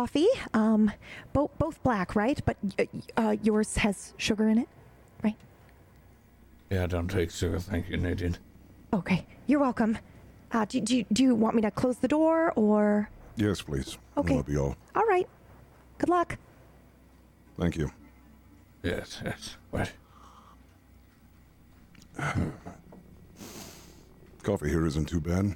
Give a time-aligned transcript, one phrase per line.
[0.00, 0.50] have your coffee.
[0.54, 0.92] Um,
[1.32, 2.40] both both black, right?
[2.44, 2.84] But uh,
[3.16, 4.68] uh, yours has sugar in it,
[5.22, 5.36] right?
[6.70, 8.38] Yeah, don't take sugar, thank you, Nadine.
[8.92, 9.98] Okay, you're welcome.
[10.52, 13.08] Uh, do, do, do you want me to close the door or?
[13.36, 13.96] Yes, please.
[14.16, 14.34] Okay.
[14.36, 14.74] That'll be all.
[14.96, 15.28] All right.
[15.98, 16.38] Good luck.
[17.58, 17.92] Thank you.
[18.82, 19.56] Yes, yes.
[19.70, 19.92] What?
[24.42, 25.54] Coffee here isn't too bad.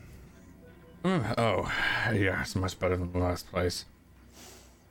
[1.04, 1.70] Mm, oh,
[2.14, 3.84] yeah, it's much better than the last place.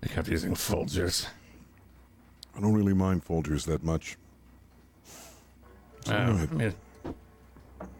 [0.03, 1.27] They kept using Folgers.
[2.57, 4.17] I don't really mind Folgers that much.
[6.05, 6.13] So,
[6.51, 6.71] Oh, yeah.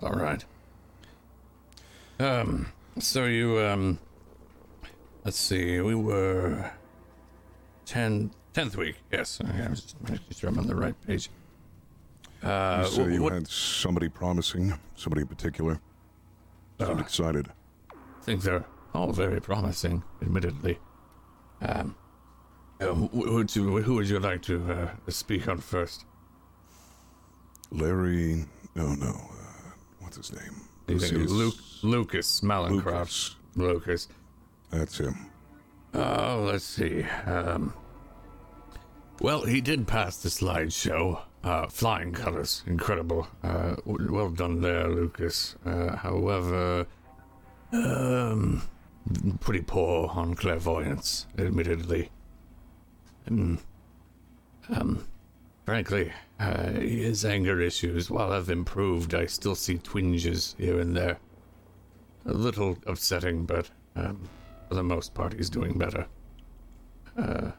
[0.01, 0.43] All right.
[2.19, 2.67] Um,
[2.99, 3.99] so you, um,
[5.23, 6.69] let's see, we were
[7.85, 9.39] 10, 10th week, yes.
[9.41, 11.29] Okay, I was just making sure I'm on the right page.
[12.43, 15.79] Uh, you wh- you what, had somebody promising, somebody in particular.
[16.81, 17.47] I'm Uh, excited.
[18.23, 20.79] things are all very promising, admittedly.
[21.63, 21.95] Um,
[22.79, 26.05] uh, who, who would you, who would you like to uh, speak on first?
[27.71, 30.55] Larry, no, no, uh, what's his name?
[30.87, 33.35] You think Lucius Luke, Lucas Malencroft.
[33.55, 34.07] Lucas.
[34.07, 34.07] Lucas.
[34.69, 35.29] That's him.
[35.93, 37.03] Oh, let's see.
[37.25, 37.73] Um,
[39.21, 41.21] well, he did pass the slideshow.
[41.43, 43.27] Uh, flying colors, incredible.
[43.43, 45.55] Uh, well done there, Lucas.
[45.65, 46.87] Uh, however,
[47.73, 48.61] um,
[49.39, 52.09] pretty poor on clairvoyance, admittedly.
[53.29, 53.59] Mm.
[54.69, 55.05] Um,
[55.65, 61.17] frankly, uh, his anger issues, while I've improved, I still see twinges here and there.
[62.25, 64.29] A little upsetting, but um,
[64.69, 66.07] for the most part, he's doing better.
[67.17, 67.51] Uh,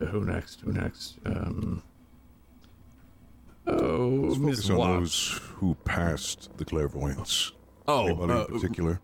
[0.00, 0.60] who next?
[0.62, 1.18] Who next?
[1.24, 1.82] Um,
[3.66, 4.98] oh, Let's Miss focus on Watts.
[4.98, 7.52] those who passed the clairvoyance.
[7.86, 9.00] Oh, Anybody uh, in particular?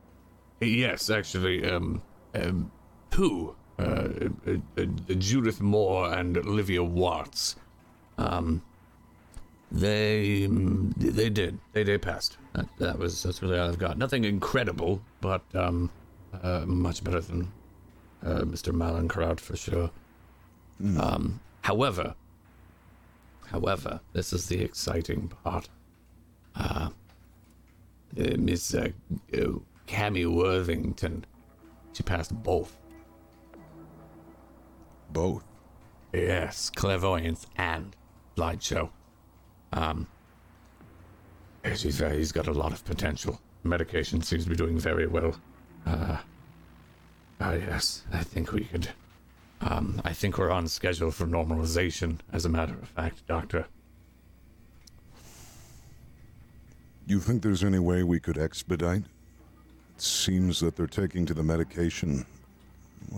[0.65, 2.03] Yes, actually, um,
[2.35, 2.71] um,
[3.11, 4.09] two, uh,
[4.47, 4.85] uh, uh,
[5.19, 7.57] Judith Moore and Olivia Watts,
[8.19, 8.63] um,
[9.71, 12.39] they, mm, they did, they, they passed.
[12.55, 13.99] That, that was, that's really all I've got.
[13.99, 15.91] Nothing incredible, but, um,
[16.43, 17.53] uh, much better than,
[18.25, 18.73] uh, Mr.
[18.73, 19.91] Malencroft for sure.
[20.99, 22.15] Um, however,
[23.47, 25.69] however, this is the exciting part.
[26.57, 26.91] Uh,
[28.19, 28.75] uh, Miss
[29.87, 31.25] Cammy Worthington.
[31.93, 32.77] She passed both.
[35.11, 35.45] Both.
[36.13, 37.95] Yes, clairvoyance and
[38.37, 38.91] slideshow.
[39.73, 40.07] Um,
[41.75, 43.41] she's uh, he's got a lot of potential.
[43.65, 45.37] Medication seems to be doing very well.
[45.87, 46.19] Uh,
[47.41, 48.89] ah, yes, I think we could.
[49.61, 52.19] Um, I think we're on schedule for normalization.
[52.33, 53.67] As a matter of fact, Doctor.
[57.07, 59.05] You think there's any way we could expedite?
[59.97, 62.27] It seems that they're taking to the medication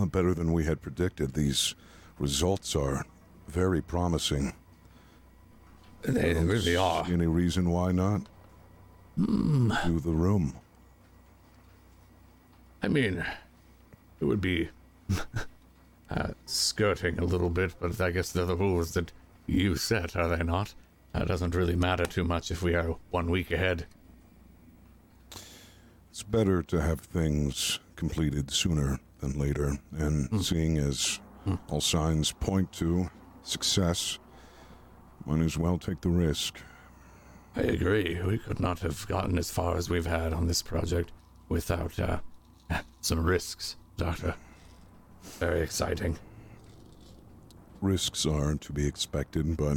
[0.06, 1.32] better than we had predicted.
[1.32, 1.74] These
[2.18, 3.04] results are
[3.48, 4.52] very promising.
[6.02, 7.04] They really are.
[7.10, 8.22] Any reason why not?
[9.16, 10.54] Do the room.
[12.82, 13.24] I mean,
[14.20, 14.68] it would be
[16.10, 19.12] uh, skirting a little bit, but I guess they're the rules that
[19.46, 20.74] you set, are they not?
[21.12, 23.86] That doesn't really matter too much if we are one week ahead.
[26.16, 31.20] It's better to have things completed sooner than later, and seeing as
[31.68, 33.10] all signs point to
[33.42, 34.18] success,
[35.26, 36.58] might as well take the risk.
[37.54, 38.18] I agree.
[38.22, 41.12] We could not have gotten as far as we've had on this project
[41.50, 42.20] without uh,
[43.02, 44.36] some risks, Doctor.
[45.22, 46.18] Very exciting.
[47.82, 49.76] Risks are to be expected, but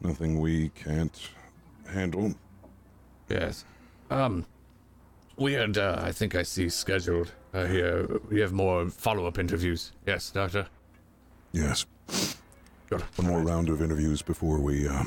[0.00, 1.28] nothing we can't
[1.88, 2.36] handle.
[3.28, 3.64] Yes.
[4.10, 4.46] Um,
[5.36, 8.06] we had, uh, I think I see scheduled uh, here.
[8.30, 9.92] We have more follow-up interviews.
[10.06, 10.66] Yes, Doctor.
[11.52, 11.86] Yes,
[12.88, 13.02] Good.
[13.16, 15.04] one more round of interviews before we uh,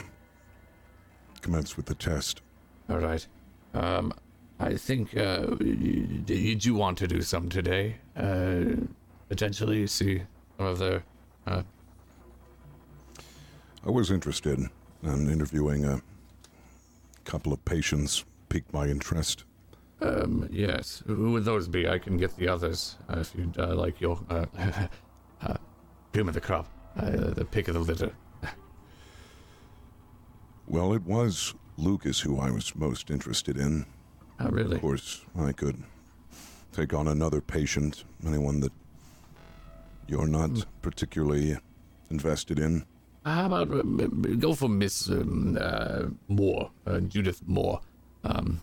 [1.41, 2.41] commence with the test.
[2.89, 3.25] All right.
[3.73, 4.13] Um,
[4.59, 5.45] I think uh,
[6.25, 7.95] did you want to do some today?
[8.17, 8.85] Uh,
[9.29, 10.23] potentially see
[10.57, 11.03] some of their.
[11.47, 11.61] Uh,
[13.85, 14.59] I was interested
[15.03, 16.01] in interviewing a
[17.23, 19.45] couple of patients, piqued my interest.
[20.01, 21.03] Um, yes.
[21.05, 21.87] Who would those be?
[21.87, 24.45] I can get the others uh, if you'd uh, like your uh,
[25.41, 25.57] uh,
[26.13, 26.67] cream of the crop,
[26.97, 28.11] uh, the pick of the litter.
[30.67, 33.85] Well, it was Lucas who I was most interested in.
[34.39, 34.75] Oh, really?
[34.75, 35.83] Of course, I could
[36.71, 38.71] take on another patient, anyone that
[40.07, 41.57] you're not particularly
[42.11, 42.85] invested in.
[43.25, 43.81] How about uh,
[44.37, 47.81] go for Miss um, uh, Moore, uh, Judith Moore,
[48.23, 48.61] um,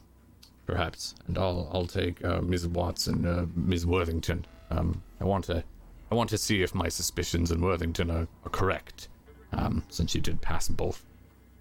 [0.66, 2.66] perhaps, and I'll I'll take uh, Ms.
[2.68, 3.86] Watts and uh, Ms.
[3.86, 4.44] Worthington.
[4.70, 5.62] Um, I want to,
[6.10, 9.08] I want to see if my suspicions in Worthington are, are correct.
[9.52, 11.04] Um, since you did pass both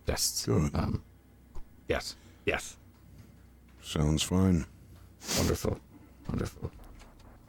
[0.07, 0.47] tests.
[0.47, 0.71] Good.
[0.73, 1.03] Um,
[1.87, 2.15] yes,
[2.45, 2.77] yes,
[3.81, 4.65] Sounds fine.
[5.37, 5.79] wonderful,
[6.27, 6.71] wonderful.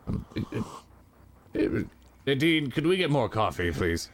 [0.06, 1.86] Um, it, it, it-
[2.26, 4.10] Nadine, could we get more coffee, please?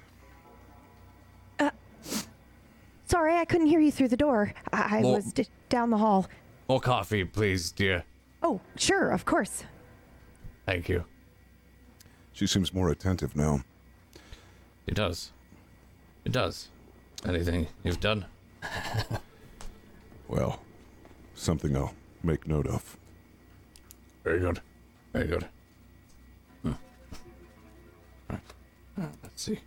[3.07, 4.55] Sorry, I couldn't hear you through the door.
[4.73, 6.27] I, I Well- was d- down the hall.
[6.69, 8.05] More coffee, please, dear.
[8.43, 9.65] Oh, sure, of course.
[10.67, 11.05] Thank you.
[12.33, 13.61] She seems more attentive now.
[14.87, 15.33] It does.
[16.25, 16.69] It does.
[17.27, 18.27] Anything you've done?
[20.33, 20.63] Well,
[21.35, 21.93] something I'll
[22.23, 22.97] make note of.
[24.25, 24.63] Very good.
[25.13, 25.47] Very good.
[26.63, 26.73] Hmm.
[28.31, 28.41] Right.
[28.99, 29.59] Uh, let's see.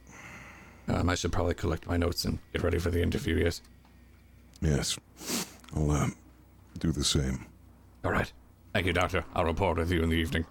[0.87, 3.61] Um, I should probably collect my notes and get ready for the interview, yes?
[4.59, 4.97] Yes.
[5.75, 6.07] I'll, uh,
[6.79, 7.45] do the same.
[8.03, 8.31] All right.
[8.73, 9.25] Thank you, Doctor.
[9.33, 10.45] I'll report with you in the evening.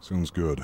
[0.00, 0.62] Sounds good.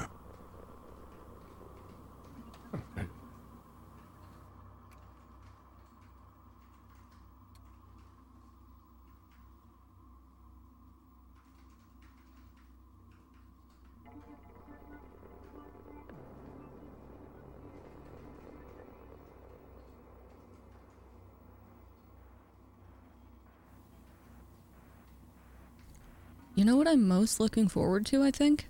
[26.86, 28.68] What I'm most looking forward to, I think?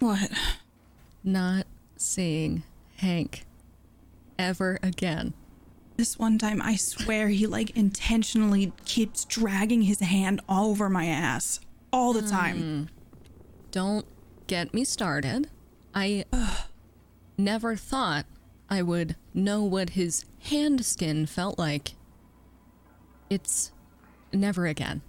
[0.00, 0.30] What?
[1.22, 1.66] Not
[1.96, 2.64] seeing
[2.96, 3.44] Hank
[4.36, 5.32] ever again.
[5.96, 11.06] This one time, I swear he like intentionally keeps dragging his hand all over my
[11.06, 11.60] ass
[11.92, 12.58] all the time.
[12.58, 12.82] Hmm.
[13.70, 14.06] Don't
[14.48, 15.48] get me started.
[15.94, 16.24] I
[17.38, 18.26] never thought
[18.68, 21.94] I would know what his hand skin felt like.
[23.30, 23.70] It's
[24.32, 25.02] never again.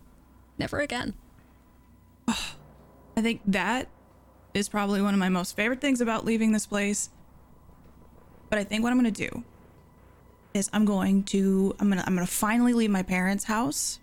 [0.60, 1.16] Never again.
[3.18, 3.88] I think that
[4.54, 7.10] is probably one of my most favorite things about leaving this place.
[8.50, 9.44] But I think what I'm gonna do
[10.54, 14.00] is I'm going to I'm gonna I'm gonna finally leave my parents' house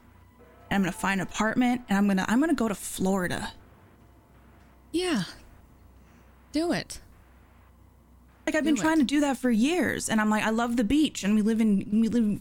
[0.71, 3.53] and I'm gonna find an apartment and I'm gonna I'm gonna go to Florida.
[4.91, 5.25] Yeah.
[6.53, 7.01] Do it.
[8.47, 8.85] Like I've been Do it.
[8.85, 11.43] trying to do that for years, and I'm like, I love the beach, and we
[11.43, 12.41] live in we live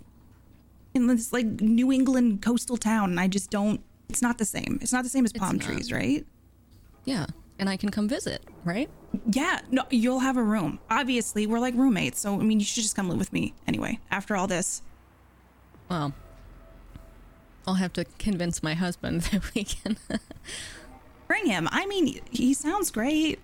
[0.94, 3.82] in this like New England coastal town, and I just don't.
[4.10, 4.80] It's not the same.
[4.82, 6.26] It's not the same as palm trees, right?
[7.06, 7.26] Yeah.
[7.60, 8.90] And I can come visit, right?
[9.32, 9.60] Yeah.
[9.70, 10.80] No, you'll have a room.
[10.90, 14.00] Obviously, we're like roommates, so I mean, you should just come live with me anyway.
[14.10, 14.82] After all this,
[15.90, 16.14] Well,
[17.68, 19.98] I'll have to convince my husband that we can.
[21.28, 21.68] bring him.
[21.72, 23.40] I mean, he sounds great,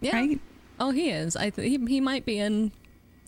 [0.00, 0.16] yeah.
[0.16, 0.40] right?
[0.78, 1.34] Oh, he is.
[1.36, 2.72] I th- he, he might be in.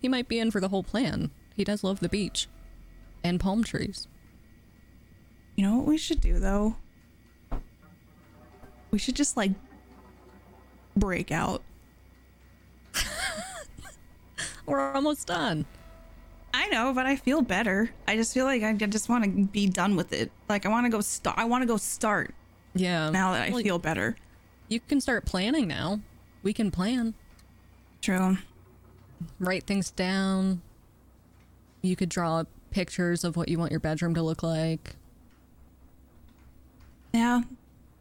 [0.03, 1.31] He might be in for the whole plan.
[1.57, 2.49] He does love the beach
[3.23, 4.07] and palm trees.
[5.57, 6.77] You know what we should do though?
[8.91, 9.53] We should just like
[10.97, 11.63] break out.
[14.67, 15.67] We're almost done.
[16.53, 17.91] I know, but I feel better.
[18.07, 20.31] I just feel like I just want to be done with it.
[20.49, 21.37] Like I want to go start.
[21.39, 22.35] I want to go start
[22.75, 23.11] Yeah.
[23.11, 24.17] now that I Well, feel better.
[24.69, 26.01] You can start planning now.
[26.43, 27.15] We can plan.
[28.01, 28.39] True.
[29.41, 30.63] Write things down.
[31.83, 34.97] You could draw pictures of what you want your bedroom to look like.
[37.13, 37.43] Yeah.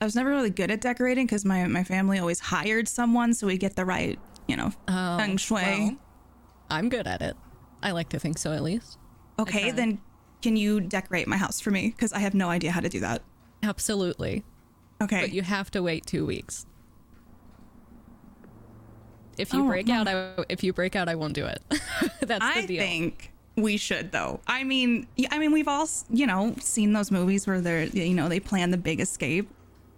[0.04, 3.48] I was never really good at decorating because my, my family always hired someone so
[3.48, 4.20] we get the right,
[4.50, 5.62] you know, Oh, feng shui.
[5.62, 5.96] well,
[6.70, 7.38] I'm good at it.
[7.82, 8.98] I like to think so, at least.
[9.40, 10.02] okay, then
[10.42, 11.88] can you decorate my house for me?
[11.92, 13.22] Because I have no idea how to do that.
[13.64, 14.44] Absolutely.
[15.02, 15.22] Okay.
[15.22, 16.66] But you have to wait two weeks.
[19.38, 21.62] If you Oh, break out, I, if you break out, I won't do it.
[22.20, 22.82] That's the I deal.
[22.82, 24.42] think we should though.
[24.48, 28.28] I mean, I mean, we've all you know seen those movies where they're you know
[28.28, 29.50] they plan the big escape.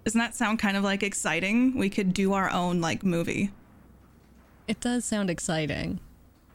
[0.06, 1.76] Doesn't that sound kind of like exciting?
[1.78, 3.52] We could do our own like movie.
[4.68, 6.00] It does sound exciting,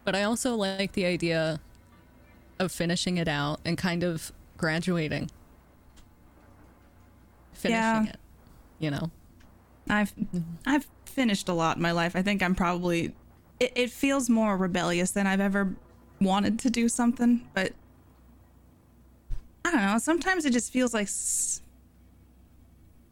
[0.04, 1.61] but I also like the idea
[2.59, 5.30] of finishing it out and kind of graduating.
[7.52, 8.04] Finishing Yeah.
[8.04, 8.16] it,
[8.78, 9.11] you know.
[9.88, 10.38] I've mm-hmm.
[10.64, 12.14] I've finished a lot in my life.
[12.14, 13.12] I think I'm probably
[13.59, 15.75] it, it feels more rebellious than I've ever
[16.21, 17.73] wanted to do something, but
[19.64, 19.99] I don't know.
[19.99, 21.62] Sometimes it just feels like s-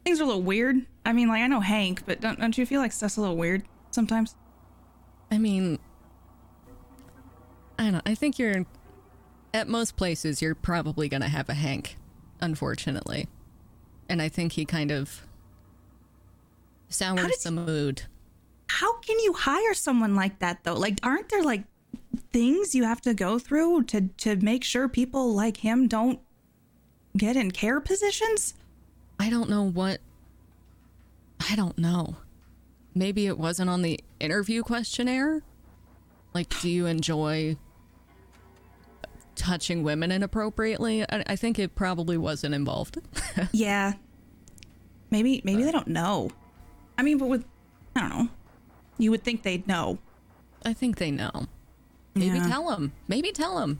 [0.09, 0.87] things are a little weird.
[1.05, 3.37] I mean, like I know Hank, but don't don't you feel like stuff's a little
[3.37, 4.35] weird sometimes?
[5.29, 5.77] I mean,
[7.77, 8.01] I don't know.
[8.07, 8.65] I think you're
[9.53, 10.41] at most places.
[10.41, 11.97] You're probably gonna have a Hank,
[12.41, 13.27] unfortunately,
[14.09, 15.27] and I think he kind of
[16.87, 18.01] sours the mood.
[18.69, 20.73] How can you hire someone like that though?
[20.73, 21.65] Like aren't there like
[22.31, 26.19] things you have to go through to to make sure people like him don't
[27.15, 28.55] get in care positions?
[29.19, 29.99] I don't know what.
[31.49, 32.15] I don't know.
[32.95, 35.41] maybe it wasn't on the interview questionnaire.
[36.33, 37.55] Like, do you enjoy
[39.35, 41.03] touching women inappropriately?
[41.03, 42.97] I, I think it probably wasn't involved.
[43.53, 43.93] Yeah.
[45.11, 46.29] Maybe maybe they don't know.
[46.97, 47.45] I mean, but with
[47.95, 48.27] I don't know.
[48.97, 49.97] You would think they'd know.
[50.65, 51.47] I think they know.
[52.15, 52.47] Maybe Yeah.
[52.47, 52.91] tell them.
[53.07, 53.79] Maybe tell them.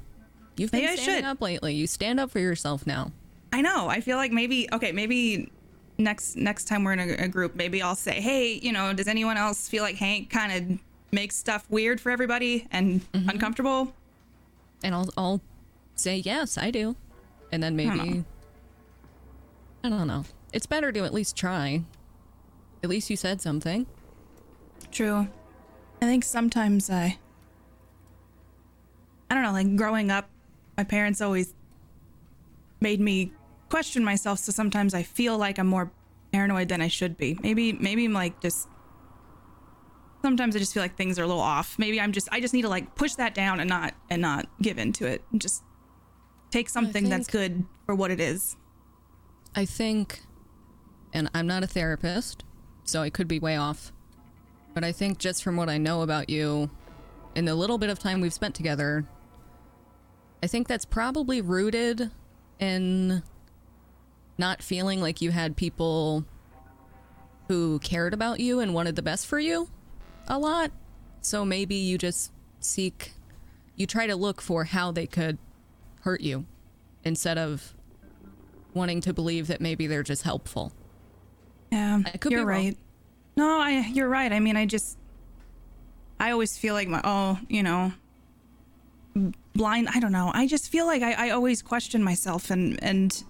[0.56, 1.76] You've been Maybe standing up lately.
[1.76, 3.12] You stand up for yourself now.
[3.52, 3.88] I know.
[3.88, 5.52] I feel like maybe okay, maybe
[5.98, 9.08] next next time we're in a, a group, maybe I'll say, "Hey, you know, does
[9.08, 10.80] anyone else feel like Hank kind of
[11.12, 13.30] makes stuff weird for everybody and Mm-hmm.
[13.30, 13.94] uncomfortable?"
[14.84, 15.42] And I'll, I'll
[15.96, 16.96] say, yes, I do.
[17.52, 17.90] And then maybe.
[17.98, 18.26] know.
[19.84, 20.24] I don't know.
[20.54, 21.84] It's better to at least try.
[22.82, 23.86] At least you said something.
[24.92, 25.28] True.
[26.02, 27.18] I think sometimes I
[29.30, 30.30] I don't know, like growing up,
[30.78, 31.54] my parents always
[32.80, 33.32] made me
[33.70, 35.92] question myself, so sometimes I feel like I'm more
[36.32, 37.38] paranoid than I should be.
[37.42, 38.68] Maybe maybe I'm like just
[40.22, 41.78] sometimes I just feel like things are a little off.
[41.80, 44.48] Maybe I'm just I just need to like push that down and not and not
[44.62, 45.24] give into it.
[45.32, 45.64] And just
[46.52, 48.56] take something that's good for what it is.
[49.56, 50.22] I think,
[51.14, 52.44] and I'm not a therapist,
[52.84, 53.92] so I could be way off,
[54.74, 56.70] but I think just from what I know about you,
[57.36, 59.06] in the little bit of time we've spent together,
[60.44, 62.12] I think that's probably rooted
[62.60, 63.24] in
[64.40, 66.26] not feeling like you had people
[67.48, 69.70] who cared about you and wanted the best for you
[70.28, 70.72] a lot.
[71.22, 73.14] So maybe you just seek,
[73.76, 75.38] you try to look for how they could
[76.02, 76.46] hurt you
[77.04, 77.74] instead of
[78.74, 80.72] wanting to believe that maybe they're just helpful.
[81.72, 82.78] Yeah, I could you're right.
[83.36, 84.32] No, I you're right.
[84.32, 84.98] I mean, I just
[86.20, 87.92] I always feel like my oh, you know,
[89.54, 89.90] blind.
[89.94, 90.32] I don't know.
[90.34, 93.24] I just feel like I, I always question myself and and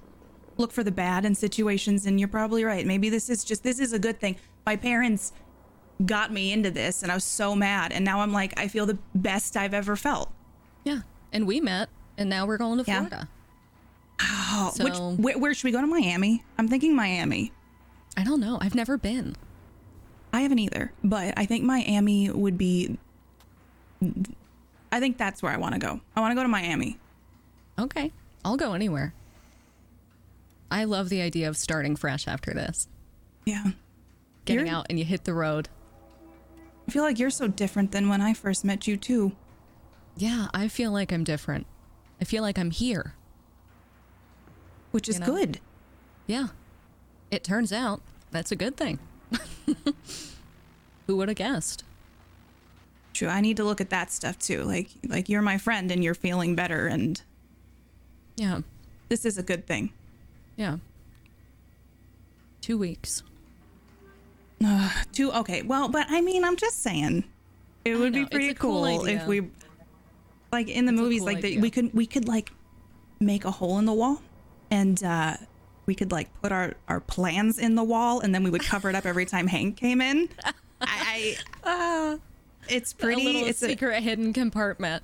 [0.60, 2.06] look for the bad in situations.
[2.06, 2.86] And you're probably right.
[2.86, 4.36] Maybe this is just this is a good thing.
[4.66, 5.34] My parents
[6.06, 7.92] got me into this, and I was so mad.
[7.92, 10.32] And now I'm like, I feel the best I've ever felt.
[10.84, 11.02] Yeah.
[11.34, 13.00] And we met, and now we're going to Yeah.
[13.08, 13.28] Florida.
[14.22, 16.44] Oh, So- which where, where should we go to Miami?
[16.58, 17.52] I'm thinking Miami.
[18.18, 18.58] I don't know.
[18.62, 19.36] I've never been.
[20.34, 22.98] I haven't either, but I think Miami would be.
[24.92, 26.02] I think that's where I want to go.
[26.16, 26.98] I want to go to Miami.
[27.78, 28.12] Okay.
[28.44, 29.14] I'll go anywhere.
[30.72, 32.88] I love the idea of starting fresh after this.
[33.46, 33.72] Yeah.
[34.46, 35.70] Getting You're- out and you hit the road.
[36.88, 39.34] I feel like you're so different than when I first met you, too.
[40.18, 41.68] Yeah, I feel like I'm different.
[42.20, 43.14] I feel like I'm here.
[44.92, 45.26] Which is You know?
[45.28, 45.60] good.
[46.26, 46.48] Yeah.
[47.30, 48.98] It turns out that's a good thing.
[51.08, 51.84] Who would have guessed?
[53.14, 53.28] True.
[53.28, 54.64] I need to look at that stuff too.
[54.64, 57.22] Like, like you're my friend and you're feeling better, and
[58.36, 58.62] Yeah.
[59.10, 59.92] this is a good thing.
[60.60, 60.78] Yeah.
[62.60, 63.24] Two weeks.
[65.14, 65.32] Two.
[65.32, 65.62] okay.
[65.62, 67.24] Well, but I mean, I'm just saying,
[67.86, 69.50] it would know, be pretty cool cool, if we,
[70.52, 72.52] like in the It's movies, cool like the, we could we could like
[73.22, 74.22] make a hole in the wall,
[74.70, 75.38] and uh
[75.86, 78.90] we could like put our our plans in the wall, and then we would cover
[78.90, 80.28] it up every time Hank came in.
[80.82, 82.20] I, I
[82.68, 83.22] it's pretty.
[83.22, 85.04] a little it's a, secret hidden compartment.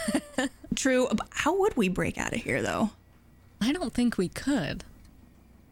[0.74, 1.08] true.
[1.28, 2.90] How would we break out of here though?
[3.60, 4.84] I don't think we could.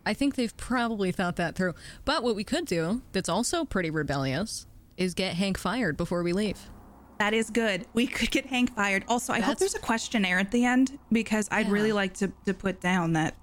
[0.04, 1.74] I think they've probably thought that through.
[2.04, 4.66] But what we could do, that's also pretty rebellious,
[4.96, 6.70] is get Hank fired before we leave.
[7.18, 7.86] That is good.
[7.94, 9.04] We could get Hank fired.
[9.08, 11.72] Also, I hope there's a questionnaire at the end because I'd Yeah.
[11.72, 13.34] really like to, to put down that,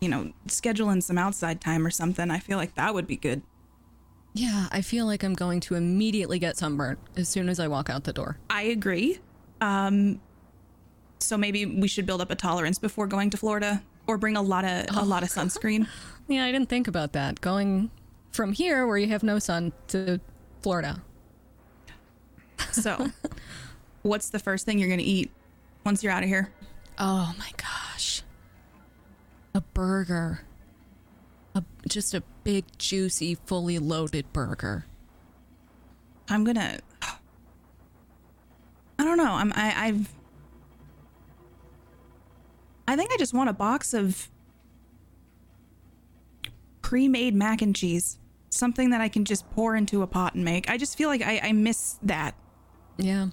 [0.00, 2.30] you know, schedule in some outside time or something.
[2.30, 3.42] I feel like that would be good.
[4.34, 7.88] Yeah, I feel like I'm going to immediately get sunburnt as soon as I walk
[7.88, 8.38] out the door.
[8.50, 9.18] I agree.
[9.60, 10.20] Um,
[11.24, 14.42] so maybe we should build up a tolerance before going to Florida, or bring a
[14.42, 15.86] lot of a oh, lot of sunscreen.
[16.28, 17.40] Yeah, I didn't think about that.
[17.40, 17.90] Going
[18.30, 20.20] from here, where you have no sun, to
[20.62, 21.02] Florida.
[22.70, 23.10] So,
[24.02, 25.32] what's the first thing you're gonna eat
[25.84, 26.50] once you're out of here?
[26.96, 28.22] Oh my gosh.
[29.54, 30.42] A burger.
[31.54, 34.86] A, just a big, juicy, fully loaded burger.
[36.28, 36.78] I'm gonna.
[38.98, 39.32] I don't know.
[39.32, 39.52] I'm.
[39.54, 40.08] I, I've.
[40.08, 40.21] I
[42.96, 44.28] think I just want a box of
[46.82, 48.18] pre-made mac and cheese,
[48.50, 50.68] something that I can just pour into a pot and make.
[50.68, 52.34] I just feel like I, I miss that.
[52.98, 53.28] Yeah.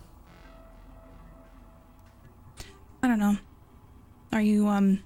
[3.04, 3.38] I don't know.
[4.32, 5.04] Are you um?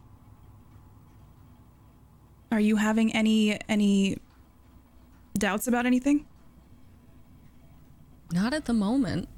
[2.52, 4.18] Are you having any any
[5.38, 6.26] doubts about anything?
[8.32, 9.30] Not at the moment.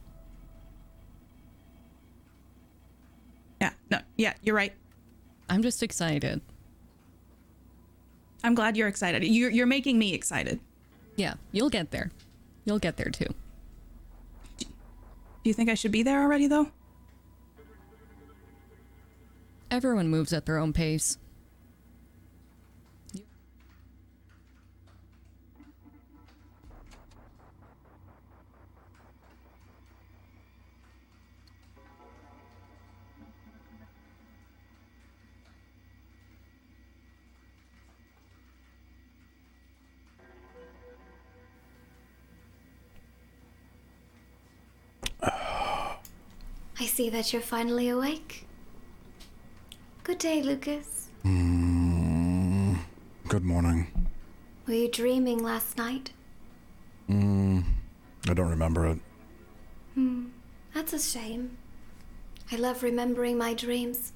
[3.61, 3.71] Yeah.
[3.89, 3.99] No.
[4.17, 4.33] Yeah.
[4.41, 4.73] You're right.
[5.49, 6.41] I'm just excited.
[8.43, 9.23] I'm glad you're excited.
[9.23, 10.59] You're you're making me excited.
[11.15, 12.11] Yeah, you'll get there.
[12.65, 13.33] You'll get there too.
[14.57, 16.71] Do you think I should be there already, though?
[19.69, 21.17] Everyone moves at their own pace.
[46.95, 48.47] See that you're finally awake.
[50.05, 51.09] Good day, Lucas.
[51.25, 52.77] Mm,
[53.27, 53.87] good morning.
[54.65, 56.13] Were you dreaming last night?
[57.09, 57.65] Mm,
[58.29, 58.99] I don't remember it.
[59.93, 60.27] Hmm,
[60.73, 61.57] that's a shame.
[62.49, 64.13] I love remembering my dreams.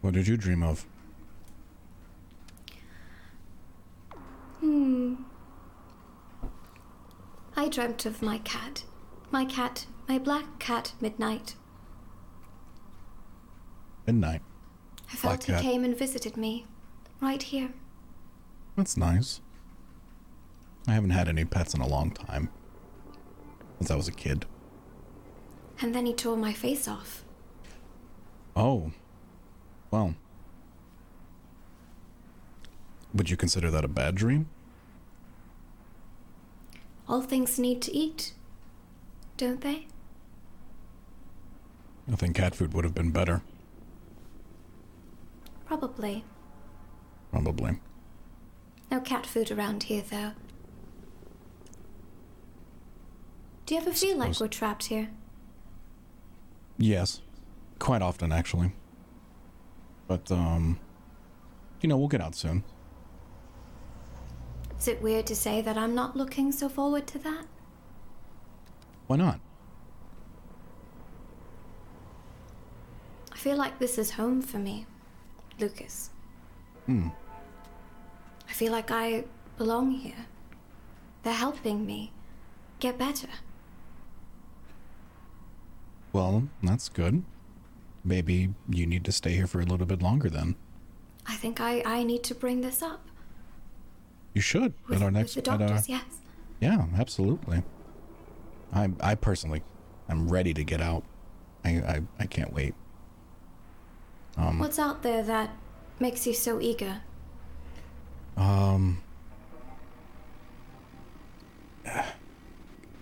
[0.00, 0.84] What did you dream of?
[4.58, 5.14] Hmm.
[7.56, 8.82] I dreamt of my cat.
[9.30, 11.54] My cat, my black cat, Midnight.
[14.06, 14.42] Midnight.
[15.08, 15.62] I Black felt he cat.
[15.62, 16.66] came and visited me.
[17.20, 17.70] Right here.
[18.76, 19.40] That's nice.
[20.86, 22.50] I haven't had any pets in a long time.
[23.78, 24.46] Since I was a kid.
[25.80, 27.24] And then he tore my face off.
[28.54, 28.92] Oh.
[29.90, 30.14] Well.
[33.14, 34.48] Would you consider that a bad dream?
[37.08, 38.34] All things need to eat.
[39.36, 39.86] Don't they?
[42.10, 43.42] I think cat food would have been better.
[45.66, 46.24] Probably.
[47.32, 47.80] Probably.
[48.90, 50.32] No cat food around here, though.
[53.66, 55.08] Do you ever feel like we're trapped here?
[56.78, 57.20] Yes.
[57.80, 58.72] Quite often, actually.
[60.06, 60.78] But, um.
[61.80, 62.62] You know, we'll get out soon.
[64.78, 67.46] Is it weird to say that I'm not looking so forward to that?
[69.08, 69.40] Why not?
[73.36, 74.86] I feel like this is home for me,
[75.60, 76.08] Lucas.
[76.86, 77.08] Hmm.
[78.48, 79.24] I feel like I
[79.58, 80.24] belong here.
[81.22, 82.12] They're helping me
[82.80, 83.28] get better.
[86.14, 87.24] Well, that's good.
[88.02, 90.56] Maybe you need to stay here for a little bit longer then.
[91.26, 93.04] I think I, I need to bring this up
[94.32, 94.72] You should.
[94.88, 96.04] with, at our with next the at our- doctors, yes.
[96.58, 97.62] Yeah, absolutely.
[98.72, 99.62] I I personally
[100.08, 101.04] I'm ready to get out.
[101.64, 102.74] I I, I can't wait.
[104.36, 105.50] Um What's out there that
[105.98, 107.00] makes you so eager?
[108.36, 109.00] um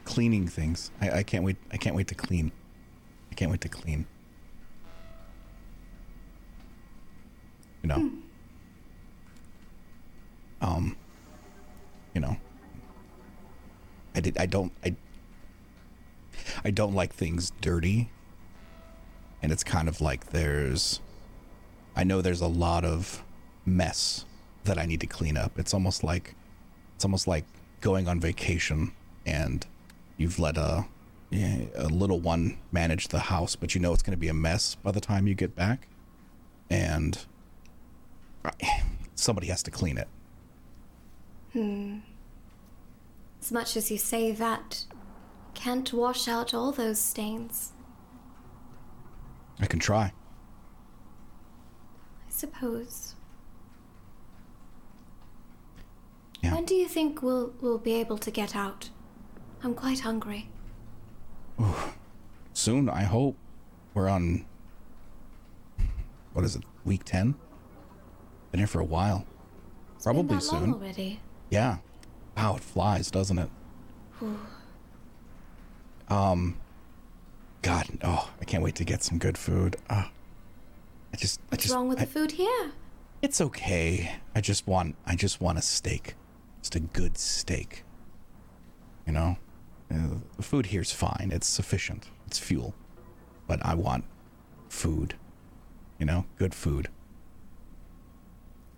[0.05, 0.91] cleaning things.
[1.01, 2.53] I, I can't wait I can't wait to clean.
[3.33, 4.07] I can't wait to clean.
[7.83, 8.11] You know.
[10.61, 10.97] Um
[12.15, 12.37] you know.
[14.15, 14.95] I did I don't I
[16.65, 18.11] I don't like things dirty.
[19.43, 21.01] And it's kind of like there's
[21.97, 23.23] I know there's a lot of
[23.65, 24.25] mess
[24.65, 25.59] that I need to clean up.
[25.59, 26.35] It's almost like
[26.95, 27.45] it's almost like
[27.81, 28.93] going on vacation
[29.27, 29.67] and
[30.17, 30.87] you've let a
[31.33, 34.77] a little one manage the house, but you know it's going to be a mess
[34.77, 35.89] by the time you get back,
[36.71, 37.19] and
[39.15, 40.09] somebody has to clean it.
[41.53, 41.99] Hmm.
[43.41, 44.85] As much as you say that,
[45.55, 47.73] can't wash out all those stains.
[49.61, 50.13] I can try.
[52.45, 53.15] Suppose.
[56.43, 56.55] Yeah.
[56.55, 58.91] When do you think we'll we'll be able to get out?
[59.63, 60.51] I'm quite hungry.
[62.53, 63.37] Soon, I hope.
[63.95, 64.45] We're on.
[66.35, 66.65] What is it?
[66.85, 67.35] Week ten.
[68.51, 69.25] Been here for a while.
[69.97, 70.75] It's Probably soon.
[70.75, 71.21] already.
[71.49, 71.79] Yeah.
[72.37, 73.49] Wow, it flies, doesn't it?
[76.09, 76.59] um
[77.63, 79.77] God, oh, I can't wait to get some good food.
[79.89, 80.05] Uh,
[81.15, 82.73] I just I What's just wrong with I- the food here?
[83.23, 84.17] It's okay.
[84.35, 86.17] I just want I just want a steak.
[86.61, 87.85] Just a good steak.
[89.07, 89.37] You know?
[89.93, 91.31] Uh, the food here's fine.
[91.33, 92.11] It's sufficient.
[92.27, 92.75] It's fuel.
[93.47, 94.05] But I want
[94.69, 95.15] food.
[96.01, 96.27] You know?
[96.37, 96.89] Good food.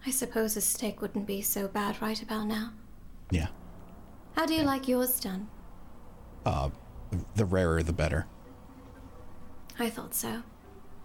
[0.04, 2.72] I suppose a steak wouldn't be so bad right about now.
[3.30, 3.48] Yeah.
[4.34, 5.48] How do you like yours done?
[6.44, 6.68] Uh
[7.34, 8.26] the rarer the better.
[9.78, 10.42] I thought so.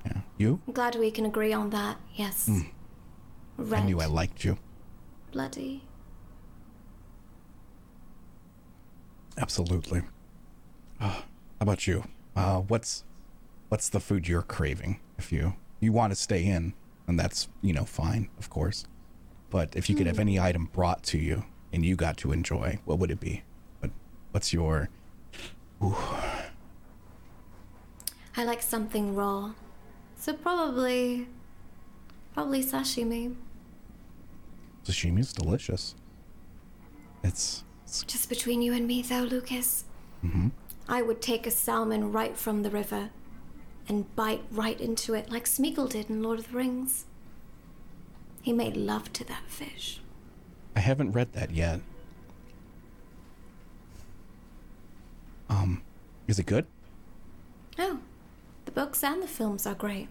[0.05, 0.21] Yeah.
[0.37, 0.59] You?
[0.67, 1.97] I'm glad we can agree on that.
[2.15, 2.49] Yes.
[2.49, 2.65] Red,
[3.57, 3.73] Hmm.
[3.75, 4.57] I knew I liked you.
[5.31, 5.83] bloody.
[9.37, 10.01] Absolutely.
[10.99, 11.23] Uh, how
[11.61, 12.03] about you?
[12.35, 13.03] Uh, what's
[13.69, 14.99] what's the food you're craving?
[15.17, 16.73] If you you want to stay in,
[17.07, 18.85] and that's you know fine, of course.
[19.49, 22.79] But if you could have any item brought to you and you got to enjoy,
[22.85, 23.43] what would it be?
[23.79, 23.91] What
[24.31, 24.89] what's your
[28.37, 29.53] I like something raw.
[30.21, 31.27] So probably.
[32.35, 33.35] Probably sashimi.
[34.85, 35.95] sashimi is delicious.
[37.23, 39.85] It's, it's Just between you and me, though, Lucas.
[40.87, 43.09] I would take a salmon right from the river
[43.87, 47.05] and bite right into it like Smeagol did in Lord of the Rings.
[48.43, 50.01] He made love to that fish.
[50.75, 51.81] I haven't read that yet.
[55.49, 55.81] Um,
[56.27, 56.67] is it good?
[57.79, 57.99] Oh,
[58.73, 60.07] the books and the films are great.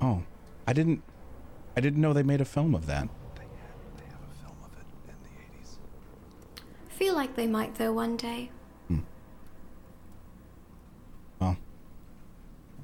[0.00, 0.22] Oh,
[0.66, 1.02] I didn't.
[1.76, 3.08] I didn't know they made a film of that.
[6.88, 8.50] Feel like they might, though, one day.
[8.88, 8.98] Hmm.
[11.40, 11.56] Well,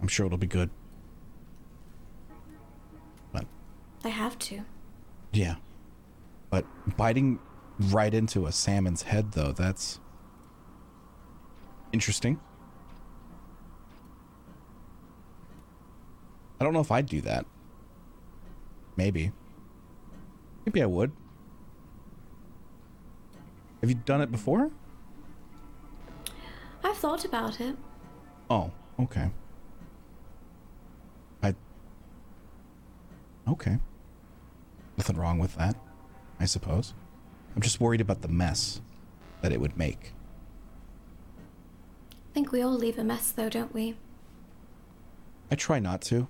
[0.01, 0.70] I'm sure it'll be good.
[3.33, 3.44] But
[4.03, 4.62] They have to.
[5.33, 5.57] yeah,
[6.51, 6.64] but
[6.96, 7.38] biting
[7.79, 10.01] right into a salmon's head, though, that's
[11.92, 12.40] interesting.
[16.61, 17.47] I don't know if I'd do that.
[18.97, 19.33] Maybe.
[20.66, 21.12] Maybe I would.
[23.81, 24.71] Have you done it before?
[26.83, 27.77] I've thought about it.
[28.51, 29.31] Oh, okay.
[31.42, 31.55] I.
[33.49, 33.79] Okay.
[34.97, 35.77] Nothing wrong with that,
[36.40, 36.94] I suppose.
[37.55, 38.81] I'm just worried about the mess
[39.42, 40.12] that it would make.
[42.11, 43.97] I think we all leave a mess, though, don't we?
[45.51, 46.29] I try not to.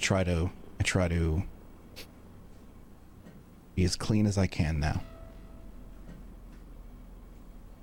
[0.00, 0.50] I try to.
[0.78, 1.42] I try to
[3.74, 5.02] be as clean as I can now.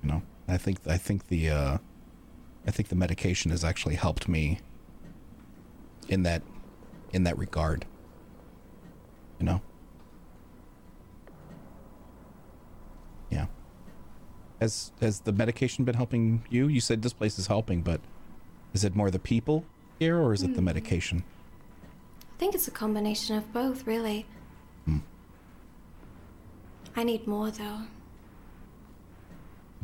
[0.02, 1.78] You know, I think I think the uh,
[2.66, 4.58] I think the medication has actually helped me
[6.08, 6.42] in that
[7.12, 7.86] in that regard.
[9.38, 9.62] You know.
[13.30, 13.46] Yeah.
[14.60, 16.66] Has has the medication been helping you?
[16.66, 18.00] You said this place is helping, but
[18.74, 19.64] is it more the people
[20.00, 21.22] here or is it the medication?
[22.38, 24.24] I think it's a combination of both, really.
[24.84, 24.98] Hmm.
[26.94, 27.80] I need more, though.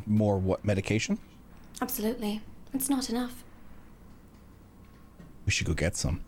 [0.07, 1.19] More what medication?
[1.83, 2.43] Absolutely.
[2.73, 3.43] It's not enough.
[5.45, 6.23] We should go get some.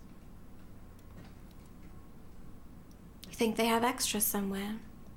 [3.29, 4.75] You think they have extras somewhere?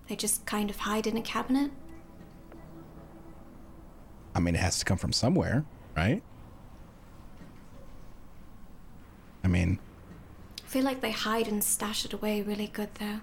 [0.09, 1.71] They just kind of hide in a cabinet?
[4.35, 5.65] I mean, it has to come from somewhere,
[5.97, 6.21] right?
[9.43, 9.79] I mean,
[10.69, 13.21] I feel like they hide and stash it away really good, though.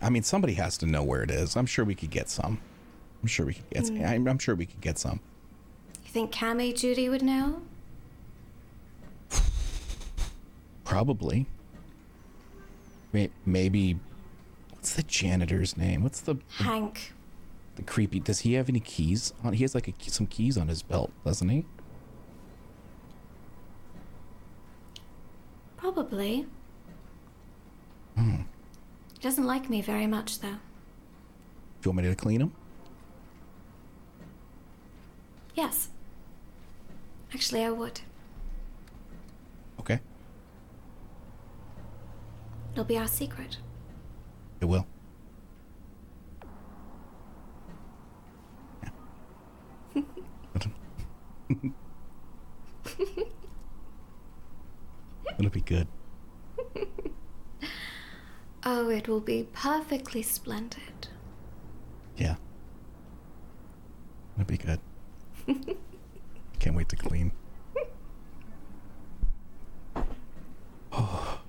[0.00, 1.56] I mean, somebody has to know where it is.
[1.56, 2.60] I'm sure we could get some.
[3.20, 3.86] I'm sure we could get.
[3.86, 3.96] Some.
[3.96, 4.04] Hmm.
[4.04, 5.18] I'm, I'm sure we could get some.
[6.04, 7.62] You think Cammy Judy would know?
[10.84, 11.46] Probably.
[13.44, 13.98] Maybe.
[14.70, 16.04] What's the janitor's name?
[16.04, 17.12] What's the Hank.
[17.74, 18.20] the creepy?
[18.20, 19.54] Does he have any keys on?
[19.54, 21.64] He has like a, some keys on his belt, doesn't he?
[25.80, 26.46] Probably.
[28.14, 28.42] Hmm.
[29.14, 30.48] He doesn't like me very much, though.
[31.80, 32.52] Do you want me to clean him?
[35.54, 35.88] Yes.
[37.32, 38.00] Actually, I would.
[39.80, 40.00] Okay,
[42.72, 43.56] It'll be our secret.
[44.60, 44.86] it will.
[49.94, 50.02] Yeah.
[55.38, 55.86] It'll be good.
[58.62, 61.08] Oh, it will be perfectly splendid.
[62.16, 62.36] Yeah.
[64.36, 64.80] It'll be good.
[66.58, 67.32] Can't wait to clean.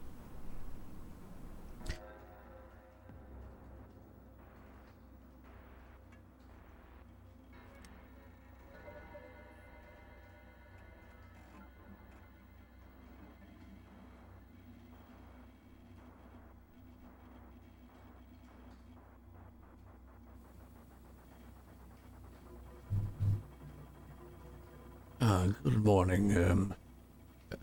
[25.22, 26.74] Uh, good morning, um,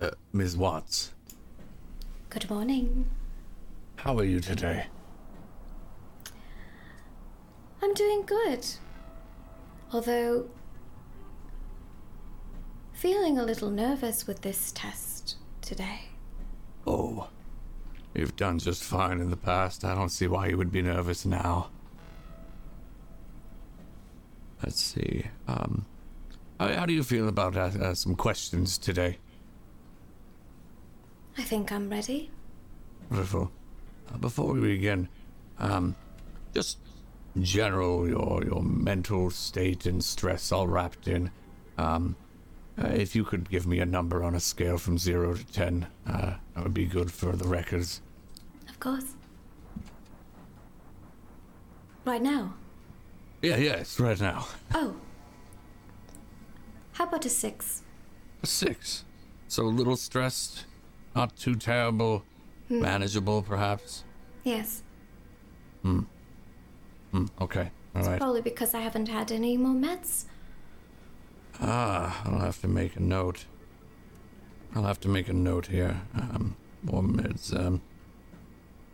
[0.00, 0.56] uh, Ms.
[0.56, 1.12] Watts.
[2.30, 3.10] Good morning.
[3.96, 4.86] How are you today?
[7.82, 8.64] I'm doing good.
[9.92, 10.48] Although,
[12.92, 16.10] feeling a little nervous with this test today.
[16.86, 17.26] Oh,
[18.14, 19.84] you've done just fine in the past.
[19.84, 21.70] I don't see why you would be nervous now.
[24.62, 25.24] Let's see.
[25.48, 25.86] Um,
[26.58, 29.18] how, how do you feel about uh, uh, some questions today?
[31.36, 32.30] I think I'm ready.
[33.10, 33.50] wonderful.
[34.12, 35.08] Uh, before we begin,
[35.58, 35.94] um,
[36.54, 36.78] just
[37.40, 41.30] general your your mental state and stress all wrapped in.
[41.76, 42.16] Um,
[42.82, 45.86] uh, if you could give me a number on a scale from zero to ten,
[46.06, 48.00] uh, that would be good for the records.
[48.68, 49.14] Of course.
[52.04, 52.54] Right now.
[53.42, 54.46] Yeah, yes, right now.
[54.74, 54.96] Oh.
[56.98, 57.82] How about a six?
[58.42, 59.04] A six.
[59.46, 60.64] So a little stressed,
[61.14, 62.24] not too terrible,
[62.68, 64.02] manageable perhaps.
[64.42, 64.82] Yes.
[65.82, 66.00] Hmm,
[67.12, 67.26] Hmm.
[67.40, 68.18] okay, all right.
[68.18, 70.24] Probably because I haven't had any more meds.
[71.60, 73.44] Ah, I'll have to make a note.
[74.74, 76.00] I'll have to make a note here.
[76.16, 77.56] Um, more meds.
[77.56, 77.80] Um,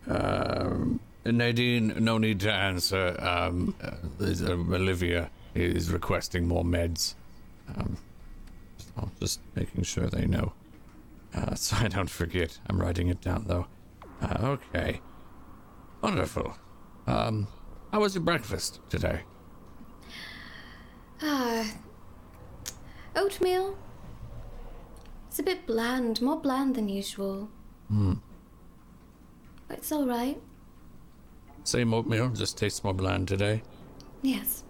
[0.07, 3.15] um, Nadine, no need to answer.
[3.19, 7.15] Um, uh, uh, Olivia is requesting more meds.
[7.75, 7.97] Um,
[8.77, 10.53] so just making sure they know.
[11.33, 12.59] Uh, so I don't forget.
[12.67, 13.67] I'm writing it down though.
[14.21, 15.01] Uh, okay.
[16.01, 16.55] Wonderful.
[17.07, 17.47] Um,
[17.91, 19.21] how was your breakfast today?
[21.21, 21.65] Ah.
[23.15, 23.77] Oatmeal.
[25.27, 27.49] It's a bit bland, more bland than usual.
[27.87, 28.13] Hmm.
[29.67, 30.41] But it's alright.
[31.63, 33.63] Same oatmeal, just tastes more bland today.
[34.21, 34.63] Yes.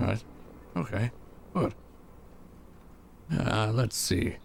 [0.00, 0.24] All right.
[0.76, 1.10] Okay.
[1.54, 1.74] Good.
[3.32, 4.36] Uh, let's see.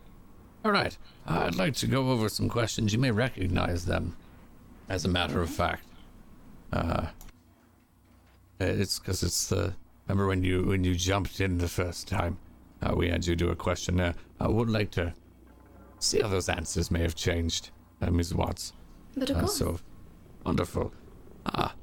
[0.63, 0.97] All right.
[1.25, 2.91] I'd like to go over some questions.
[2.93, 4.15] You may recognize them,
[4.87, 5.83] as a matter of fact.
[6.73, 7.07] Uh,
[8.59, 9.73] it's because it's the.
[10.07, 12.37] Remember when you when you jumped in the first time?
[12.81, 14.15] Uh, we had you do a questionnaire.
[14.39, 15.13] I would like to
[15.99, 17.69] see how those answers may have changed,
[18.01, 18.33] uh, Ms.
[18.33, 18.73] Watts.
[19.15, 19.57] But of Uh, course.
[19.57, 19.79] so
[20.45, 20.93] wonderful.
[21.45, 21.73] Ah,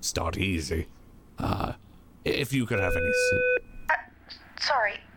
[0.00, 0.86] start easy.
[1.38, 1.74] Uh,
[2.24, 3.42] if you could have any soup.
[4.60, 5.07] Sorry, I, I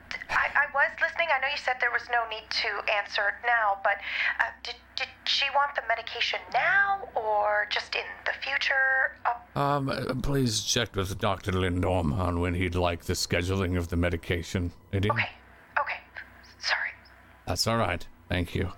[1.21, 1.35] was listening.
[1.35, 3.95] I know you said there was no need to answer it now, but
[4.39, 9.15] uh, did, did she want the medication now or just in the future?
[9.55, 11.51] Uh, Um, please check with Dr.
[11.51, 14.71] Lindorm on when he'd like the scheduling of the medication.
[14.93, 15.11] Nadine?
[15.11, 15.29] okay,
[15.79, 15.99] okay.
[16.59, 16.89] Sorry.
[17.45, 18.05] That's all right.
[18.29, 18.71] Thank you.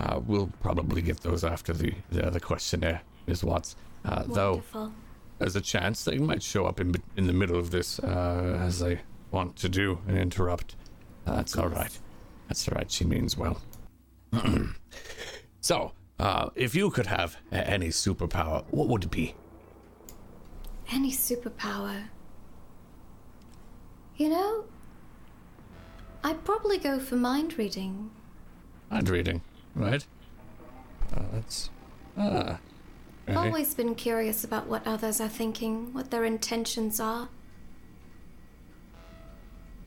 [0.00, 3.44] Uh, we'll probably get those after the the, the questionnaire, Ms.
[3.44, 3.76] Watts.
[4.04, 4.92] Uh, though Wonderful.
[5.38, 8.80] there's a chance they might show up in in the middle of this, uh, as
[8.80, 9.00] they
[9.32, 10.76] want to do, and interrupt.
[11.26, 11.98] Uh, that's all right.
[12.48, 12.90] That's all right.
[12.90, 13.60] She means well.
[15.60, 19.34] so, uh, if you could have a- any superpower, what would it be?
[20.92, 22.04] Any superpower.
[24.16, 24.64] You know,
[26.22, 28.10] I'd probably go for mind reading.
[28.90, 29.40] Mind reading,
[29.74, 30.06] right?
[31.16, 31.70] Uh, that's
[32.16, 32.58] ah.
[33.26, 37.28] I've always been curious about what others are thinking, what their intentions are.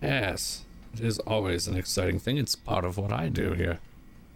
[0.05, 2.37] Yes, it is always an exciting thing.
[2.37, 3.79] It's part of what I do here.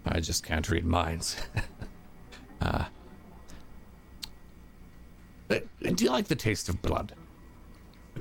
[0.06, 1.38] I just can't read minds.
[2.62, 2.86] uh,
[5.50, 7.14] do you like the taste of blood?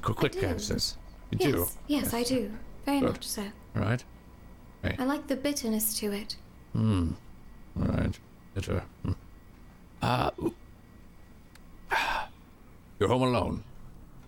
[0.02, 0.96] Quick, quick answers.
[1.30, 2.50] You yes, do, yes, I do.
[2.84, 3.10] Very Good.
[3.12, 3.44] much so.
[3.74, 4.04] right?
[4.98, 6.36] I like the bitterness to it.
[6.72, 7.12] Hmm.
[7.74, 8.18] Right.
[8.54, 8.82] Bitter.
[9.02, 9.12] Hmm.
[10.02, 10.30] Uh,
[12.98, 13.64] you're home alone.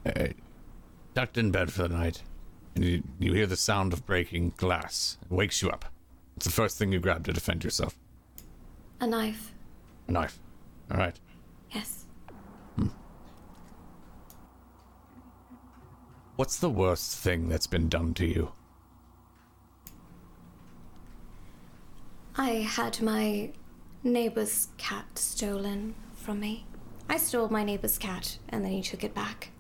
[0.05, 0.29] Uh,
[1.15, 2.23] tucked in bed for the night.
[2.75, 5.19] And you, you hear the sound of breaking glass.
[5.23, 5.87] It wakes you up.
[6.37, 7.97] It's the first thing you grab to defend yourself.
[9.01, 9.53] A knife.
[10.09, 10.39] A knife.
[10.91, 11.19] All right.
[11.73, 12.07] Yes.
[16.37, 18.53] What's the worst thing that's been done to you?
[22.37, 23.51] I had my
[24.03, 26.65] neighbor's cat stolen from me.
[27.11, 29.51] I stole my neighbor's cat and then he took it back.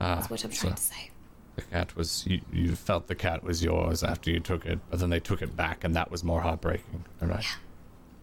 [0.00, 1.10] Ah, That's what I'm so trying to say.
[1.58, 5.00] The cat was you, you felt the cat was yours after you took it, but
[5.00, 7.04] then they took it back, and that was more heartbreaking.
[7.20, 7.44] All right.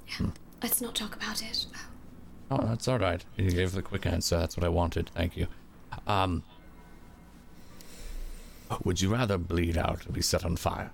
[0.08, 0.16] Yeah.
[0.22, 0.28] Yeah.
[0.64, 1.66] Let's not talk about it.
[2.50, 3.26] Oh, that's all right.
[3.36, 4.38] You gave the quick answer.
[4.38, 5.10] That's what I wanted.
[5.14, 5.48] Thank you.
[6.08, 6.44] Um,
[8.86, 10.92] would you rather bleed out or be set on fire?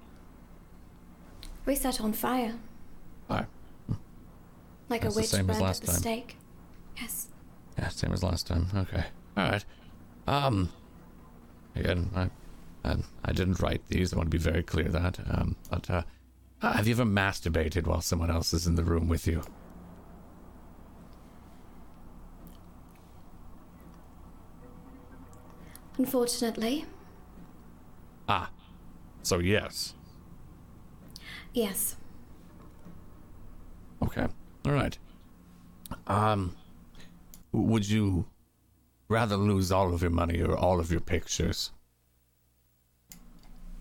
[1.66, 2.56] We set on fire
[3.28, 3.48] Fire.
[4.90, 6.02] like That's a the witch same as burned last at the time.
[6.02, 6.38] stake.
[7.00, 7.28] Yes.
[7.78, 8.66] Yeah, same as last time.
[8.76, 9.04] Okay.
[9.38, 9.66] All right.
[10.28, 10.70] Um,
[11.76, 12.30] again, I,
[12.90, 14.14] I, I didn't write these.
[14.14, 15.20] I want to be very clear that.
[15.30, 16.04] Um, but uh,
[16.62, 19.42] have you ever masturbated while someone else is in the room with you?
[25.98, 26.86] Unfortunately,
[28.28, 28.50] Ah,
[29.24, 29.94] so yes.
[31.54, 31.98] yes.
[34.02, 34.26] Okay.
[34.66, 34.98] All right.
[36.08, 36.56] Um,
[37.52, 38.26] would you
[39.12, 41.72] rather lose all of your money or all of your pictures?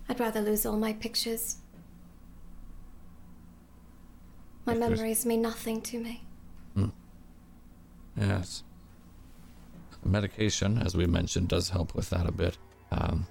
[0.09, 1.57] I'd rather lose all my pictures.
[4.65, 6.25] My If there's- memories mean nothing to me.
[8.17, 8.63] Yes.
[10.03, 12.57] Medication, as we mentioned, does help with that a bit.
[12.91, 13.25] Um,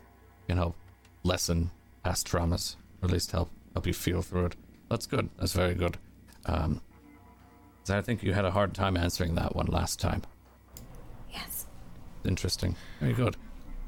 [0.49, 0.75] can help
[1.23, 1.71] lessen
[2.03, 4.57] past traumas, or at least help help you feel through it.
[4.89, 5.29] That's good.
[5.37, 5.99] That's very good.
[6.47, 6.81] Um,
[7.85, 10.23] so I think you had a hard time answering that one last time.
[12.23, 12.31] Yes.
[12.31, 12.77] Interesting.
[13.01, 13.37] Very good.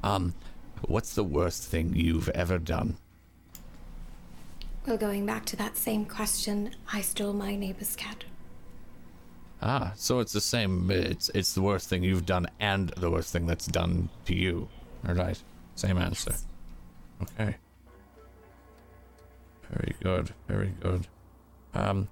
[0.03, 0.35] Um,
[0.87, 2.97] what's the worst thing you've ever done?
[4.87, 8.25] Well, going back to that same question, I stole my neighbor's cat.
[9.63, 10.91] Ah, so it's the same.
[10.91, 14.69] It's it's the worst thing you've done and the worst thing that's done to you.
[15.07, 15.41] All right.
[15.77, 16.35] Same answer.
[17.23, 17.55] Okay.
[19.71, 20.35] Very good.
[20.49, 21.07] Very good.
[21.75, 22.09] Um,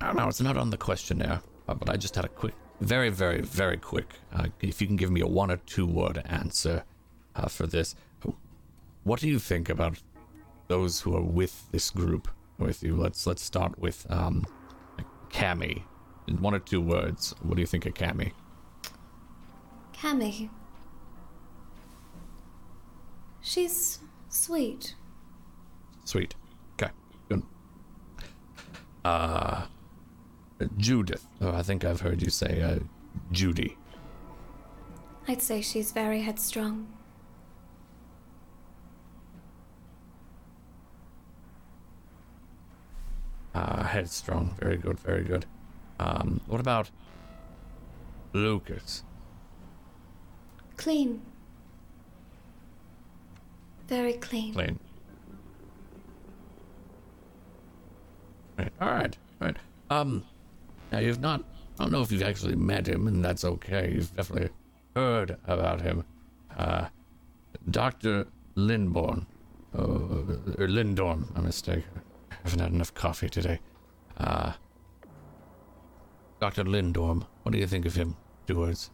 [0.00, 0.28] I don't know.
[0.28, 4.14] It's not on the questionnaire, but I just had a quick, very, very, very quick.
[4.32, 6.84] Uh, if you can give me a one or two word answer
[7.36, 7.94] uh, for this,
[9.04, 10.00] what do you think about
[10.68, 12.96] those who are with this group with you?
[12.96, 14.44] Let's let's start with um,
[15.30, 15.82] Cammy.
[16.28, 18.32] In one or two words, what do you think of Cammy?
[19.92, 20.50] Cammy.
[23.40, 24.94] She's sweet.
[26.04, 26.34] Sweet.
[26.74, 26.92] Okay.
[27.28, 27.42] Good.
[29.04, 29.66] Uh,
[30.76, 31.26] Judith.
[31.40, 32.78] Oh, I think I've heard you say uh,
[33.30, 33.76] Judy.
[35.28, 36.86] I'd say she's very headstrong.
[43.54, 44.56] Uh, headstrong.
[44.60, 44.98] Very good.
[45.00, 45.46] Very good.
[46.00, 46.90] Um, what about
[48.32, 49.04] Lucas?
[50.76, 51.22] Clean.
[53.88, 54.54] Very clean.
[54.54, 54.78] Clean.
[58.80, 59.16] All right.
[59.40, 59.56] All right.
[59.90, 60.24] Um,
[60.92, 61.42] now you've not.
[61.78, 63.90] I don't know if you've actually met him, and that's okay.
[63.94, 64.50] You've definitely
[64.94, 66.04] heard about him.
[66.56, 66.88] Uh,
[67.70, 68.26] Doctor
[68.56, 69.24] Lindborn,
[69.74, 70.26] oh,
[70.58, 71.34] or Lindorm.
[71.34, 71.84] My mistake.
[72.30, 73.58] I haven't had enough coffee today.
[74.18, 74.52] Uh,
[76.40, 77.26] Doctor Lindorm.
[77.42, 78.16] What do you think of him?
[78.46, 78.90] Two words.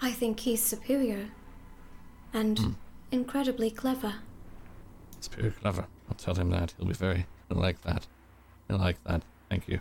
[0.00, 1.28] I think he's superior.
[2.32, 2.76] And
[3.10, 4.14] incredibly clever.
[5.18, 5.86] It's very clever.
[6.08, 6.74] I'll tell him that.
[6.78, 8.06] He'll be very he'll like that.
[8.68, 9.22] He'll like that.
[9.50, 9.80] Thank you.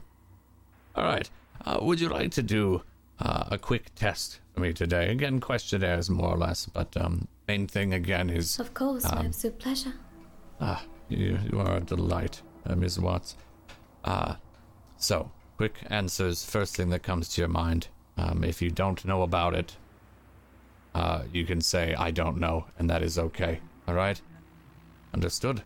[0.96, 1.30] All right.
[1.66, 2.82] Uh, would you like to do
[3.20, 5.10] uh, a quick test for me today?
[5.12, 9.26] Again, questionnaires more or less, but um, main thing again is Of course, my Um,
[9.28, 9.94] absolute pleasure.
[10.60, 13.00] ah, you, you are a delight, uh, Ms.
[13.00, 13.36] Watts.
[14.04, 14.36] Uh,
[14.98, 16.44] so quick answers.
[16.46, 17.88] First thing that comes to your mind.
[18.18, 19.78] Um, if you don't know about it,
[20.96, 23.60] uh, you can say I don't know, and that is okay.
[23.88, 24.20] All right.
[25.14, 25.64] Understood.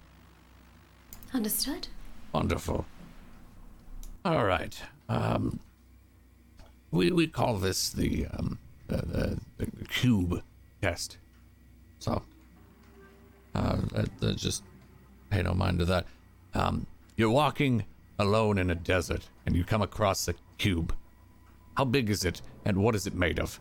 [1.34, 1.88] Understood?
[2.34, 2.86] Wonderful.
[4.24, 4.80] All right.
[5.10, 5.60] Um,
[6.92, 8.98] we we call this the um the
[9.58, 10.44] the, the cube
[10.82, 11.18] test.
[12.00, 12.22] So,
[13.56, 14.64] uh, let, let's just
[15.30, 16.06] pay no mind to that.
[16.54, 17.86] Um, you're walking
[18.20, 20.94] alone in a desert, and you come across a cube.
[21.76, 23.60] How big is it, and what is it made of?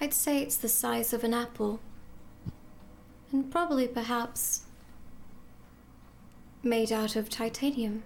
[0.00, 1.80] I'd say it's the size of an apple.
[3.32, 4.62] And probably perhaps
[6.62, 8.02] made out of titanium.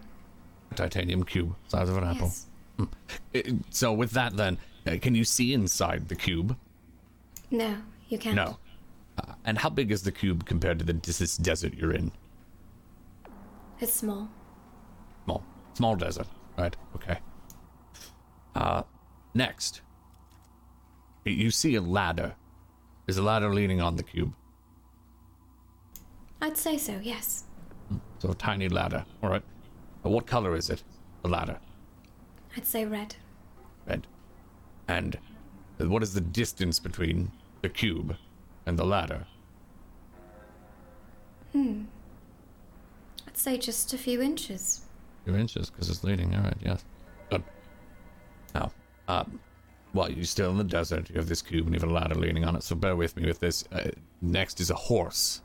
[0.74, 2.28] Titanium cube, size of an apple.
[2.28, 2.46] Yes.
[3.34, 6.56] Uh, So, with that, then, uh, can you see inside the cube?
[7.50, 7.76] No,
[8.08, 8.34] you can't.
[8.36, 8.58] No.
[9.18, 12.10] Uh, and how big is the cube compared to the this desert you're in?
[13.78, 14.28] It's small.
[15.24, 15.44] Small,
[15.74, 16.74] small desert, right?
[16.96, 17.18] Okay.
[18.54, 18.82] Uh,
[19.34, 19.82] next,
[21.24, 22.34] you see a ladder.
[23.06, 24.32] Is a ladder leaning on the cube?
[26.42, 27.44] I'd say so, yes.
[28.18, 29.04] So a tiny ladder.
[29.22, 29.42] All right.
[30.02, 30.82] What color is it?
[31.22, 31.58] The ladder.
[32.56, 33.14] I'd say red.
[33.86, 34.08] Red.
[34.88, 35.16] And
[35.78, 37.30] what is the distance between
[37.62, 38.16] the cube
[38.66, 39.24] and the ladder?
[41.52, 41.84] Hmm.
[43.28, 44.82] I'd say just a few inches.
[45.22, 46.34] A few inches, because it's leading.
[46.34, 46.84] All right, yes.
[47.30, 47.44] Good.
[48.52, 48.72] Now,
[49.06, 49.38] um,
[49.94, 51.08] well, you're still in the desert.
[51.08, 53.16] You have this cube and you have a ladder leaning on it, so bear with
[53.16, 53.64] me with this.
[53.70, 53.90] Uh,
[54.20, 55.40] next is a horse.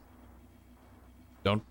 [1.44, 1.64] Don't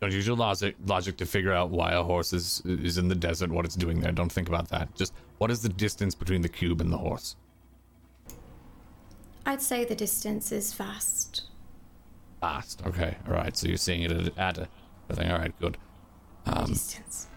[0.00, 3.14] don't use your logic logic to figure out why a horse is is in the
[3.14, 4.12] desert, what it's doing there.
[4.12, 4.94] Don't think about that.
[4.94, 7.36] Just what is the distance between the cube and the horse?
[9.46, 11.42] I'd say the distance is vast.
[12.40, 12.82] Fast.
[12.86, 13.16] Okay.
[13.26, 13.56] All right.
[13.56, 14.68] So you're seeing it at, at a,
[15.08, 15.30] a thing.
[15.30, 15.58] All right.
[15.60, 15.76] Good.
[16.44, 17.28] The distance.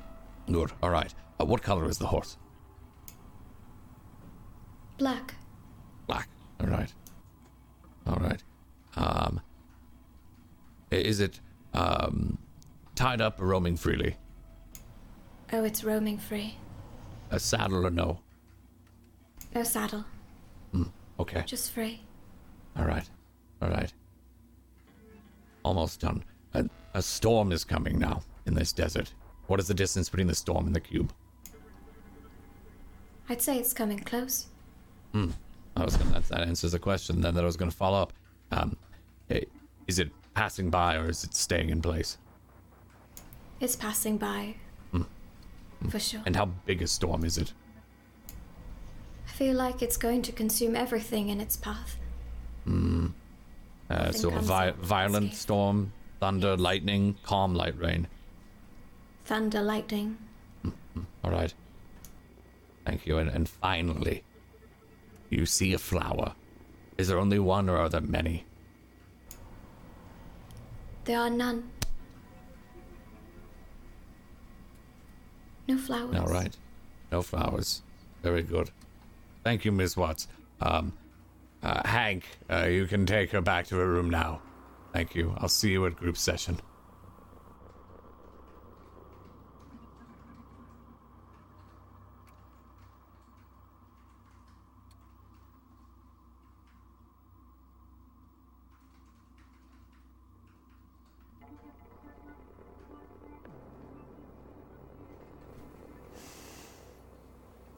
[0.51, 0.71] Good.
[0.81, 1.13] All right.
[1.39, 2.37] Uh, what color is the horse?
[4.97, 5.35] Black.
[6.07, 6.29] Black.
[6.59, 6.93] All right.
[8.07, 8.41] All right.
[8.95, 9.41] Um,
[10.89, 11.39] is it
[11.73, 12.37] um,
[12.95, 14.15] tied up or roaming freely?
[15.53, 16.57] Oh, it's roaming free.
[17.31, 18.19] A saddle or no?
[19.55, 20.05] No saddle.
[20.73, 21.43] Mm, Okay.
[21.45, 22.01] Just free.
[22.77, 23.09] All right.
[23.61, 23.91] All right.
[25.63, 26.23] Almost done.
[26.53, 29.13] A, a storm is coming now in this desert.
[29.47, 31.11] What is the distance between the storm and the cube?
[33.29, 34.47] I'd say it's coming close.
[35.11, 35.31] Hmm.
[35.75, 38.01] I was gonna, that, that answers the question then that I was going to follow
[38.01, 38.13] up.
[38.51, 38.77] Um,
[39.29, 39.41] eh,
[39.87, 42.19] is it passing by or is it staying in place?
[43.59, 44.55] It's passing by.
[45.89, 46.21] For sure.
[46.25, 47.53] And how big a storm is it?
[49.27, 51.97] I feel like it's going to consume everything in its path.
[52.65, 53.07] Hmm.
[53.89, 55.41] Uh, so a vi- violent unscathed.
[55.41, 58.07] storm, thunder, lightning, calm light rain.
[59.25, 60.17] Thunder, lightning.
[61.23, 61.53] All right.
[62.85, 63.19] Thank you.
[63.19, 64.23] And, and finally,
[65.29, 66.33] you see a flower.
[66.97, 68.46] Is there only one or are there many?
[71.07, 71.63] There are none.
[75.69, 76.17] No flowers.
[76.17, 76.53] All right.
[77.13, 77.81] No flowers.
[78.23, 78.71] Very good.
[79.45, 80.27] Thank you, Miss Watts.
[80.59, 80.91] Um,
[81.63, 84.41] uh, Hank, uh, you can take her back to her room now.
[84.91, 85.33] Thank you.
[85.37, 86.59] I'll see you at group session.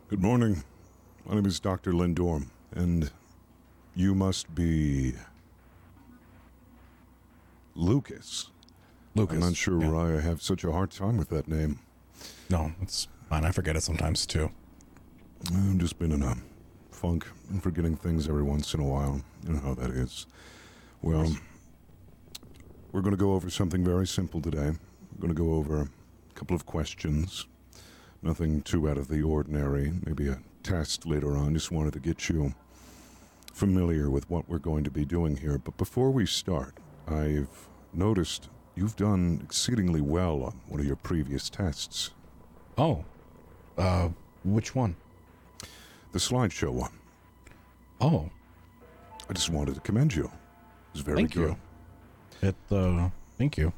[0.09, 0.63] Good morning.
[1.23, 1.91] My name is Dr.
[1.91, 3.11] Lindorm, and
[3.93, 5.13] you must be.
[7.75, 8.49] Lucas.
[9.13, 9.35] Lucas.
[9.35, 9.91] I'm not sure yeah.
[9.91, 11.77] why I have such a hard time with that name.
[12.49, 13.45] No, it's fine.
[13.45, 14.49] I forget it sometimes too.
[15.53, 16.35] I've just been in a
[16.89, 19.21] funk and forgetting things every once in a while.
[19.45, 20.25] You know how that is.
[21.03, 21.35] Well,
[22.91, 24.71] we're going to go over something very simple today.
[25.11, 27.45] We're going to go over a couple of questions.
[28.21, 29.93] Nothing too out of the ordinary.
[30.05, 31.53] Maybe a test later on.
[31.53, 32.53] Just wanted to get you
[33.53, 35.57] familiar with what we're going to be doing here.
[35.57, 36.73] But before we start,
[37.07, 42.11] I've noticed you've done exceedingly well on one of your previous tests.
[42.77, 43.03] Oh,
[43.77, 44.09] uh,
[44.43, 44.95] which one?
[46.11, 46.91] The slideshow one.
[48.01, 48.29] Oh,
[49.29, 50.25] I just wanted to commend you.
[50.25, 51.55] It was very Thank good.
[52.41, 52.47] you.
[52.49, 52.55] it.
[52.71, 53.71] Uh, thank you.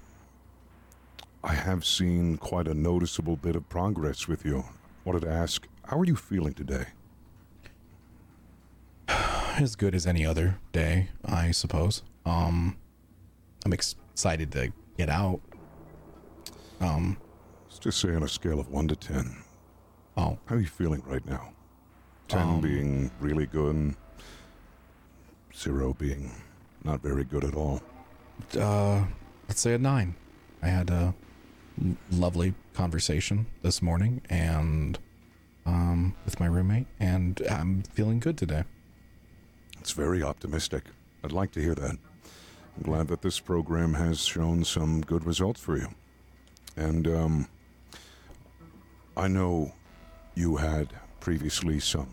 [1.43, 4.63] I have seen quite a noticeable bit of progress with you.
[5.05, 6.85] Wanted to ask, how are you feeling today?
[9.07, 12.03] As good as any other day, I suppose.
[12.25, 12.77] Um,
[13.65, 15.41] I'm ex- excited to get out.
[16.79, 17.17] Um,
[17.67, 19.43] Let's just say on a scale of 1 to 10.
[20.17, 21.53] oh, How are you feeling right now?
[22.27, 23.95] 10 Um, being really good, and
[25.55, 26.31] 0 being
[26.83, 27.81] not very good at all.
[28.59, 29.05] uh,
[29.47, 30.15] let's say a nine.
[30.61, 31.13] I had a
[32.11, 34.99] lovely conversation this morning and
[35.65, 38.63] um with my roommate, and I'm feeling good today.
[39.79, 40.83] It's very optimistic.
[41.23, 41.97] I'd like to hear that.
[42.77, 45.89] I'm glad that this program has shown some good results for you.
[46.75, 47.47] And um,
[49.17, 49.73] I know
[50.35, 52.07] you had previously some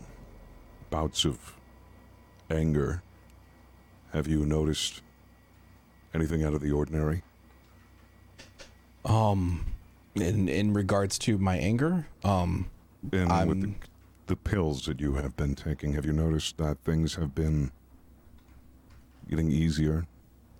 [0.89, 1.55] bouts of
[2.49, 3.01] anger.
[4.13, 5.01] Have you noticed
[6.13, 7.21] anything out of the ordinary?
[9.09, 9.65] Um,
[10.15, 12.69] in in regards to my anger, um,
[13.11, 13.75] And with the, I'm-
[14.27, 17.71] the pills that you have been taking, have you noticed that things have been
[19.29, 20.05] getting easier?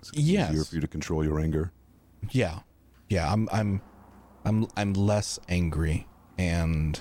[0.01, 0.49] It Yes.
[0.51, 1.71] easier for you to control your anger?
[2.31, 2.59] yeah,
[3.09, 3.81] yeah, I'm I'm
[4.45, 6.99] I'm I'm less angry and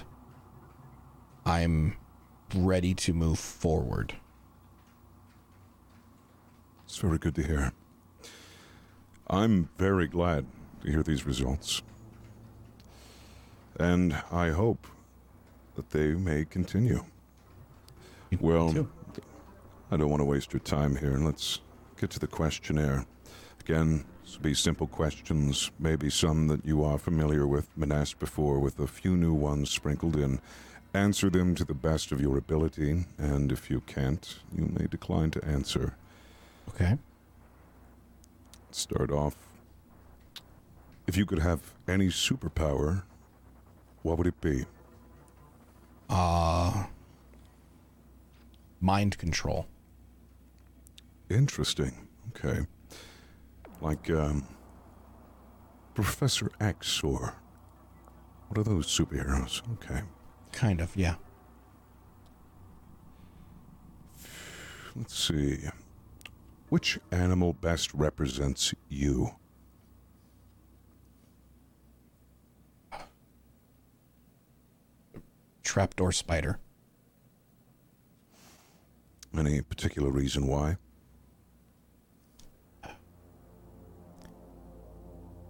[1.47, 1.97] I'm
[2.55, 4.15] ready to move forward.
[6.85, 7.73] It's very good to hear.
[9.29, 10.47] I'm very glad
[10.83, 11.83] to hear these results.
[13.79, 14.87] And I hope
[15.77, 17.05] that they may continue.
[18.41, 18.89] Well, too.
[19.91, 21.13] I don't want to waste your time here.
[21.13, 21.61] And let's
[21.99, 23.07] get to the questionnaire.
[23.61, 28.19] Again, this will be simple questions, maybe some that you are familiar with, been asked
[28.19, 30.41] before, with a few new ones sprinkled in.
[30.95, 35.31] Answer them to the best of your ability, and if you can't, you may decline
[35.33, 35.95] to answer.
[36.69, 36.99] Okay.
[38.71, 39.48] start off.
[41.09, 43.03] If you could have any superpower,
[44.03, 44.67] what would it be?
[46.09, 46.85] Uh
[48.81, 49.67] mind control.
[51.31, 52.09] Interesting.
[52.31, 52.67] Okay.
[53.81, 54.47] Like, um,
[55.95, 57.35] Professor X or.
[58.49, 59.63] What are those superheroes?
[59.75, 60.03] Okay.
[60.53, 61.17] Kind of, yeah.
[64.95, 65.59] Let's see.
[66.69, 69.33] Which animal best represents you?
[75.69, 76.59] trapdoor spider.
[79.37, 80.79] Any particular reason why?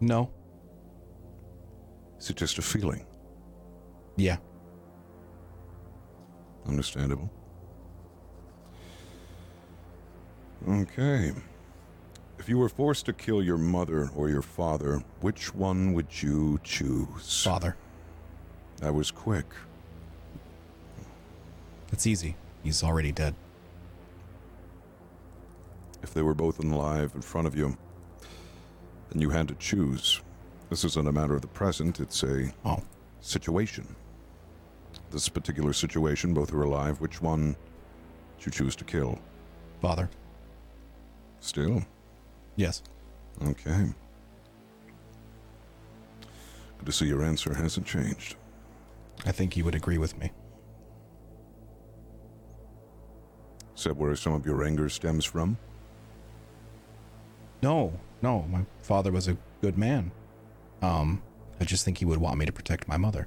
[0.01, 0.33] No.
[2.19, 3.07] Is it just a feeling?
[4.16, 4.39] Yeah.
[6.66, 7.31] Understandable.
[10.69, 11.33] Okay.
[12.41, 16.59] If you were forced to kill your mother or your father, which one would you
[16.64, 17.45] choose?
[17.45, 17.77] Father.
[18.79, 19.47] That was quick.
[21.93, 22.36] It's easy.
[22.62, 23.34] He's already dead.
[26.03, 27.76] If they were both alive in front of you,
[29.11, 30.20] and you had to choose,
[30.70, 32.82] this isn't a matter of the present, it's a Oh.
[33.20, 33.97] situation.
[35.11, 37.01] This particular situation, both are alive.
[37.01, 37.57] Which one
[38.36, 39.18] would you choose to kill?
[39.80, 40.09] Father.
[41.41, 41.82] Still?
[42.57, 42.82] Yes.
[43.43, 43.95] Okay.
[46.78, 48.36] Good to see your answer hasn't changed.
[49.26, 50.30] I think he would agree with me.
[53.85, 55.59] That where some of your anger stems from?
[57.62, 60.11] No, no, my father was a good man.
[60.83, 61.22] Um,
[61.61, 63.26] I just think he would want me to protect my mother.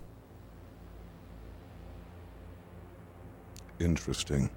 [3.79, 4.49] Interesting.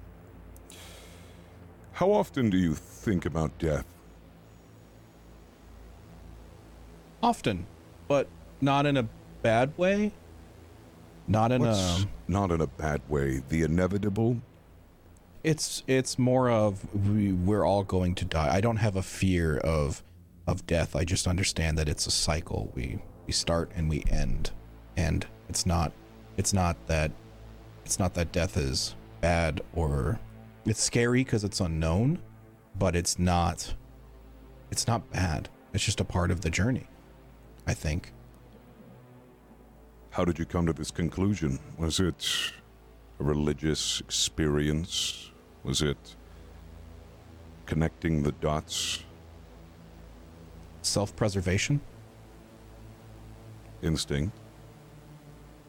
[1.93, 3.85] How often do you think about death?
[7.23, 7.65] Often,
[8.07, 8.27] but
[8.61, 9.07] not in a
[9.41, 10.11] bad way.
[11.27, 12.07] Not in What's a.
[12.27, 13.41] not in a bad way.
[13.49, 14.37] The inevitable?
[15.45, 18.51] It's it's more of we, we're all going to die.
[18.51, 20.01] I don't have a fear of
[20.47, 20.95] of death.
[20.95, 22.71] I just understand that it's a cycle.
[22.73, 24.49] We we start and we end,
[24.97, 25.91] and it's not
[26.35, 27.11] it's not that
[27.85, 30.19] it's not that death is bad or
[30.65, 32.17] it's scary because it's unknown,
[32.79, 33.75] but it's not
[34.71, 35.47] it's not bad.
[35.73, 36.87] It's just a part of the journey.
[37.67, 38.13] I think.
[40.09, 41.59] How did you come to this conclusion?
[41.77, 42.51] Was it
[43.19, 45.31] a religious experience?
[45.65, 45.97] Was it
[47.65, 49.03] connecting the dots?
[50.83, 51.81] Self-preservation.
[53.81, 54.37] Instinct?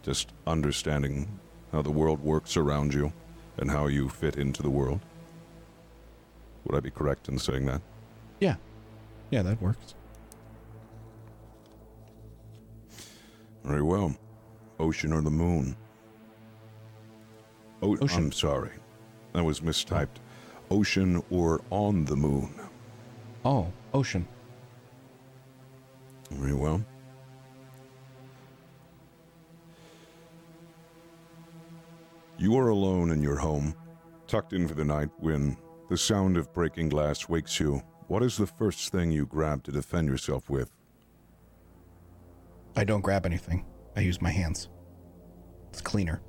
[0.03, 1.39] Just understanding
[1.73, 3.11] how the world works around you
[3.57, 5.01] and how you fit into the world?
[6.67, 7.81] Would I be correct in saying that?
[8.39, 8.57] Yeah,
[9.31, 9.95] yeah, that works.
[13.65, 14.15] Very well.
[14.79, 15.75] Ocean or the moon?
[17.83, 18.25] O- Ocean.
[18.25, 18.71] I'm sorry.
[19.37, 20.17] That was mistyped.
[20.71, 22.59] Ocean or on the moon?
[23.45, 24.27] Oh, ocean.
[26.31, 26.83] Very well.
[32.39, 33.75] You are alone in your home,
[34.27, 35.59] tucked in for the night when
[35.91, 37.83] the sound of breaking glass wakes you.
[38.09, 40.71] What is the first thing you grab to defend yourself with?
[42.75, 43.67] I don't grab anything.
[43.95, 44.71] I use my hands.
[45.69, 46.23] It's cleaner.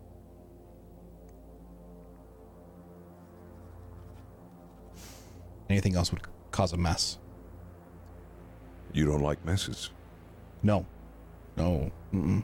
[5.70, 7.18] Anything else would cause a mess.
[8.94, 9.90] You don't like messes.
[10.64, 10.86] No.
[11.58, 11.92] No.
[12.14, 12.44] Mm-mm.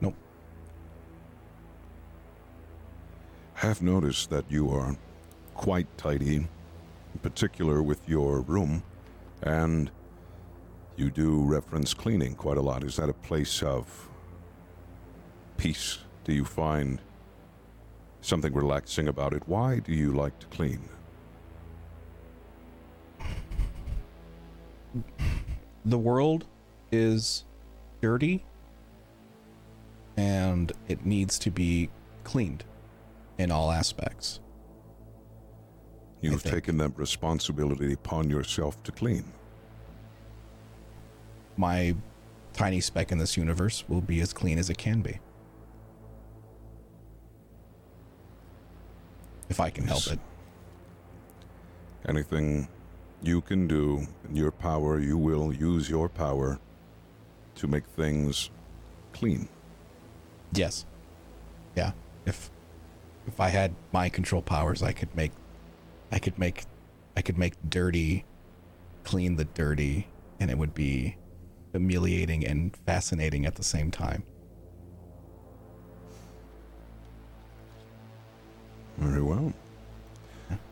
[0.00, 0.14] Nope.
[3.54, 4.96] Have noticed that you are
[5.54, 6.48] quite tidy, in
[7.22, 8.82] particular with your room,
[9.42, 9.90] and
[10.96, 12.84] you do reference cleaning quite a lot.
[12.84, 14.08] Is that a place of
[15.56, 15.98] peace?
[16.24, 17.00] Do you find
[18.20, 19.42] something relaxing about it?
[19.46, 20.88] Why do you like to clean?
[25.84, 26.46] The world
[26.90, 27.44] is
[28.00, 28.44] dirty
[30.16, 31.90] and it needs to be
[32.24, 32.64] cleaned
[33.38, 34.40] in all aspects.
[36.20, 39.24] You've taken that responsibility upon yourself to clean.
[41.56, 41.94] My
[42.52, 45.20] tiny speck in this universe will be as clean as it can be.
[49.48, 50.18] If I can help it.
[52.08, 52.68] Anything
[53.26, 56.58] you can do in your power, you will use your power
[57.56, 58.50] to make things
[59.12, 59.48] clean.
[60.52, 60.86] Yes.
[61.74, 61.92] Yeah.
[62.24, 62.50] If
[63.26, 65.32] if I had mind control powers, I could make
[66.12, 66.64] I could make
[67.16, 68.24] I could make dirty
[69.04, 70.08] clean the dirty
[70.38, 71.16] and it would be
[71.72, 74.22] humiliating and fascinating at the same time.
[78.98, 79.52] Very well.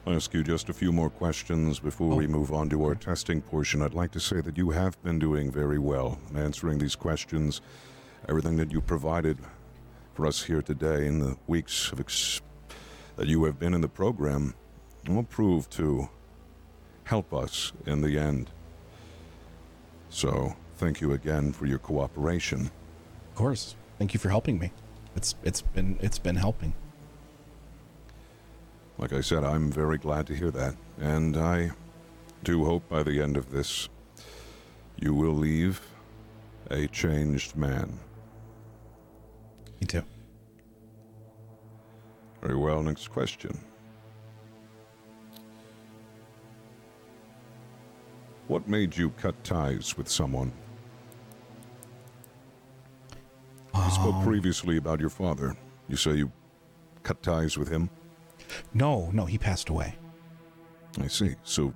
[0.06, 2.28] I'll ask you just a few more questions before we oh.
[2.28, 3.80] move on to our testing portion.
[3.80, 7.62] I'd like to say that you have been doing very well in answering these questions.
[8.28, 9.38] Everything that you provided
[10.12, 12.42] for us here today in the weeks of ex-
[13.16, 14.54] that you have been in the program
[15.08, 16.10] will prove to
[17.04, 18.50] help us in the end.
[20.10, 22.70] So, thank you again for your cooperation.
[23.30, 23.74] Of course.
[23.98, 24.70] Thank you for helping me.
[25.16, 26.74] It's it's been it's been helping.
[28.98, 30.76] Like I said, I'm very glad to hear that.
[30.98, 31.72] And I
[32.44, 33.88] do hope by the end of this,
[34.96, 35.80] You will leave
[36.70, 37.98] a changed man.
[39.80, 40.02] Me too.
[42.40, 43.58] Very well, next question.
[48.46, 50.52] What made you cut ties with someone?
[53.74, 54.24] You spoke um.
[54.24, 55.56] previously about your father.
[55.88, 56.30] You say you
[57.02, 57.90] cut ties with him?
[58.72, 59.94] No, no, he passed away.
[61.00, 61.34] I see.
[61.42, 61.72] So,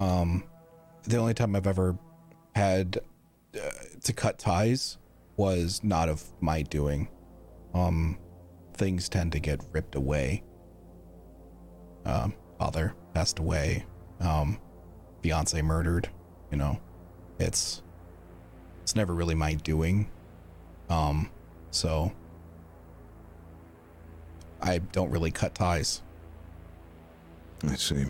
[0.00, 0.44] um,
[1.04, 1.98] The only time I've ever
[2.54, 2.98] had
[3.54, 3.70] uh,
[4.02, 4.98] to cut ties
[5.36, 7.08] was not of my doing.
[7.74, 8.18] Um,
[8.74, 10.42] things tend to get ripped away.
[12.04, 13.84] Um, father passed away.
[14.20, 14.58] Um,
[15.22, 16.08] fiance murdered.
[16.50, 16.80] You know,
[17.38, 17.82] it's
[18.82, 20.10] it's never really my doing.
[20.88, 21.30] Um,
[21.70, 22.12] so
[24.64, 26.00] I don't really cut ties.
[27.68, 28.06] I see.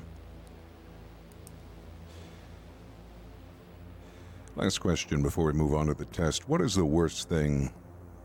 [4.54, 6.48] Last question before we move on to the test.
[6.48, 7.72] What is the worst thing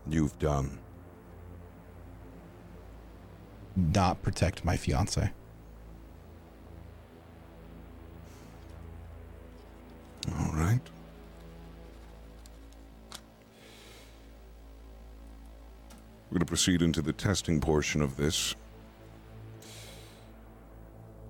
[0.08, 0.78] you've done?
[3.74, 5.32] Not protect my fiance.
[16.40, 18.54] Going to proceed into the testing portion of this.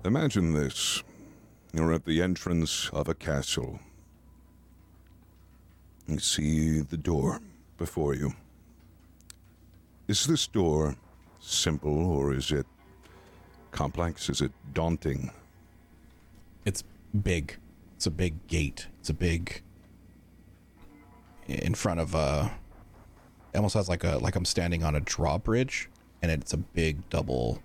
[0.05, 1.03] Imagine this
[1.73, 3.79] you're at the entrance of a castle.
[6.07, 7.41] You see the door
[7.77, 8.33] before you.
[10.07, 10.95] Is this door
[11.39, 12.65] simple or is it
[13.71, 14.29] complex?
[14.29, 15.31] Is it daunting?
[16.63, 16.85] It's
[17.21, 17.57] big.
[17.97, 18.87] It's a big gate.
[19.01, 19.61] It's a big
[21.47, 22.51] in front of a
[23.53, 25.89] it almost has like a like I'm standing on a drawbridge
[26.21, 27.61] and it's a big double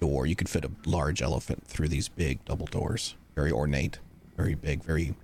[0.00, 0.26] door.
[0.26, 3.16] You could fit a large elephant through these big double doors.
[3.34, 3.98] Very ornate,
[4.36, 5.14] very big, very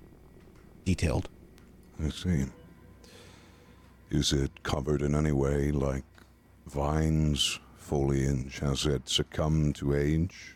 [0.85, 1.29] detailed.
[2.05, 2.45] I see.
[4.11, 6.05] Is it covered in any way, like
[6.67, 8.59] vines, foliage?
[8.61, 10.55] Has it succumbed to age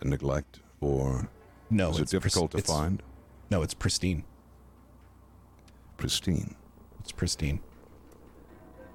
[0.00, 1.28] and neglect, or
[1.70, 3.02] No, is it difficult to it's- find?
[3.50, 4.24] No, it's pristine.
[5.96, 6.54] Pristine.
[7.00, 7.60] It's pristine.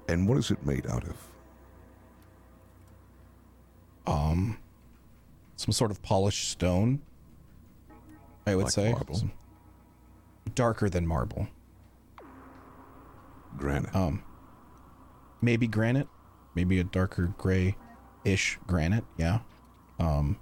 [0.08, 1.16] And what is it made out of?
[4.06, 4.58] Um
[5.56, 7.02] some sort of polished stone.
[8.46, 9.22] I would Like say marble?
[10.54, 11.48] Darker than marble.
[13.56, 13.94] Granite.
[13.94, 14.22] Um,
[15.42, 16.06] maybe granite,
[16.54, 19.04] maybe a darker gray-ish granite.
[19.18, 19.40] Yeah.
[19.98, 20.38] Um,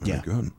[0.00, 0.22] Very yeah.
[0.24, 0.50] good.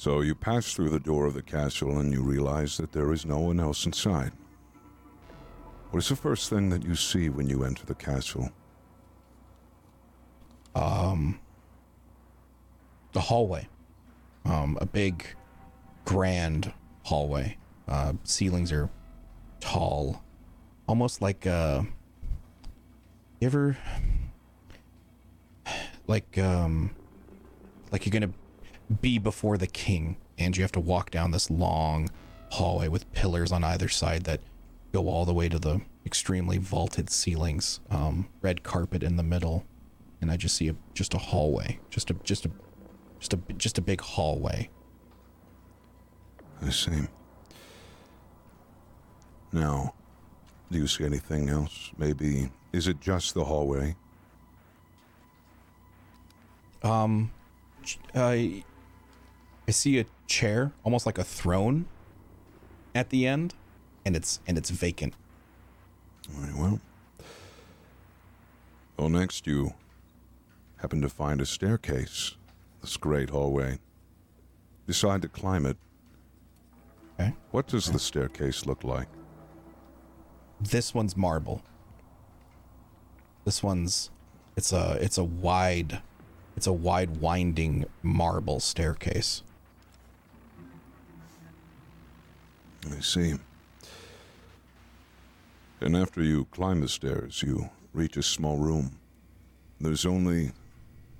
[0.00, 3.26] So you pass through the door of the castle and you realize that there is
[3.26, 4.32] no one else inside.
[5.90, 8.50] What is the first thing that you see when you enter the castle?
[10.74, 11.38] um,
[13.12, 13.68] the hallway.
[14.46, 15.22] Um, a big,
[16.06, 16.72] grand
[17.02, 17.58] hallway.
[17.86, 18.88] Uh, ceilings are
[19.60, 20.24] tall,
[20.88, 21.82] almost like uh.
[23.42, 23.76] Ever
[26.06, 26.94] like um
[27.92, 28.32] like you're gonna
[29.00, 32.10] be before the king and you have to walk down this long
[32.50, 34.40] hallway with pillars on either side that
[34.92, 39.64] go all the way to the extremely vaulted ceilings um red carpet in the middle
[40.20, 42.50] and i just see a just a hallway just a just a
[43.20, 44.68] just a just a big hallway
[46.62, 47.08] I see.
[49.52, 49.94] Now,
[50.70, 51.90] do you see anything else?
[51.96, 53.96] Maybe, is it just the hallway?
[56.82, 57.30] Um,
[58.14, 58.64] I
[59.70, 61.86] I see a chair, almost like a throne,
[62.92, 63.54] at the end,
[64.04, 65.14] and it's and it's vacant.
[66.28, 66.80] Very well.
[68.96, 69.74] Well, next you
[70.78, 72.34] happen to find a staircase.
[72.80, 73.78] This great hallway.
[74.88, 75.76] Decide to climb it.
[77.20, 77.32] Okay.
[77.52, 79.06] What does the staircase look like?
[80.60, 81.62] This one's marble.
[83.44, 84.10] This one's
[84.56, 86.02] it's a it's a wide
[86.56, 89.44] it's a wide winding marble staircase.
[92.86, 93.34] I see.
[95.80, 98.98] And after you climb the stairs, you reach a small room.
[99.80, 100.52] There's only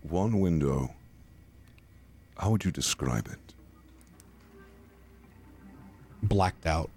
[0.03, 0.95] one window.
[2.37, 3.55] How would you describe it?
[6.23, 6.91] Blacked out.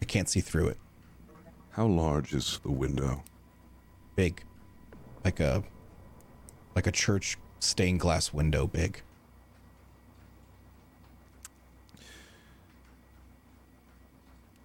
[0.00, 0.78] I can't see through it.
[1.70, 3.24] How large is the window?
[4.14, 4.42] Big.
[5.24, 5.64] Like a
[6.76, 9.02] like a church stained glass window big.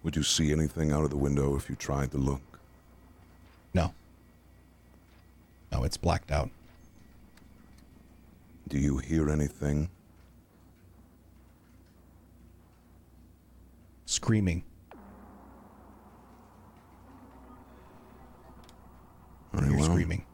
[0.02, 2.40] Would you see anything out of the window if you tried to look?
[3.74, 3.92] No.
[5.70, 6.50] No, it's blacked out.
[8.68, 9.90] Do you hear anything?
[14.06, 14.64] Screaming.
[19.52, 19.84] Very well.
[19.84, 20.24] screaming.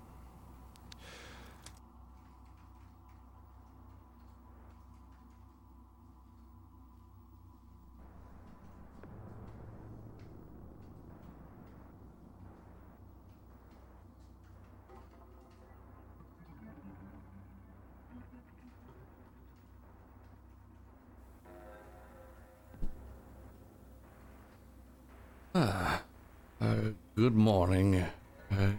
[27.16, 28.04] Good morning,
[28.52, 28.72] uh,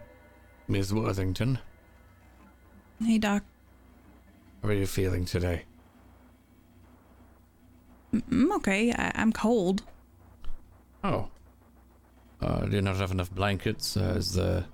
[0.68, 1.58] Miss Worthington.
[3.04, 3.44] Hey, Doc.
[4.62, 5.64] How are you feeling today?
[8.14, 8.92] I'm okay.
[8.94, 9.84] I- I'm cold.
[11.04, 11.30] Oh.
[12.40, 13.98] Uh, do you not have enough blankets?
[13.98, 14.66] Uh, is the,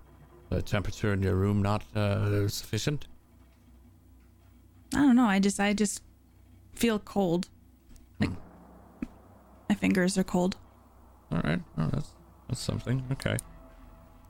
[0.49, 3.07] the temperature in your room not uh, sufficient?
[4.93, 5.25] I don't know.
[5.25, 6.03] I just, I just
[6.75, 7.47] feel cold.
[8.19, 8.29] Like
[9.69, 10.57] my fingers are cold.
[11.31, 11.61] All right.
[11.77, 12.09] Oh, that's
[12.47, 13.03] that's something.
[13.13, 13.37] Okay.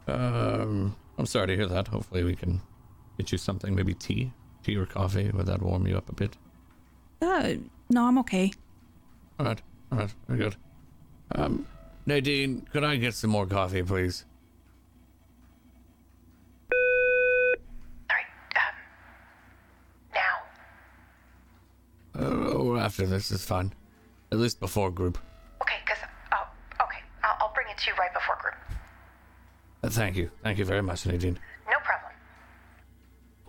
[0.08, 1.88] Um, I'm sorry to hear that.
[1.88, 2.62] Hopefully, we can
[3.18, 4.34] get you something, maybe tea,
[4.64, 5.30] tea or coffee.
[5.32, 6.36] Would that warm you up a bit?
[7.22, 7.54] Uh,
[7.90, 8.52] no, I'm okay.
[9.40, 9.62] All right.
[9.92, 10.14] All right.
[10.28, 10.56] Very good.
[11.36, 11.66] Um,
[12.06, 14.26] Nadine, could I get some more coffee, please?
[16.74, 16.80] All
[18.10, 18.26] right.
[18.58, 18.76] Um,
[20.14, 20.44] now.
[22.20, 23.74] Uh, or after this is fine.
[24.32, 25.18] At least before group.
[25.62, 26.00] Okay, because.
[26.34, 26.46] Oh,
[26.84, 27.00] okay.
[27.24, 28.56] I'll, I'll bring it to you right before group.
[29.84, 30.32] Uh, thank you.
[30.44, 31.40] Thank you very much, Nadine.
[31.68, 32.12] No problem.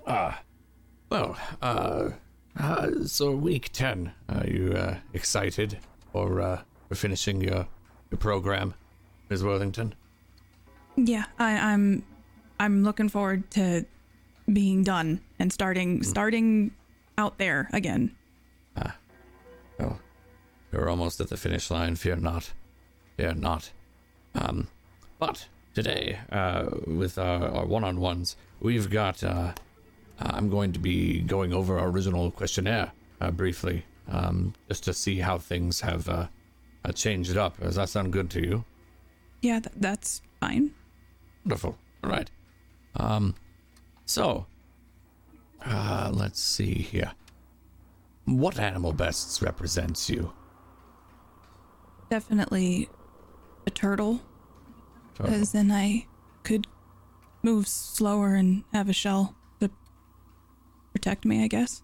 [0.07, 0.35] Uh
[1.11, 2.11] well, uh,
[2.59, 5.79] uh so week 10, are you uh, excited
[6.11, 7.69] for, uh, for finishing your,
[8.11, 8.75] your program,
[9.29, 9.45] Ms.
[9.45, 9.95] Worthington?
[10.97, 12.05] Yeah, I, I'm,
[12.59, 13.85] I'm looking forward to
[14.53, 16.73] being done and starting, starting
[17.17, 18.15] out there again.
[18.77, 18.97] Ah,
[19.79, 20.01] Well,
[20.73, 21.95] you're almost at the finish line.
[21.95, 22.53] Fear not.
[23.17, 23.71] Fear not.
[24.35, 24.67] Um,
[25.21, 29.23] but today, uh, with our, our one-on-ones, we've got.
[29.23, 29.53] Uh,
[30.21, 35.19] I'm going to be going over our original questionnaire uh, briefly, um, just to see
[35.19, 36.29] how things have uh,
[36.85, 37.59] uh, changed up.
[37.59, 38.65] Does that sound good to you?
[39.43, 40.71] Yeah, th- that's fine.
[41.45, 41.77] Wonderful.
[42.05, 42.31] All right.
[42.97, 43.35] Um,
[44.07, 44.47] so,
[45.67, 47.11] uh, let's see here.
[48.25, 50.33] What animal best represents you?
[52.09, 52.89] Definitely
[53.67, 54.21] a Turtle.
[55.17, 56.07] Because then I
[56.43, 56.67] could
[57.43, 59.71] move slower and have a shell to
[60.93, 61.83] protect me, I guess.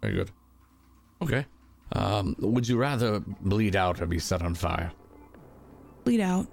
[0.00, 0.30] Very good.
[1.20, 1.46] Okay.
[1.92, 4.92] Um, would you rather bleed out or be set on fire?
[6.04, 6.46] Bleed out.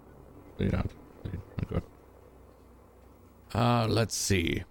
[0.57, 0.89] Bleed out.
[1.23, 1.39] Bleed.
[1.67, 1.83] Good.
[3.53, 4.63] Uh, let's see.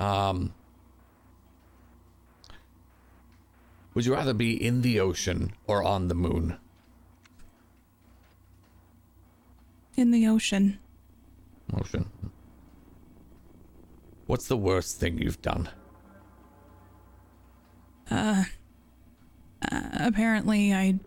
[0.00, 0.52] Um,
[3.94, 6.58] would you rather be in the ocean or on the moon?
[9.96, 10.78] In the ocean.
[11.74, 12.10] Ocean.
[14.26, 15.68] What's the worst thing you've done?
[18.10, 18.44] Uh,
[19.70, 20.98] apparently I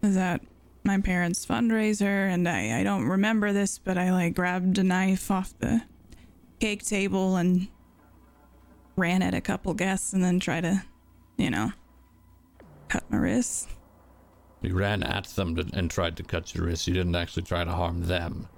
[0.00, 0.40] was at
[0.84, 5.30] my parents' fundraiser and I, I don't remember this, but I like grabbed a knife
[5.30, 5.82] off the
[6.60, 7.68] cake table and
[8.96, 10.82] ran at a couple guests and then tried to,
[11.36, 11.72] you know,
[12.88, 13.68] cut my wrist.
[14.64, 16.86] You ran at them to, and tried to cut your wrist.
[16.86, 18.48] You didn't actually try to harm them.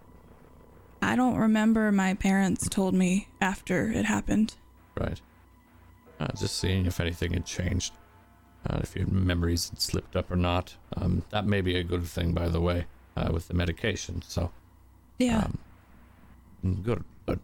[1.03, 4.55] I don't remember my parents told me after it happened.
[4.99, 5.21] Right.
[6.19, 7.93] Uh, just seeing if anything had changed.
[8.69, 10.77] Uh, if your memories had slipped up or not.
[10.97, 12.87] Um, that may be a good thing, by the way,
[13.17, 14.23] uh, with the medication.
[14.23, 14.51] So,
[15.19, 15.49] Yeah.
[16.65, 17.05] mm, good.
[17.27, 17.39] But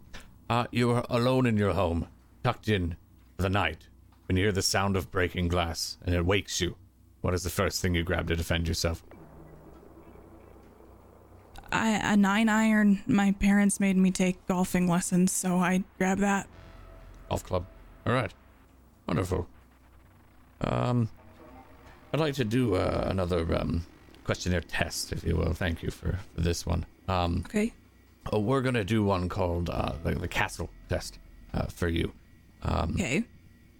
[0.51, 2.09] uh, you are alone in your home,
[2.43, 2.97] tucked in
[3.37, 3.87] for the night.
[4.27, 6.77] When you hear the sound of breaking glass and it wakes you,
[7.23, 9.03] what is the first thing you grab to defend yourself?
[11.71, 16.47] I a nine iron my parents made me take golfing lessons, so I grabbed that.
[17.31, 17.67] Golf club.
[18.07, 18.33] All right.
[19.09, 19.47] Wonderful.
[20.61, 21.09] Um,
[22.13, 23.87] I'd like to do uh, another um,
[24.25, 25.55] questionnaire test, if you will.
[25.55, 26.85] Thank you for, for this one.
[27.09, 27.73] Um, Okay.
[28.31, 31.19] oh, we're gonna do one called uh, the, the castle test
[31.55, 32.13] uh, for you.
[32.63, 33.25] Um, Okay.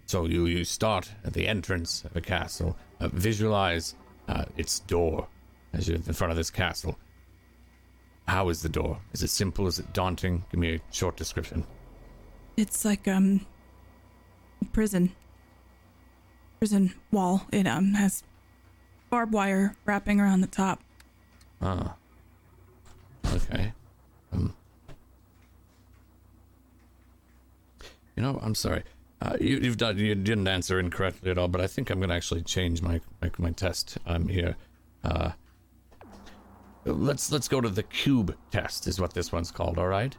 [0.07, 2.75] so you you start at the entrance of a castle.
[3.03, 3.95] Uh, visualize
[4.29, 5.27] uh, its door
[5.73, 6.97] as you're in front of this castle.
[8.29, 8.97] How is the door?
[9.11, 9.67] Is it simple?
[9.67, 10.45] Is it daunting?
[10.49, 11.65] Give me a short description.
[12.55, 13.45] It's like um
[14.61, 15.11] a prison.
[16.59, 17.45] Prison wall.
[17.51, 18.23] It um has
[19.09, 20.81] barbed wire wrapping around the top.
[21.61, 21.95] Ah.
[23.33, 23.73] Okay.
[24.31, 24.53] Um.
[28.15, 28.83] You know, I'm sorry.
[29.23, 29.97] Uh, you, you've done.
[29.97, 33.31] You didn't answer incorrectly at all, but I think I'm gonna actually change my my,
[33.37, 33.97] my test.
[34.05, 34.57] I'm here.
[35.01, 35.31] Uh,
[36.83, 38.85] let's let's go to the cube test.
[38.85, 39.77] Is what this one's called.
[39.77, 40.15] All right.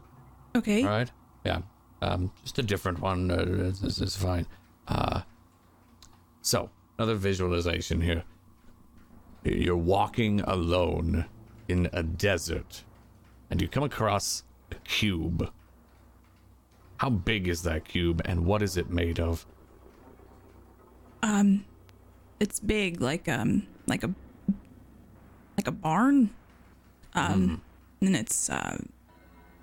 [0.57, 0.83] Okay.
[0.83, 1.11] All right.
[1.45, 1.61] Yeah.
[2.01, 3.31] Um, just a different one.
[3.31, 4.47] Uh, this is fine.
[4.89, 5.21] Uh,
[6.41, 8.25] so another visualization here.
[9.43, 11.27] You're walking alone
[11.69, 12.85] in a desert,
[13.51, 15.51] and you come across a cube.
[16.99, 19.47] How big is that cube, and what is it made of?
[21.23, 21.65] Um,
[22.41, 24.15] it's big, like um, like a
[25.57, 26.31] like a barn.
[27.15, 27.61] Um,
[28.01, 28.79] and it's uh,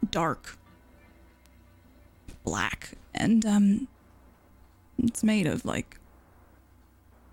[0.10, 0.58] dark,
[2.44, 3.88] black, and um,
[4.98, 5.98] it's made of like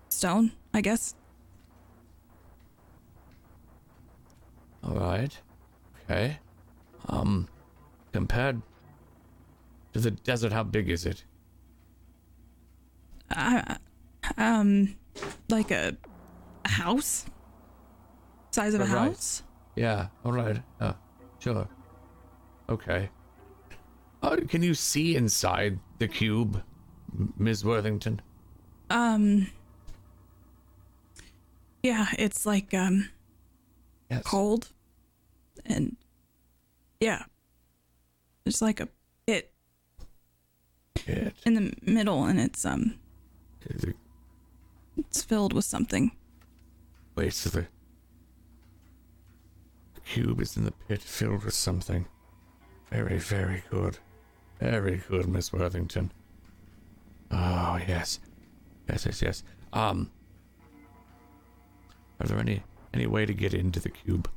[0.09, 1.15] stone, I guess.
[4.83, 5.37] All right.
[6.03, 6.37] Okay.
[7.07, 7.47] Um,
[8.11, 8.61] compared to
[10.03, 11.23] the desert, how big is it?
[13.29, 13.77] I,
[14.37, 14.95] um,
[15.49, 15.95] like a,
[16.65, 17.25] a house,
[18.51, 18.87] size of a Right.
[18.87, 19.43] house.
[19.75, 20.07] Yeah.
[20.25, 20.61] All right.
[20.79, 20.93] Uh,
[21.39, 21.67] sure.
[22.69, 23.09] Okay.
[24.21, 26.61] Uh, can you see inside the cube,
[27.37, 27.63] Ms.
[27.63, 28.21] Worthington?
[28.89, 29.47] Um,
[31.83, 33.09] yeah, it's like um
[34.09, 34.23] Yes.
[34.23, 34.69] cold,
[35.65, 35.95] and
[36.99, 37.23] yeah,
[38.45, 38.89] it's like a
[41.11, 41.35] It.
[41.45, 42.99] in the middle, and it's um
[43.67, 43.93] The,
[44.97, 46.11] it's filled with something.
[47.15, 47.67] wait, so the,
[49.95, 52.05] the cube is in the pit filled with something.
[52.91, 53.97] Very, very good.
[54.59, 56.11] Very good, Miss Worthington.
[57.31, 58.19] Oh, yes.
[58.89, 59.43] Yes, yes, yes.
[59.73, 60.09] Um,
[62.19, 64.27] are there any any way to get into the cube?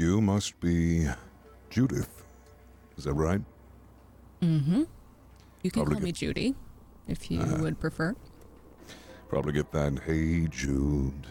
[0.00, 1.06] You must be
[1.68, 2.24] Judith.
[2.96, 3.42] Is that right?
[4.40, 4.84] Mm-hmm.
[5.62, 6.12] You can Probably call me.
[6.12, 6.54] Judy,
[7.06, 8.16] if you would prefer.
[9.28, 11.26] Probably get that Hey Jude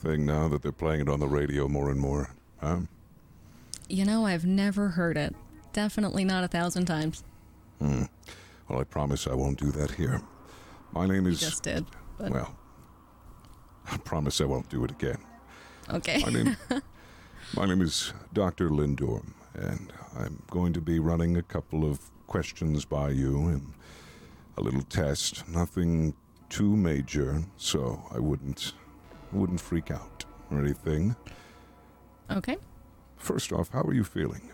[0.00, 2.28] thing now that they're playing it on the radio more and more.
[2.60, 2.80] Huh?
[3.88, 5.34] You know, I've never heard it.
[5.72, 7.24] Definitely not a thousand times.
[7.80, 8.06] Well,
[8.68, 10.20] I promise I won't do that here.
[10.92, 11.40] My name You is.
[11.40, 11.86] just did.
[12.18, 12.54] But Well,
[13.90, 15.16] I promise I won't do it again.
[15.88, 16.18] okay.
[16.22, 16.56] My name,
[17.56, 18.68] my name is Dr.
[18.70, 23.72] Lindorm, and I'm going to be running a couple of questions by you and
[24.56, 25.48] a little test.
[25.48, 26.14] Nothing
[26.48, 28.72] too major, so I wouldn't,
[29.32, 31.16] wouldn't freak out or anything.
[32.30, 32.56] okay.
[33.16, 34.50] First off, how are you feeling?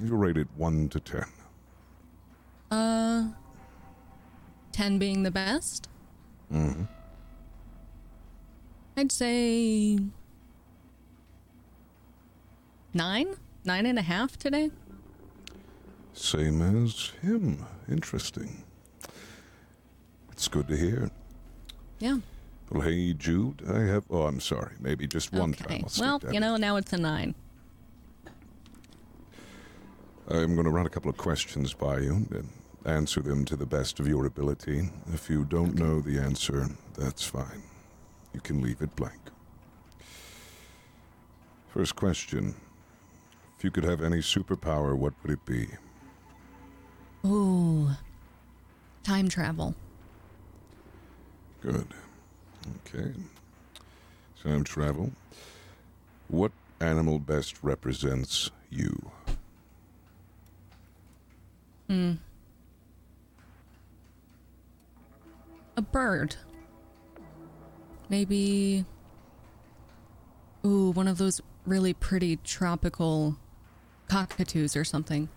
[0.00, 1.26] You're rated one to ten.
[2.70, 3.28] Uh,
[4.72, 5.88] 10 being the best?
[6.52, 6.84] Mm-hmm.
[8.96, 9.98] I'd say
[12.94, 13.34] nine,
[13.64, 14.70] nine and a half today.
[16.12, 17.64] Same as him.
[17.88, 18.64] Interesting.
[20.32, 21.10] It's good to hear.
[21.98, 22.18] Yeah.
[22.70, 24.04] Well, hey, Jude, I have.
[24.10, 24.74] Oh, I'm sorry.
[24.80, 25.84] Maybe just one time.
[25.84, 26.02] okay.
[26.02, 27.34] I'll Well, you know, now it's a nine.
[30.28, 32.48] I'm going to run a couple of questions by you and
[32.86, 34.90] answer them to the best of your ability.
[35.12, 37.62] If you don't know the answer, that's fine.
[38.32, 39.20] You can leave it blank.
[41.68, 42.54] First question
[43.62, 45.68] If you could have any superpower, what would it be?
[47.24, 47.90] Ooh.
[49.04, 49.76] Time travel.
[51.60, 51.86] Good.
[52.88, 53.12] Okay.
[54.42, 55.12] Time travel.
[56.26, 56.50] What
[56.80, 59.12] animal best represents you?
[61.86, 62.14] Hmm.
[65.76, 66.34] A bird.
[68.08, 68.84] Maybe.
[70.66, 73.36] Ooh, one of those really pretty tropical
[74.12, 75.28] cockatoos or something.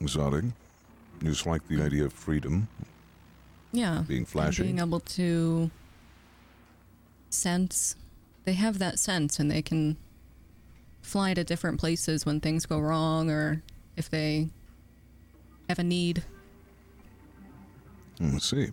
[0.00, 0.44] Exotic.
[1.22, 2.68] You just like the idea of freedom.
[3.72, 4.04] Yeah.
[4.06, 4.64] Being flashy.
[4.64, 5.70] Being able to
[7.30, 7.96] sense.
[8.44, 9.96] They have that sense and they can
[11.00, 13.62] fly to different places when things go wrong or
[13.96, 14.48] if they
[15.68, 16.22] have a need.
[18.18, 18.68] Hmm, Let's see.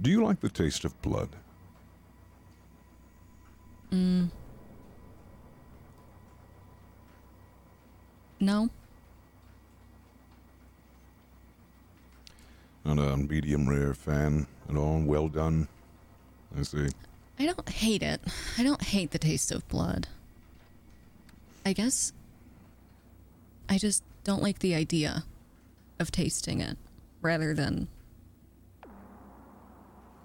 [0.00, 1.28] Do you like the taste of blood?
[3.92, 4.30] Mm.
[8.40, 8.70] No?
[12.84, 15.00] Not a medium rare fan at all.
[15.00, 15.68] Well done.
[16.58, 16.88] I see.
[17.38, 18.22] I don't hate it.
[18.58, 20.08] I don't hate the taste of blood.
[21.64, 22.12] I guess
[23.68, 25.24] I just don't like the idea
[25.98, 26.78] of tasting it
[27.20, 27.88] rather than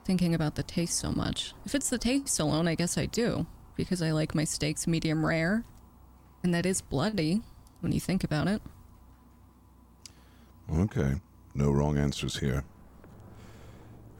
[0.05, 1.53] thinking about the taste so much.
[1.65, 3.45] If it's the taste alone, I guess I do
[3.75, 5.65] because I like my steaks medium rare
[6.43, 7.41] and that is bloody
[7.81, 8.61] when you think about it.
[10.73, 11.15] Okay.
[11.53, 12.63] No wrong answers here.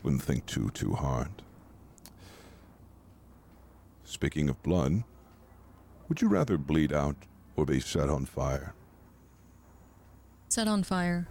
[0.03, 1.29] Wouldn't think too, too hard.
[4.03, 5.03] Speaking of blood,
[6.07, 7.15] would you rather bleed out
[7.55, 8.73] or be set on fire?
[10.47, 11.27] Set on fire.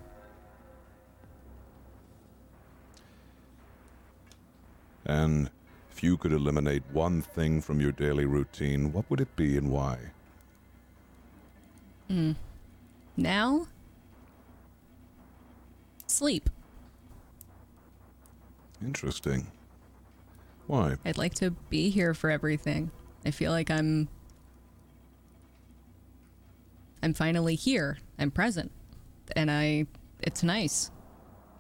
[5.07, 5.51] And
[5.93, 9.71] if you could eliminate one thing from your daily routine, what would it be and
[9.71, 9.99] why?
[13.17, 13.67] Now?
[16.07, 16.49] Sleep.
[18.83, 19.47] Interesting.
[20.67, 20.97] Why?
[21.05, 22.91] I'd like to be here for everything.
[23.25, 24.09] I feel like I'm
[27.03, 27.99] I'm finally here.
[28.19, 28.71] I'm present.
[29.35, 29.87] And I
[30.21, 30.91] it's nice.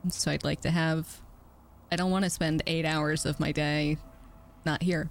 [0.08, 1.20] So I'd like to have
[1.90, 3.98] I don't want to spend 8 hours of my day
[4.64, 5.10] not here.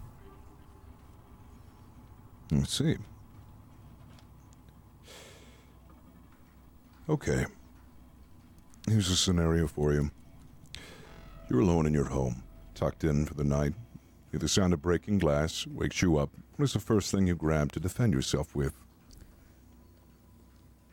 [2.51, 2.97] Let's see.
[7.09, 7.45] Okay.
[8.87, 10.11] Here's a scenario for you.
[11.49, 12.43] You're alone in your home,
[12.75, 13.73] tucked in for the night.
[14.31, 16.31] The sound of breaking glass wakes you up.
[16.55, 18.73] What is the first thing you grab to defend yourself with?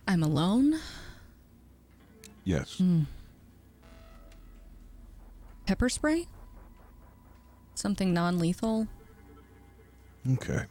[0.06, 0.78] I'm alone.
[2.44, 2.78] Yes.
[2.78, 3.02] Hmm.
[5.64, 6.26] Pepper spray?
[7.74, 8.88] Something non-lethal?
[10.32, 10.64] Okay.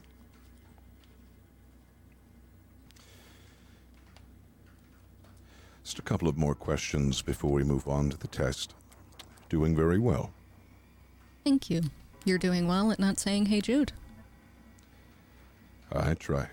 [5.90, 8.76] Just a couple of more questions before we move on to the test.
[9.50, 10.30] Doing very well.
[11.44, 11.82] Thank you.
[12.26, 13.92] You're doing well at not saying hey Jude.
[15.92, 16.48] I try.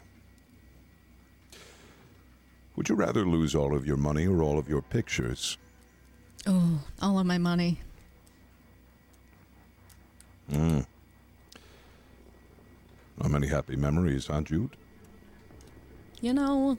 [2.76, 5.59] Would you rather lose all of your money or all of your pictures?
[6.47, 7.78] Oh, all of my money.
[10.51, 10.87] Mm.
[13.20, 14.78] Not many happy memories, huh, Jude?
[16.22, 16.78] You know,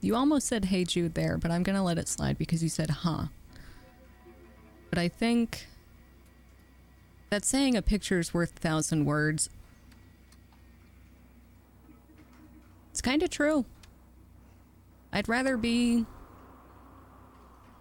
[0.00, 2.68] you almost said hey Jude there, but I'm going to let it slide because you
[2.68, 3.26] said huh.
[4.90, 5.66] But I think
[7.30, 9.50] that saying a picture's worth a thousand words.
[12.90, 13.64] It's kind of true.
[15.12, 16.06] I'd rather be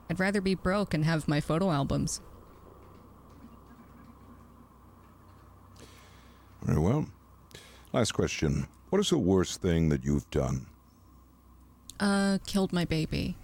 [0.09, 2.22] I'd rather be broke and have my photo albums.
[6.63, 7.07] Very well.
[7.93, 8.68] Last question.
[8.89, 10.65] What is the worst thing that you've done?
[12.00, 13.36] Uh, killed my baby.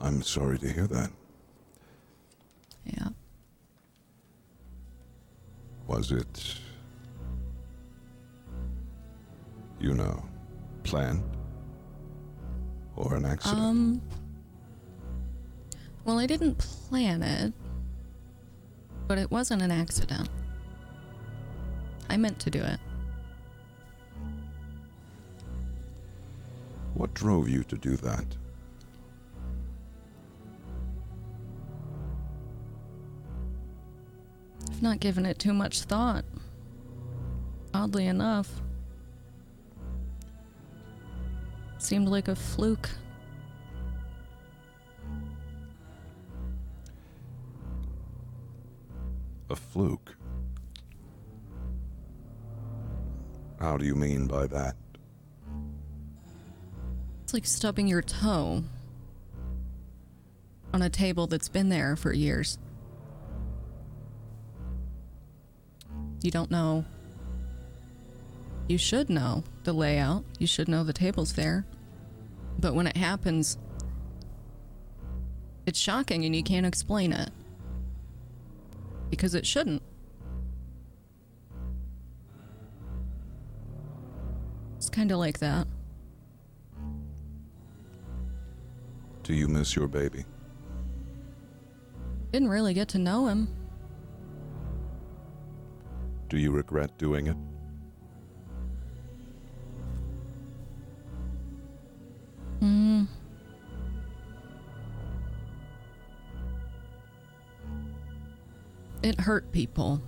[0.00, 1.10] I'm sorry to hear that.
[2.84, 3.08] Yeah.
[5.86, 6.54] Was it,
[9.80, 10.22] you know,
[10.82, 11.22] planned?
[12.96, 13.60] Or an accident?
[13.60, 14.02] Um.
[16.04, 17.52] Well, I didn't plan it,
[19.06, 20.28] but it wasn't an accident.
[22.08, 22.80] I meant to do it.
[26.94, 28.24] What drove you to do that?
[34.68, 36.24] I've not given it too much thought.
[37.74, 38.60] Oddly enough.
[41.78, 42.88] Seemed like a fluke.
[49.50, 50.16] A fluke?
[53.58, 54.76] How do you mean by that?
[57.28, 58.64] It's like stubbing your toe
[60.72, 62.56] on a table that's been there for years.
[66.22, 66.86] You don't know.
[68.66, 70.24] You should know the layout.
[70.38, 71.66] You should know the table's there.
[72.58, 73.58] But when it happens,
[75.66, 77.28] it's shocking and you can't explain it.
[79.10, 79.82] Because it shouldn't.
[84.78, 85.66] It's kind of like that.
[89.28, 90.24] Do you miss your baby?
[92.32, 93.54] Didn't really get to know him.
[96.30, 97.36] Do you regret doing it?
[102.60, 103.04] Hmm.
[109.02, 110.00] It hurt people.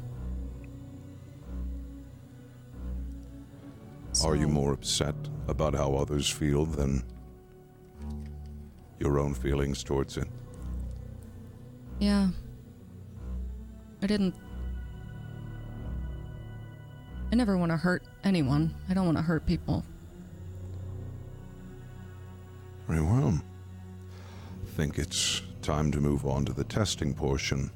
[4.25, 5.15] Are you more upset
[5.47, 7.05] about how others feel than
[9.01, 10.29] your own feelings towards it?
[11.99, 12.29] Yeah.
[14.03, 14.35] I didn't.
[17.33, 18.75] I never want to hurt anyone.
[18.89, 19.85] I don't want to hurt people.
[22.87, 23.41] Very well.
[23.41, 27.71] I Think it's time to move on to the testing portion.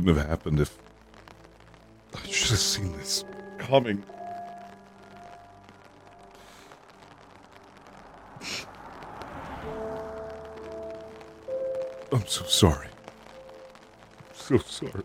[0.00, 0.76] Wouldn't have happened if
[2.14, 3.24] I should have seen this
[3.58, 4.02] coming.
[12.12, 12.88] I'm so sorry.
[14.30, 15.04] I'm so sorry.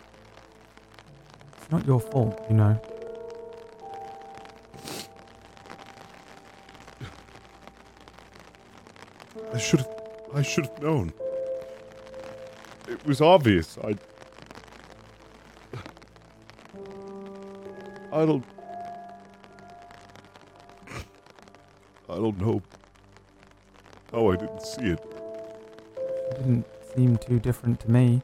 [1.57, 2.81] It's not your fault, you know.
[9.53, 9.89] I should have.
[10.33, 11.13] I should have known.
[12.87, 13.77] It was obvious.
[13.83, 13.95] I.
[18.15, 18.45] I don't.
[22.07, 22.61] I don't know
[24.09, 25.03] how I didn't see it.
[25.97, 28.21] It didn't seem too different to me.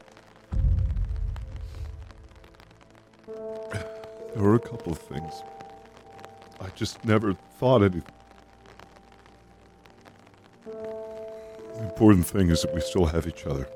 [3.26, 5.42] There were a couple of things.
[6.58, 8.02] I just never thought anything.
[10.64, 13.68] The important thing is that we still have each other.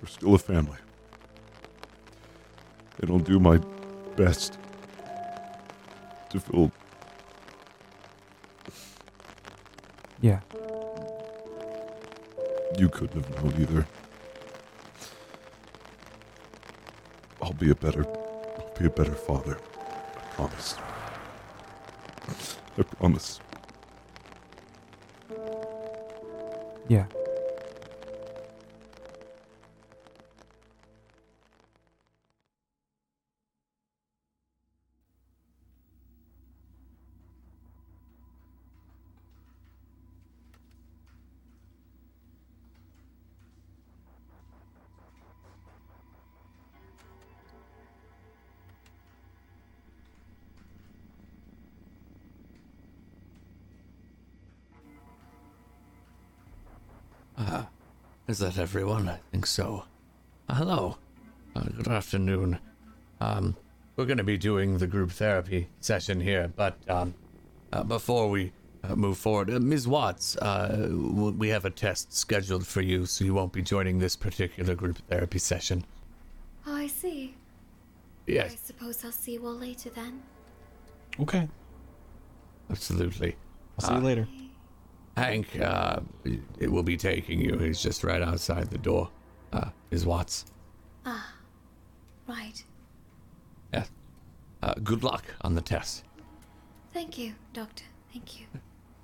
[0.00, 0.78] We're still a family.
[3.00, 3.58] And I'll do my
[4.14, 4.58] best
[6.32, 6.72] to feel
[10.20, 10.40] Yeah.
[12.78, 13.86] you couldn't have known either.
[17.42, 19.58] I'll be a better I'll be a better father.
[20.16, 20.74] I promise.
[22.78, 23.40] I promise.
[26.88, 27.04] Yeah.
[57.42, 57.64] Uh,
[58.28, 59.08] is that everyone?
[59.08, 59.84] I think so.
[60.48, 60.98] Uh, hello.
[61.56, 62.58] Uh, good afternoon.
[63.20, 63.56] Um,
[63.96, 67.14] we're going to be doing the group therapy session here, but um,
[67.72, 68.52] uh, before we
[68.84, 69.88] uh, move forward, uh, Ms.
[69.88, 74.14] Watts, uh, we have a test scheduled for you, so you won't be joining this
[74.16, 75.84] particular group therapy session.
[76.66, 77.34] Oh, I see.
[78.26, 78.44] Yes.
[78.44, 80.22] I Yes, suppose I'll see you all later then.
[81.20, 81.48] Okay.
[82.70, 83.36] absolutely.
[83.78, 84.28] I'll see you later.
[85.16, 86.00] Hank, uh,
[86.58, 87.58] it will be taking you.
[87.58, 89.10] He's just right outside the door.
[89.52, 90.06] Uh, Ms.
[90.06, 90.46] Watts.
[91.04, 91.34] Ah,
[92.26, 92.64] right.
[93.74, 93.90] Yes.
[94.62, 96.04] Uh, good luck on the test.
[96.92, 97.84] Thank you, Doctor.
[98.12, 98.46] Thank you.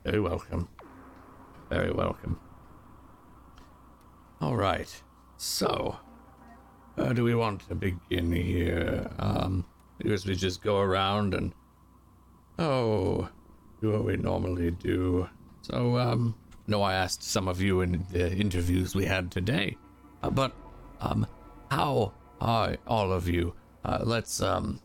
[0.05, 0.69] Very welcome.
[1.69, 2.39] Very welcome.
[4.41, 5.03] All right.
[5.37, 5.97] So,
[6.95, 9.11] where do we want to begin here?
[9.19, 9.67] Um,
[9.99, 11.53] because we just go around and
[12.59, 13.29] oh,
[13.81, 15.29] do what we normally do.
[15.71, 16.35] So, um,
[16.67, 19.77] no, I asked some of you in the interviews we had today,
[20.23, 20.53] uh, but
[21.01, 21.27] um,
[21.71, 23.55] how are all of you?
[23.85, 24.81] Uh, let's um,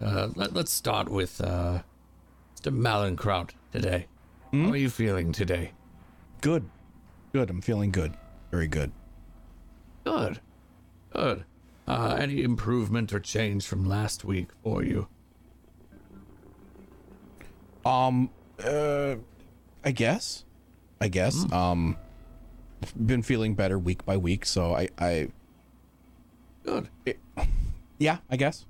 [0.00, 1.82] uh, let, let's start with uh,
[2.56, 2.74] Mr.
[2.74, 4.06] Mallinckrodt today.
[4.52, 5.72] How are you feeling today?
[6.40, 6.70] Good.
[7.34, 7.50] Good.
[7.50, 8.14] I'm feeling good.
[8.50, 8.92] Very good.
[10.04, 10.40] Good.
[11.12, 11.44] Good.
[11.86, 15.08] Uh, any improvement or change from last week for you?
[17.84, 18.30] Um,
[18.64, 19.16] uh,
[19.86, 20.44] I guess.
[21.00, 21.50] I guess.
[21.52, 21.96] Um,
[23.06, 25.28] been feeling better week by week, so I, I,
[26.64, 26.88] Good.
[27.98, 28.66] yeah, I guess.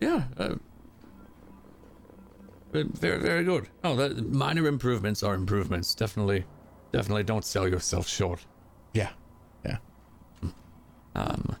[0.00, 0.24] Yeah.
[0.36, 0.56] Uh,
[2.72, 3.68] very, very good.
[3.82, 5.94] Oh, the minor improvements are improvements.
[5.94, 6.44] Definitely,
[6.92, 8.44] definitely don't sell yourself short.
[8.92, 9.10] Yeah,
[9.64, 9.78] yeah.
[11.14, 11.56] Um,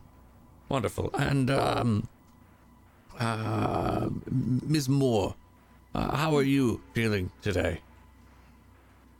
[0.68, 1.10] wonderful.
[1.14, 2.06] And um,
[3.18, 4.90] uh, Ms.
[4.90, 5.34] Moore,
[5.94, 7.80] uh, how are you feeling today?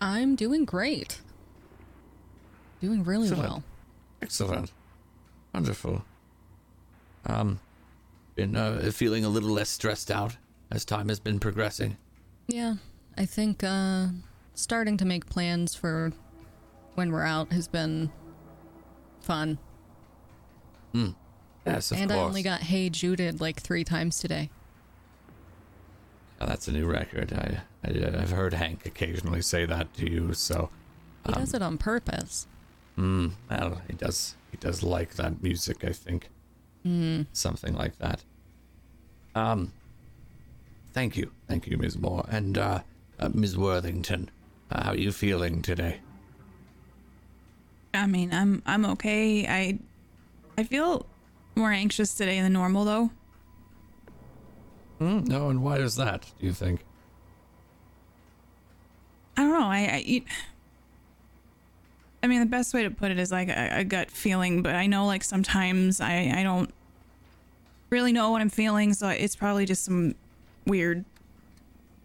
[0.01, 1.21] I'm doing great.
[2.81, 3.49] Doing really Excellent.
[3.49, 3.63] well.
[4.23, 4.73] Excellent.
[5.53, 6.05] Wonderful.
[7.27, 7.61] Um,
[8.37, 10.37] been uh, feeling a little less stressed out
[10.71, 11.97] as time has been progressing.
[12.47, 12.75] Yeah,
[13.17, 14.07] I think uh,
[14.55, 16.13] starting to make plans for
[16.95, 18.11] when we're out has been
[19.21, 19.59] fun.
[21.67, 22.21] Yes, of and course.
[22.21, 24.51] I only got Hey Juded like three times today.
[26.41, 27.33] Oh, that's a new record.
[27.33, 27.91] I, I
[28.21, 30.33] I've heard Hank occasionally say that to you.
[30.35, 30.71] So,
[31.27, 32.47] He does it on purpose.
[32.97, 35.85] mm, well, he does he does like that music.
[35.85, 36.29] I think.
[36.87, 37.27] Mm.
[37.33, 38.23] Something like that.
[39.35, 39.73] Um.
[40.95, 41.97] Thank you, thank you, Ms.
[41.99, 42.81] Moore, and uh,
[43.21, 43.57] uh Ms.
[43.59, 44.31] Worthington.
[44.71, 46.01] Uh, how are you feeling today?
[47.95, 49.47] I mean, I'm I'm okay.
[49.47, 49.79] I
[50.57, 51.07] I feel
[51.55, 53.11] more anxious today than normal though.
[54.99, 55.21] Hmm?
[55.25, 56.23] No, and why is that?
[56.41, 56.85] Do you think?
[59.37, 59.67] I don't know.
[59.67, 60.25] I I, you-
[62.23, 64.75] I mean, the best way to put it is like a, a gut feeling, but
[64.75, 66.73] I know like sometimes I I don't
[67.91, 70.15] really know what I'm feeling, so it's probably just some
[70.67, 71.05] weird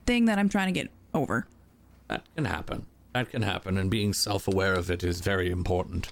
[0.06, 1.48] thing that I'm trying to get over.
[2.10, 2.86] That can happen.
[3.14, 6.12] That can happen, and being self-aware of it is very important.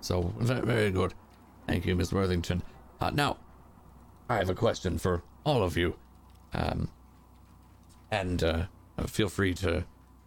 [0.00, 1.14] So, ve- very good.
[1.66, 2.62] Thank you, Miss Worthington.
[3.00, 3.36] Uh, now,
[4.28, 5.96] I have a question for all of you,
[6.52, 6.88] um,
[8.10, 8.64] and uh,
[9.06, 9.84] feel free to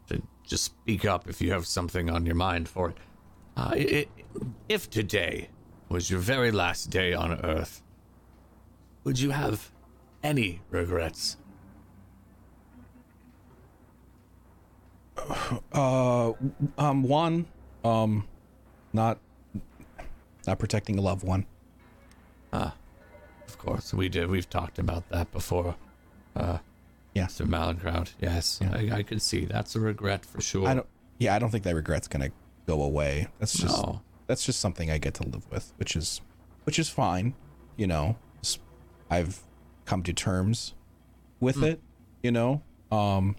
[0.08, 2.98] to just speak up if you have something on your mind for it.
[3.56, 4.08] Uh, i i
[4.70, 5.50] if today
[5.90, 7.82] was your very last day on Earth,
[9.04, 9.72] would you have
[10.24, 11.38] any regrets?
[15.74, 16.34] Uh,
[16.78, 17.46] um, one,
[17.84, 18.28] um,
[18.94, 19.18] not,
[20.46, 21.46] not protecting a loved one.
[22.54, 22.74] Of
[23.68, 24.30] course, we did.
[24.30, 25.76] We've talked about that before.
[26.36, 26.60] Uh,
[27.14, 27.40] Yes.
[27.40, 27.48] Mr.
[27.48, 28.14] Mallinckrodt.
[28.22, 28.76] Yes, Yeah.
[28.76, 30.68] I, I could see that's a regret for sure.
[30.68, 30.86] I don't.
[31.18, 32.30] Yeah, I don't think that regret's gonna
[32.68, 33.28] go away.
[33.40, 34.02] That's just No.
[34.28, 36.22] that's just something I get to live with, which is
[36.66, 37.34] which is fine.
[37.76, 38.18] You know,
[39.10, 39.42] I've
[39.86, 40.76] come to terms
[41.40, 41.80] with it.
[42.22, 42.62] You know,
[42.92, 43.36] um,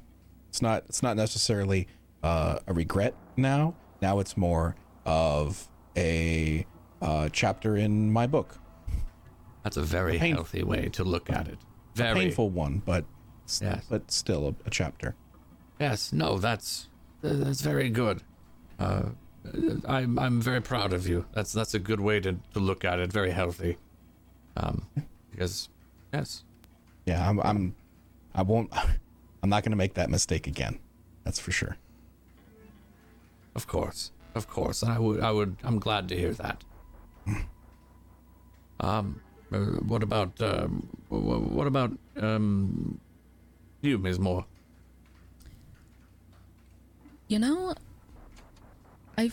[0.49, 1.87] it's not it's not necessarily
[2.25, 3.75] uh, a regret now.
[4.03, 4.75] Now it's more
[5.07, 6.67] of a
[7.01, 8.59] uh, chapter in my book,
[9.63, 11.59] That's a very pain- healthy way to look at it.
[11.95, 13.05] a Very painful one, but
[13.47, 13.85] s- Yes.
[13.89, 15.15] but still a, a chapter.
[15.81, 16.89] Yes, no, that's
[17.23, 18.23] that's very good.
[18.79, 19.11] Uh,
[19.87, 21.27] I'm I'm very proud of you.
[21.33, 23.13] That's that's a good way to, to look at it.
[23.13, 23.77] Very healthy.
[24.57, 24.87] Um,
[25.31, 25.69] because
[26.13, 26.45] yes,
[27.07, 27.75] Yeah, I'm I'm
[28.35, 28.71] I won't.
[29.43, 30.79] I'm not gonna make that mistake again.
[31.25, 31.77] That's for sure.
[33.55, 36.65] of course, of course, and I would I would I'm glad to hear that.
[38.81, 39.21] Um,
[39.53, 43.01] uh, what about um, what about um,
[43.81, 44.19] you, Ms.
[44.19, 44.45] Moore?
[47.29, 47.75] You know,
[49.17, 49.31] I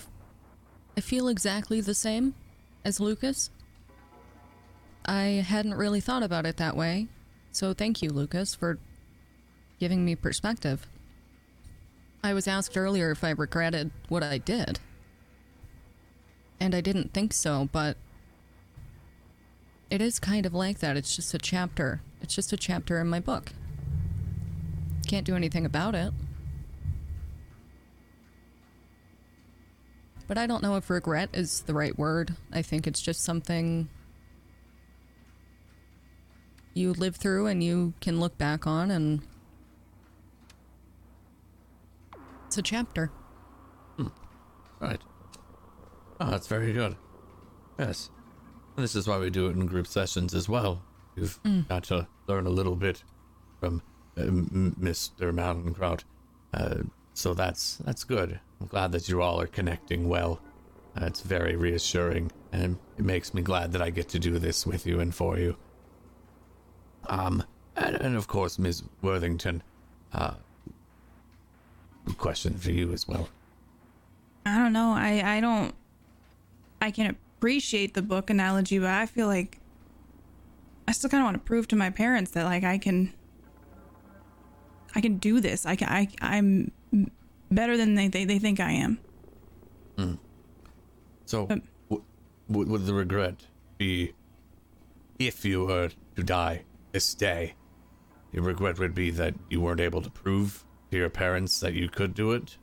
[0.97, 2.33] I feel exactly the same
[2.83, 3.49] as Lucas.
[5.05, 7.07] I hadn't really thought about it that way.
[7.51, 8.79] So thank you, Lucas, for
[9.79, 10.87] giving me perspective.
[12.23, 14.79] I was asked earlier if I regretted what I did.
[16.59, 17.97] And I didn't think so, but
[19.89, 20.97] it is kind of like that.
[20.97, 22.01] It's just a chapter.
[22.21, 23.51] It's just a chapter in my book.
[25.07, 26.11] Can't do anything about it.
[30.27, 32.35] But I don't know if regret is the right word.
[32.51, 33.89] I think it's just something
[36.73, 39.21] you live through and you can look back on, and
[42.47, 43.11] it's a chapter.
[43.97, 44.07] Hmm.
[44.79, 45.01] Right.
[46.19, 46.95] Oh, that's very good.
[47.77, 48.09] Yes.
[48.75, 50.81] And this is why we do it in group sessions as well.
[51.15, 51.39] You've
[51.69, 53.03] got to learn a little bit
[53.59, 53.81] from
[54.17, 55.33] uh, M- Mr.
[55.33, 56.03] Mallinckrodt.
[56.53, 56.83] Uh,
[57.13, 58.39] so that's that's good.
[58.59, 60.41] I'm glad that you all are connecting well.
[60.99, 64.65] Uh, it's very reassuring, and it makes me glad that I get to do this
[64.65, 65.55] with you and for you.
[67.07, 67.43] Um,
[67.77, 68.83] and, and of course, Ms.
[69.01, 69.61] Worthington,
[70.13, 70.33] uh,
[72.17, 73.29] question for you as well.
[74.45, 74.91] I don't know.
[74.91, 75.73] I I don't.
[76.81, 77.15] I can
[77.45, 79.59] appreciate the book analogy, but I feel like
[80.87, 83.13] I still kind of want to prove to my parents that like I can.
[84.95, 85.63] I can do this.
[85.63, 85.87] I can.
[85.87, 86.71] I I'm
[87.51, 88.97] better than they they, they think I am.
[91.27, 92.03] So, Um, w-
[92.49, 93.45] w- would the regret
[93.77, 94.13] be
[95.19, 96.63] if you were to die
[96.93, 97.53] this day?
[98.31, 101.89] Your regret would be that you weren't able to prove to your parents that you
[101.89, 102.57] could do it?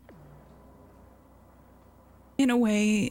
[2.38, 3.10] in a way,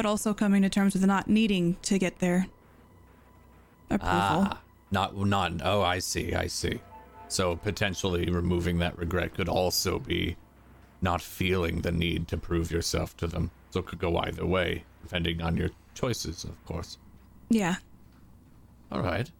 [0.00, 2.46] but also coming to terms with not needing to get their
[3.90, 4.08] approval.
[4.48, 4.58] Ah,
[4.90, 6.80] not, not, oh, I see, I see.
[7.28, 10.36] So, potentially removing that regret could also be
[11.02, 13.50] not feeling the need to prove yourself to them.
[13.72, 16.96] So, it could go either way, depending on your choices, of course.
[17.50, 17.74] Yeah.
[18.90, 19.30] All right.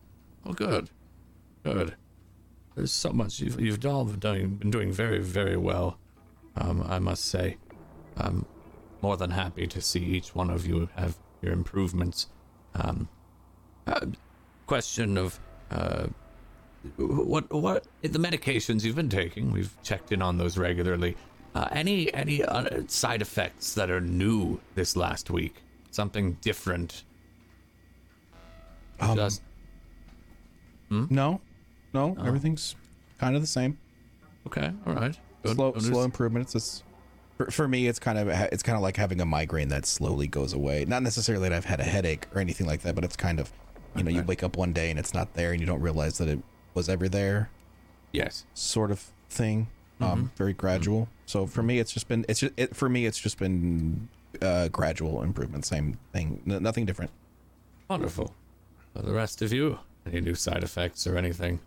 [0.45, 0.91] Well, good.
[1.65, 1.95] Good.
[2.75, 5.99] there's so much you've you've all been doing, been doing very very well.
[6.55, 7.57] Um, I must say,
[8.19, 8.45] I'm
[9.03, 12.29] more than happy to see each one of you have your improvements.
[12.75, 13.09] Um,
[13.87, 14.07] uh,
[14.67, 15.39] question of
[15.71, 16.07] uh,
[16.97, 19.53] what what the medications you've been taking?
[19.53, 21.17] We've checked in on those regularly.
[21.55, 25.63] Uh, any any uh, side effects that are new this last week?
[25.91, 27.03] Something different?
[29.01, 29.43] Um, Just
[30.91, 31.41] No,
[31.93, 32.77] no, everything's
[33.19, 33.79] kind of the same.
[34.47, 34.73] okay.
[34.87, 35.19] All right.
[35.43, 35.57] Good.
[35.57, 36.55] slow, slow improvements.
[36.55, 36.83] It's
[37.45, 37.87] for, for me.
[37.87, 40.85] It's kind of it's kind of like having a migraine that slowly goes away.
[40.85, 43.51] Not necessarily that I've had a headache or anything like that, but it's kind of,
[43.97, 46.19] you know, you wake up one day and it's not there, and you don't realize
[46.19, 46.41] that it
[46.75, 47.51] was ever there,
[48.13, 48.45] Yes.
[48.55, 49.69] sort of thing.
[50.01, 50.05] Mm-hmm.
[50.13, 51.09] Um, very gradual.
[51.27, 54.09] So for me, it's just been it's just it, for me it's just been
[54.43, 55.65] uh, gradual improvement.
[55.65, 56.43] Same thing.
[56.49, 57.11] N- nothing different.
[57.89, 58.35] Wonderful.
[58.95, 61.61] For the rest of you, any new side effects or anything?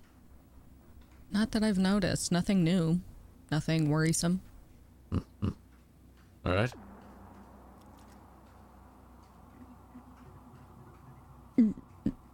[1.31, 2.31] Not that I've noticed.
[2.31, 2.99] Nothing new.
[3.51, 4.41] Nothing worrisome.
[6.45, 6.71] All right.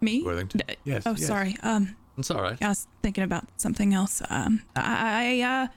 [0.02, 0.24] Me?
[0.24, 0.62] Worthington.
[0.68, 1.28] D- Yes, Oh, yes.
[1.28, 1.56] sorry.
[1.62, 2.58] Um, It's all right.
[2.62, 4.22] I was thinking about something else.
[4.30, 5.68] Um, I, I, uh,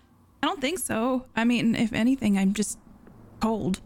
[0.42, 1.26] I don't think so.
[1.36, 2.78] I mean, if anything, I'm just
[3.40, 3.80] cold.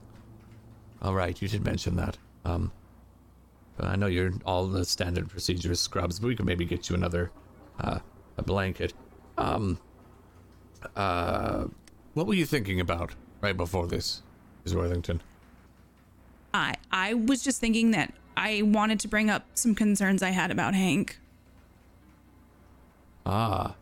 [1.03, 2.17] All right, you did mention that.
[2.45, 2.73] Um,
[3.79, 7.31] I know you're all the standard procedures scrubs, but we could maybe get you another,
[7.81, 7.99] uh,
[8.39, 8.95] a blanket.
[9.37, 9.79] Um,
[10.95, 11.67] uh,
[12.15, 14.23] what were you thinking about right before this,
[14.67, 14.75] Ms.
[14.75, 15.23] Worthington?
[16.53, 20.51] I, I was just thinking that I wanted to bring up some concerns I had
[20.51, 21.19] about Hank.
[23.25, 23.77] Ah,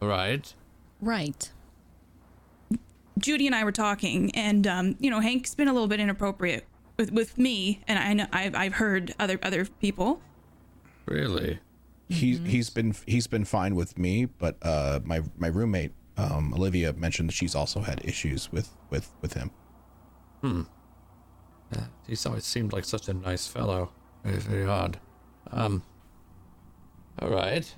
[0.00, 0.08] right.
[0.08, 0.54] right.
[1.00, 1.50] Right.
[3.18, 6.64] Judy and I were talking, and um, you know, Hank's been a little bit inappropriate
[6.96, 10.20] with with me, and I know I've I've heard other other people.
[11.06, 11.60] Really?
[12.08, 16.92] He's he's been he's been fine with me, but uh, my my roommate um, Olivia
[16.92, 19.50] mentioned that she's also had issues with with with him.
[20.44, 23.90] Uh, he's always seemed like such a nice fellow.
[24.24, 24.98] Very, very odd.
[25.50, 25.82] Um.
[27.20, 27.74] All right.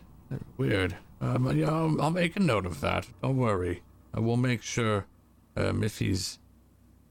[0.56, 0.96] Weird.
[1.20, 3.08] Um, yeah, I'll, I'll make a note of that.
[3.22, 3.82] Don't worry.
[4.12, 5.06] I will make sure.
[5.56, 6.38] Um, if he's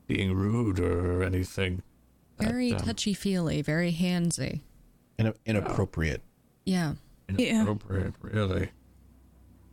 [0.05, 1.81] being rude or anything.
[2.37, 3.61] that, Very um, touchy feely.
[3.61, 4.61] Very handsy.
[5.17, 6.21] In, inappropriate.
[6.65, 6.93] Yeah.
[7.35, 7.61] Yeah.
[7.61, 8.69] inappropriate, really.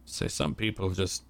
[0.07, 1.25] Say some people just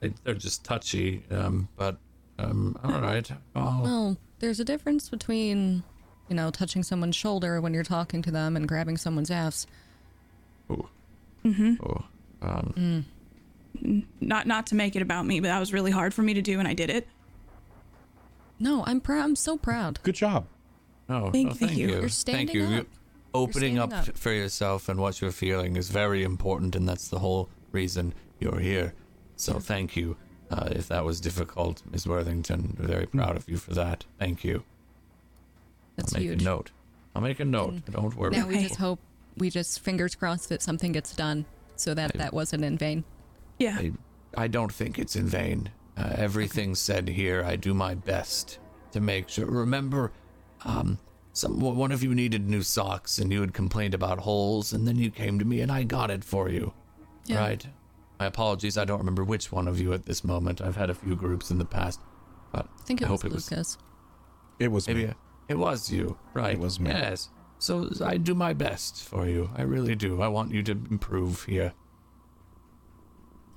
[0.00, 1.22] they, they're just touchy.
[1.30, 1.96] Um, but
[2.38, 3.30] um, all right.
[3.54, 5.82] I'll, Well, there's a difference between,
[6.28, 9.66] you know, touching someone's shoulder when you're talking to them and grabbing someone's ass.
[10.70, 10.88] oh,
[11.44, 11.74] Mm-hmm.
[11.84, 12.04] oh,
[12.42, 13.04] um,
[14.20, 16.42] Not not to make it about me, but that was really hard for me to
[16.42, 17.08] do, and I did it.
[18.60, 19.24] No, I'm proud.
[19.24, 19.98] I'm so proud.
[20.02, 20.46] Good job.
[21.08, 21.86] Oh, Thank- no, thank thank you.
[21.88, 21.92] you.
[21.94, 22.66] You're thank standing you.
[22.68, 22.86] You- up.
[23.34, 24.16] Opening up, up.
[24.18, 28.58] for yourself and what you're feeling is very important, and that's the whole reason you're
[28.60, 28.92] here.
[29.36, 30.18] So thank you.
[30.52, 32.06] Uh, if that was difficult, Ms.
[32.06, 34.04] Worthington, very proud of you for that.
[34.18, 34.64] Thank you.
[35.96, 36.42] That's I'll make huge.
[36.42, 36.70] a note.
[37.14, 37.90] I'll make a note.
[37.90, 38.36] Don't worry.
[38.36, 38.98] Now we just hope,
[39.38, 41.46] we just fingers crossed that something gets done
[41.76, 43.04] so that that wasn't in vain.
[43.58, 43.78] Yeah.
[43.78, 43.92] I,
[44.36, 45.70] I don't think it's in vain.
[45.96, 48.58] Uh, everything said here, I do my best
[48.92, 49.46] to make sure.
[49.46, 50.12] Remember,
[50.64, 50.98] um,
[51.32, 54.96] some one of you needed new socks, and you had complained about holes, and then
[54.96, 56.72] you came to me, and I got it for you.
[57.26, 57.38] Yeah.
[57.38, 57.66] Right.
[58.22, 58.78] My apologies.
[58.78, 60.60] I don't remember which one of you at this moment.
[60.60, 61.98] I've had a few groups in the past,
[62.52, 63.78] but I think it hope was it was
[64.60, 65.14] It was maybe me.
[65.48, 66.16] it was you.
[66.32, 66.52] Right.
[66.54, 66.90] It was me.
[66.90, 67.30] Yes.
[67.58, 69.50] So I do my best for you.
[69.56, 70.22] I really do.
[70.22, 71.72] I want you to improve here.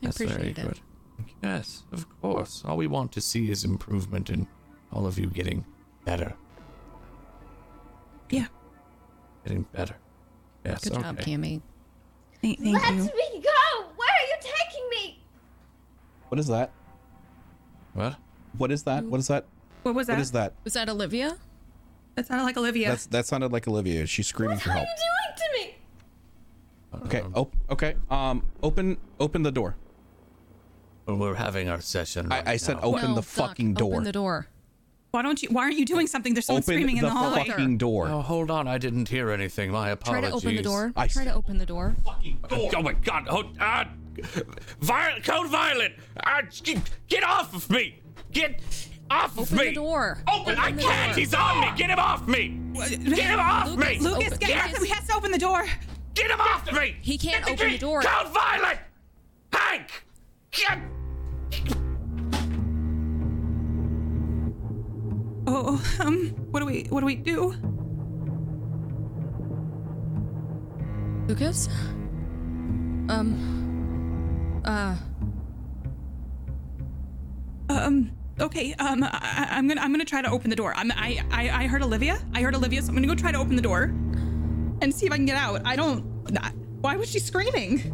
[0.02, 0.68] I That's very appreciate it.
[0.68, 0.80] good.
[1.44, 2.64] Yes, of course.
[2.66, 4.48] All we want to see is improvement in
[4.92, 5.64] all of you getting
[6.06, 6.34] better.
[8.32, 8.48] Yeah.
[9.46, 9.98] Getting better.
[10.66, 11.02] Yes, Good okay.
[11.04, 11.62] job, Cammy.
[12.42, 13.04] Thank, thank Let you.
[13.06, 13.86] me go!
[13.96, 15.24] Where are you taking me?
[16.36, 16.72] What is that?
[17.94, 18.16] What?
[18.58, 19.06] What is that?
[19.06, 19.46] What is that?
[19.84, 20.16] What was that?
[20.16, 20.54] What is that?
[20.66, 21.38] Was that Olivia?
[22.16, 22.90] That sounded like Olivia.
[22.90, 24.06] That's that sounded like Olivia.
[24.06, 24.86] She's screaming for help.
[24.86, 25.70] What are you doing
[27.00, 27.06] to me?
[27.06, 27.24] Okay.
[27.34, 27.96] Oh, okay.
[28.12, 29.78] Um, open open the door.
[31.08, 32.30] We're having our session.
[32.30, 32.90] I, right I said now.
[32.90, 33.94] open no, the Doc, fucking door.
[33.94, 34.50] Open the door.
[35.12, 35.48] why don't you?
[35.54, 36.34] Why aren't you doing something?
[36.34, 37.48] There's someone Open screaming in the, hallway.
[37.48, 38.10] fucking door.
[38.10, 38.68] Oh, hold on.
[38.68, 39.72] I didn't hear anything.
[39.72, 40.20] My apologies.
[40.22, 40.42] Try apologies.
[40.42, 40.94] to open the door.
[40.98, 41.96] I Try to open the door.
[42.04, 42.72] Fucking door.
[42.76, 43.28] Oh my god.
[43.30, 43.86] Oh, uh,
[44.80, 45.94] Violet, Code Violet.
[46.24, 48.00] Uh, get- get off of me.
[48.32, 48.62] Get
[49.10, 49.66] off of Open me.
[49.70, 50.18] the door.
[50.32, 50.58] Open.
[50.58, 51.12] I Open the can't.
[51.14, 51.20] door.
[51.20, 51.68] He's on me.
[51.78, 52.60] Get him off me.
[52.74, 52.90] Get
[53.20, 54.00] him off me.
[54.00, 54.84] Lucas, Open- get, Yes.
[54.84, 55.66] he has to open the door.
[56.14, 56.96] Get him off me!
[57.02, 58.02] He can't Get open the door.
[58.02, 58.80] Code Violet!
[59.52, 60.06] Hank!
[60.52, 60.80] Get...
[65.48, 66.84] Oh, um, what do we?
[66.90, 67.54] What do we do?
[71.28, 71.68] Lucas?
[73.10, 73.65] Um.
[74.66, 74.96] Uh,
[77.70, 78.12] Um.
[78.40, 78.74] Okay.
[78.80, 79.04] Um.
[79.04, 79.82] I, I'm gonna.
[79.82, 80.74] I'm gonna try to open the door.
[80.76, 80.92] I'm.
[80.92, 81.50] I, I.
[81.64, 82.20] I heard Olivia.
[82.34, 82.82] I heard Olivia.
[82.82, 83.84] So I'm gonna go try to open the door,
[84.82, 85.62] and see if I can get out.
[85.66, 86.02] I don't.
[86.82, 87.92] Why was she screaming?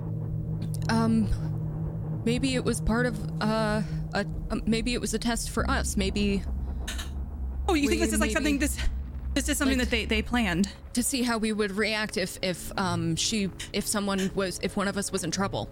[0.89, 1.29] um,
[2.25, 3.81] maybe it was part of uh,
[4.13, 5.95] a, um, maybe it was a test for us.
[5.95, 6.43] Maybe
[7.69, 8.59] Oh, you think this is like something?
[8.59, 8.77] This.
[9.33, 10.67] This is something Like- that they they planned.
[10.93, 14.89] to see how we would react if if um she if someone was if one
[14.89, 15.69] of us was in trouble.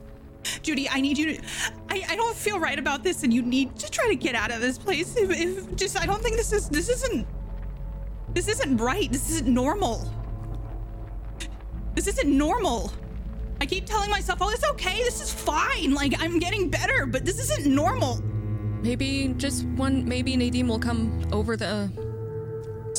[0.61, 1.41] Judy, I need you to.
[1.89, 4.51] I, I don't feel right about this, and you need to try to get out
[4.51, 5.15] of this place.
[5.15, 6.69] If, if just, I don't think this is.
[6.69, 7.27] This isn't.
[8.33, 9.11] This isn't right.
[9.11, 10.11] This isn't normal.
[11.95, 12.91] This isn't normal.
[13.61, 15.03] I keep telling myself, oh, it's okay.
[15.03, 15.93] This is fine.
[15.93, 18.21] Like, I'm getting better, but this isn't normal.
[18.81, 20.07] Maybe just one.
[20.07, 22.08] Maybe Nadine will come over the.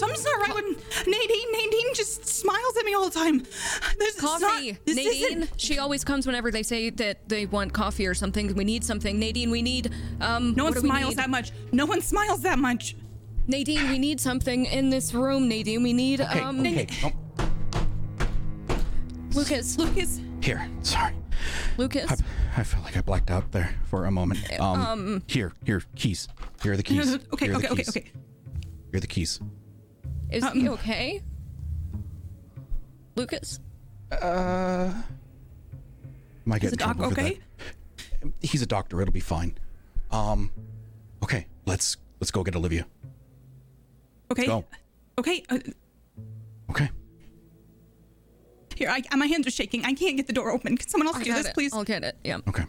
[0.01, 1.53] Something's not right with Nadine.
[1.53, 3.39] Nadine just smiles at me all the time.
[3.99, 5.43] This is not- Coffee, this Nadine.
[5.43, 8.55] isn't- She always comes whenever they say that they want coffee or something.
[8.55, 9.51] We need something, Nadine.
[9.51, 10.55] We need um.
[10.55, 11.53] No one what do we smiles that much.
[11.73, 12.97] No one smiles that much.
[13.47, 15.49] Nadine, we need something in this room.
[15.49, 16.61] Nadine, we need Okay, um.
[16.61, 16.87] okay.
[17.05, 17.13] Oh,
[19.33, 21.15] Lucas, Lucas, here, sorry.
[21.77, 22.11] Lucas.
[22.11, 22.17] I,
[22.61, 24.41] I felt like I blacked out there for a moment.
[24.61, 25.23] Um, Um.
[25.27, 26.29] here, here, keys.
[26.63, 27.15] Here are the keys.
[27.33, 27.89] okay, Here are the okay, okay, keys.
[27.97, 28.11] okay.
[28.91, 29.41] Here are the keys.
[30.31, 31.23] Is Um, he okay?
[33.17, 33.61] Lucas.
[34.11, 34.93] Uh,
[36.45, 37.41] might get Is the doc okay?
[38.23, 38.33] that.
[38.41, 39.01] He's a doctor.
[39.01, 39.57] It'll be fine.
[40.11, 40.51] Um,
[41.23, 41.47] okay.
[41.67, 42.87] Let's let's go get Olivia.
[44.31, 44.47] Okay.
[44.47, 44.65] Go.
[45.19, 45.43] Okay.
[45.49, 45.59] Uh,
[46.71, 46.89] Okay.
[48.77, 49.85] here, I, my hands are shaking.
[49.85, 50.77] I can't get the door open.
[50.77, 51.55] Can someone else I do this, it.
[51.55, 51.73] please?
[51.75, 52.17] I'll get it.
[52.23, 52.39] Yeah.
[52.49, 52.65] Okay.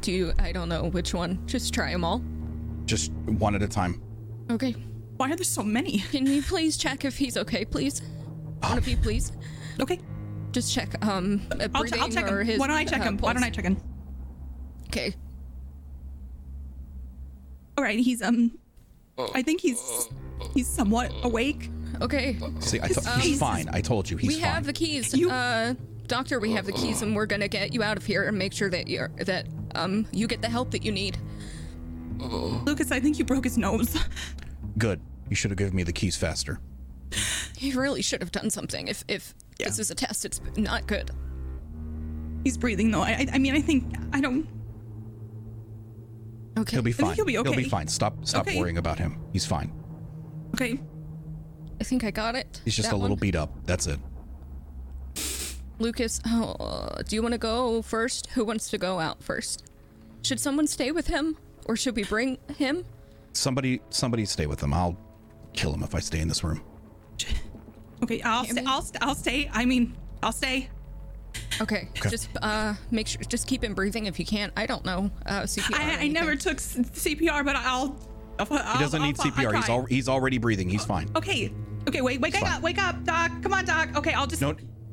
[0.00, 0.32] Do you?
[0.38, 1.44] I don't know which one.
[1.46, 2.22] Just try them all.
[2.84, 4.00] Just one at a time.
[4.50, 4.72] Okay.
[5.16, 5.98] Why are there so many?
[6.10, 8.02] Can you please check if he's okay, please?
[8.60, 9.32] One of you, please.
[9.80, 10.00] Okay.
[10.52, 10.94] Just check.
[11.04, 12.46] Um, uh, I'll, ch- I'll check or him.
[12.46, 12.58] his.
[12.58, 13.18] Why don't I check uh, him?
[13.18, 13.76] Why don't I check him?
[14.88, 15.14] Okay.
[17.76, 17.98] All right.
[17.98, 18.56] He's um.
[19.34, 20.08] I think he's
[20.54, 21.70] he's somewhat awake.
[22.00, 22.38] Okay.
[22.60, 23.68] See, I th- Um, he's fine.
[23.72, 24.42] I told you, he's we fine.
[24.42, 25.14] We have the keys.
[25.14, 25.74] You- Uh,
[26.06, 28.52] doctor, we have the keys, and we're gonna get you out of here and make
[28.52, 31.18] sure that you're that um you get the help that you need.
[32.20, 32.62] Oh.
[32.64, 33.96] Lucas, I think you broke his nose.
[34.78, 35.00] Good.
[35.28, 36.60] You should have given me the keys faster.
[37.56, 38.88] He really should have done something.
[38.88, 41.10] If if this is a test, it's not good.
[42.44, 43.00] He's breathing though.
[43.02, 44.46] I I, I mean I think I don't.
[46.58, 46.76] Okay.
[46.76, 47.16] He'll be think fine.
[47.16, 47.50] he'll be okay.
[47.50, 47.88] He'll be fine.
[47.88, 48.58] Stop stop Okay.
[48.58, 49.18] worrying about him.
[49.32, 49.72] He's fine.
[50.54, 50.78] Okay.
[51.80, 52.60] I think I got it.
[52.64, 53.20] He's just That a little one.
[53.20, 53.52] beat up.
[53.64, 53.98] That's it.
[55.78, 58.28] Lucas, oh, do you want to go first?
[58.28, 59.64] Who wants to go out first?
[60.22, 61.36] Should someone stay with him,
[61.66, 62.84] or should we bring him?
[63.32, 64.72] Somebody somebody stay with him.
[64.72, 64.96] I'll
[65.52, 66.62] kill him if I stay in this room.
[68.02, 68.20] Okay.
[68.20, 68.54] I'll stay.
[68.56, 68.66] Hammy?
[68.66, 69.50] I'll st- I'll stay.
[69.54, 70.68] I mean I'll stay.
[71.62, 72.10] Okay, okay.
[72.10, 74.52] just uh, make sure, just keep him breathing if you can.
[74.54, 75.74] I don't know uh, CPR.
[75.78, 77.96] I, I never took s- CPR, but I'll.
[78.38, 79.54] I'll He doesn't need CPR.
[79.56, 80.68] He's al- he's already breathing.
[80.68, 81.08] He's fine.
[81.16, 81.50] Okay.
[81.88, 82.02] Okay.
[82.02, 82.20] Wait.
[82.20, 82.60] Wake It's up.
[82.62, 83.30] Wake up, Doc.
[83.42, 83.88] Come on, Doc.
[83.96, 84.12] Okay.
[84.12, 84.52] I'll just No,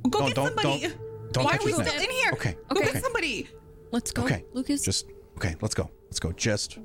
[0.09, 0.79] go no, get don't- somebody.
[0.87, 2.31] don't- don't Why are we still in here?
[2.33, 2.93] Okay, Go okay.
[2.93, 3.49] get somebody.
[3.91, 4.81] Let's go, Okay, Lucas.
[4.85, 5.07] Just
[5.43, 5.55] okay.
[5.61, 5.89] Let's go.
[6.05, 6.31] Let's go.
[6.31, 6.79] Just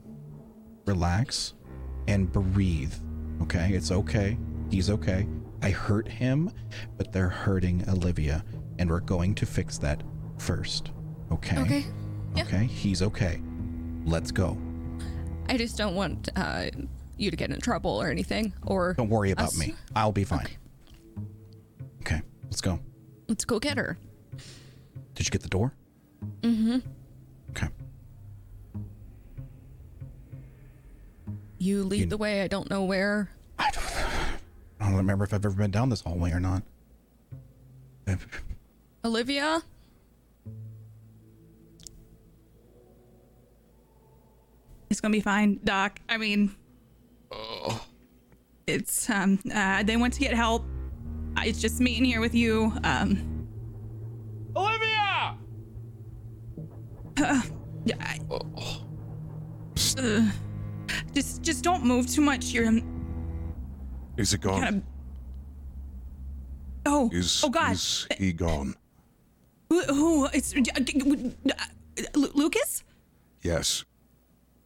[0.87, 1.55] relax
[2.07, 2.95] and breathe.
[3.43, 4.39] Okay, it's okay.
[4.71, 5.27] He's okay.
[5.63, 6.51] I hurt him,
[6.97, 8.45] but they're hurting Olivia,
[8.79, 10.03] and we're going to fix that
[10.39, 10.91] first.
[11.33, 11.59] Okay.
[11.59, 11.85] Okay.
[12.35, 12.45] Yeah.
[12.45, 12.65] Okay.
[12.67, 13.41] He's okay.
[14.05, 14.57] Let's go.
[15.49, 16.67] I just don't want uh,
[17.17, 18.53] you to get in trouble or anything.
[18.67, 19.59] Or Don't worry about us.
[19.59, 19.75] me.
[19.97, 20.47] I'll be fine.
[22.03, 22.23] Okay.
[22.45, 22.81] Let's go.
[23.29, 23.99] Let's go get her.
[25.15, 25.75] Did you get the door?
[26.43, 26.79] Mm-hmm.
[27.51, 27.69] Okay.
[31.59, 32.43] You lead You- the way.
[32.43, 33.31] I don't know where.
[33.59, 33.85] I don't,
[34.81, 36.63] I don't remember if I've ever been down this hallway or not.
[39.05, 39.63] Olivia.
[44.91, 46.01] It's gonna be fine, Doc.
[46.09, 46.55] I mean,
[48.67, 49.39] it's um.
[49.53, 50.65] Uh, they went to get help.
[51.37, 52.73] Uh, It's just me in here with you.
[52.85, 53.47] Um.
[54.57, 55.37] Olivia!
[57.19, 57.43] Uh,
[57.85, 57.97] yeah.
[58.01, 58.19] I,
[59.99, 60.31] uh,
[61.15, 62.47] just, just don't move too much.
[62.47, 62.83] You're um,
[64.17, 64.83] Is it gone?
[66.87, 67.11] Oh.
[67.13, 67.73] Is, oh God.
[67.73, 68.75] is he gone?
[69.69, 69.83] Who?
[69.83, 72.85] who it's uh, Lucas.
[73.43, 73.85] Yes.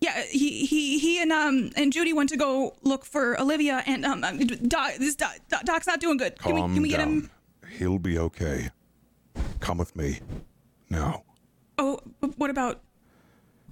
[0.00, 4.04] Yeah, he he he and um and Judy went to go look for Olivia and
[4.04, 6.38] um um, Doc this Doc, Doc- Doc's not doing good.
[6.38, 7.08] Can we Calm can we get down.
[7.08, 7.30] him?
[7.78, 8.70] He'll be okay.
[9.60, 10.20] Come with me.
[10.90, 11.22] Now.
[11.78, 12.80] Oh, but what about?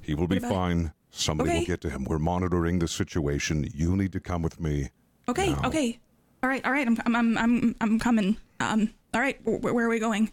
[0.02, 0.92] He will be about- fine.
[1.10, 1.58] Somebody Okay.
[1.60, 2.04] will get to him.
[2.04, 3.68] We're monitoring the situation.
[3.74, 4.90] You need to come with me.
[5.28, 5.62] Okay, Now.
[5.68, 5.98] okay,
[6.42, 6.86] all right, all right.
[6.86, 8.36] I'm I'm I'm I'm, coming.
[8.60, 9.38] Um, all right.
[9.44, 10.32] Where, where are we going?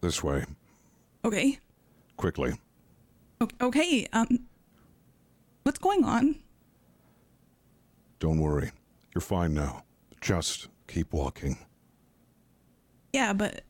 [0.00, 0.44] This way.
[1.24, 1.58] Okay.
[2.16, 2.54] Quickly.
[3.60, 4.06] Okay.
[4.12, 4.40] Um.
[5.64, 6.36] What's going on?
[8.18, 8.70] Don't worry.
[9.14, 9.84] You're fine now.
[10.20, 11.58] Just keep walking.
[13.12, 13.62] Yeah, but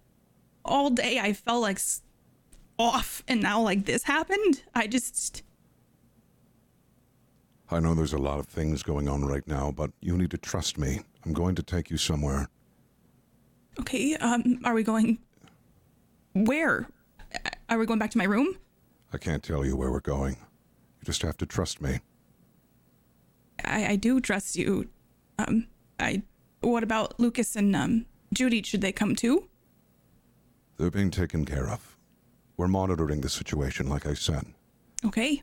[0.64, 1.80] all day I felt like
[2.78, 4.62] off, and now like this happened.
[4.74, 5.42] I just.
[7.72, 10.38] I know there's a lot of things going on right now, but you need to
[10.38, 11.00] trust me.
[11.24, 12.48] I'm going to take you somewhere.
[13.78, 14.16] Okay.
[14.16, 14.60] Um.
[14.64, 15.18] Are we going?
[16.34, 16.88] Where?
[17.68, 18.56] Are we going back to my room?
[19.12, 20.34] I can't tell you where we're going.
[20.34, 22.00] You just have to trust me.
[23.64, 24.88] I, I do trust you.
[25.38, 25.68] Um.
[25.98, 26.22] I.
[26.60, 28.62] What about Lucas and um Judy?
[28.62, 29.48] Should they come too?
[30.76, 31.96] They're being taken care of.
[32.56, 34.44] We're monitoring the situation, like I said.
[35.04, 35.42] Okay.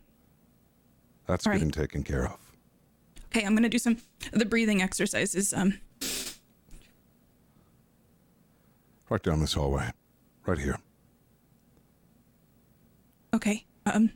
[1.27, 1.57] That's All right.
[1.59, 2.37] getting taken care of.
[3.27, 3.45] Okay.
[3.45, 3.97] I'm gonna do some
[4.33, 5.53] of the breathing exercises.
[5.53, 5.79] Um.
[9.09, 9.91] Right down this hallway.
[10.45, 10.77] Right here.
[13.33, 13.65] Okay.
[13.85, 14.11] Um.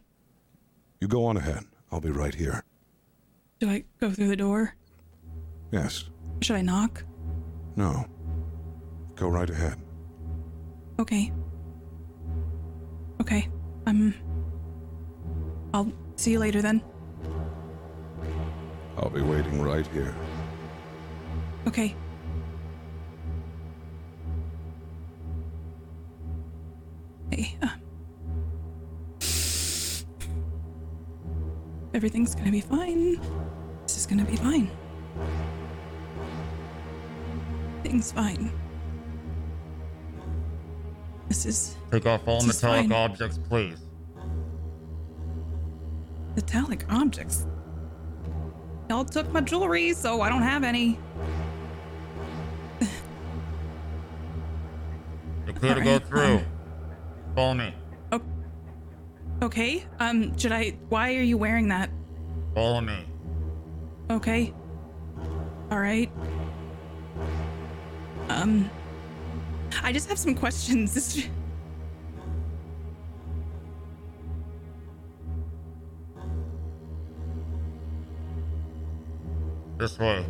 [1.00, 1.66] You go on ahead.
[1.92, 2.64] I'll be right here.
[3.60, 4.76] Do I go through the door?
[5.72, 6.06] Yes.
[6.42, 7.04] Should I knock?
[7.76, 8.06] No.
[9.16, 9.76] Go right ahead.
[11.00, 11.32] Okay.
[13.20, 13.50] Okay.
[13.86, 14.14] Um.
[15.74, 16.82] I'll see you later then.
[18.98, 20.14] I'll be waiting right here.
[21.68, 21.96] Okay.
[27.32, 27.56] Hey.
[27.62, 27.68] Uh,
[31.94, 33.20] everything's gonna be fine.
[33.84, 34.70] This is gonna be fine.
[37.84, 38.52] Things fine.
[41.28, 42.92] This is Take off all This metallic fine.
[42.92, 43.80] objects, please.
[46.36, 47.46] metallic objects.
[48.92, 51.00] Y'all took my jewelry, so I don't have any.
[55.46, 56.40] You're clear to go through.
[56.40, 56.46] um,
[57.34, 57.74] Follow me.
[59.42, 59.86] Okay.
[60.02, 60.72] Um, should I?
[60.90, 61.90] Why are you wearing that?
[62.54, 63.06] Follow me.
[64.10, 64.54] Okay.
[65.72, 66.12] All right.
[68.28, 68.70] Um,
[69.82, 71.26] I just have some questions.
[79.82, 80.24] This- way.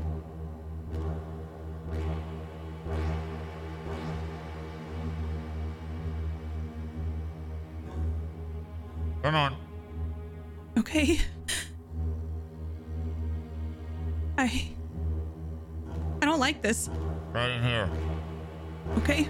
[9.22, 9.58] Come on.
[10.78, 11.20] Okay.
[14.38, 14.70] I.
[16.22, 16.90] I don't like this.
[17.34, 17.90] Right in here.
[19.00, 19.28] Okay.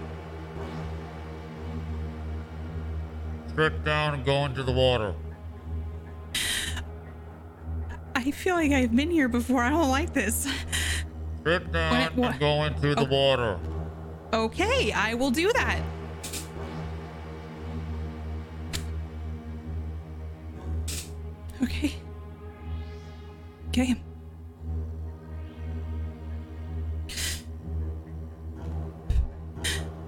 [3.48, 5.16] Strip down and go into the water.
[8.24, 9.64] I feel like I've been here before.
[9.64, 10.48] I don't like this.
[11.40, 13.06] Strip down it- and go into the Oh.
[13.06, 13.60] water.
[14.32, 15.82] Okay, I will do that.
[21.64, 21.94] Okay.
[23.70, 23.96] Okay.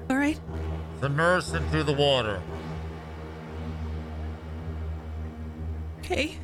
[0.10, 0.40] All right.
[1.00, 2.42] Submerge into the water.
[6.00, 6.38] Okay.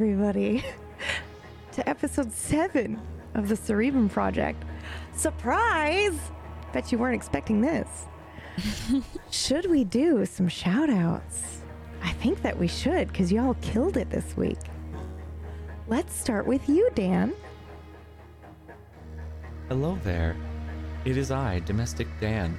[0.00, 0.62] Everybody,
[1.72, 3.00] to episode seven
[3.34, 4.62] of the Cerebrum Project.
[5.12, 6.16] Surprise!
[6.72, 8.06] Bet you weren't expecting this.
[9.32, 11.62] should we do some shout outs?
[12.00, 14.60] I think that we should, because y'all killed it this week.
[15.88, 17.34] Let's start with you, Dan.
[19.68, 20.36] Hello there.
[21.06, 22.56] It is I, Domestic Dan,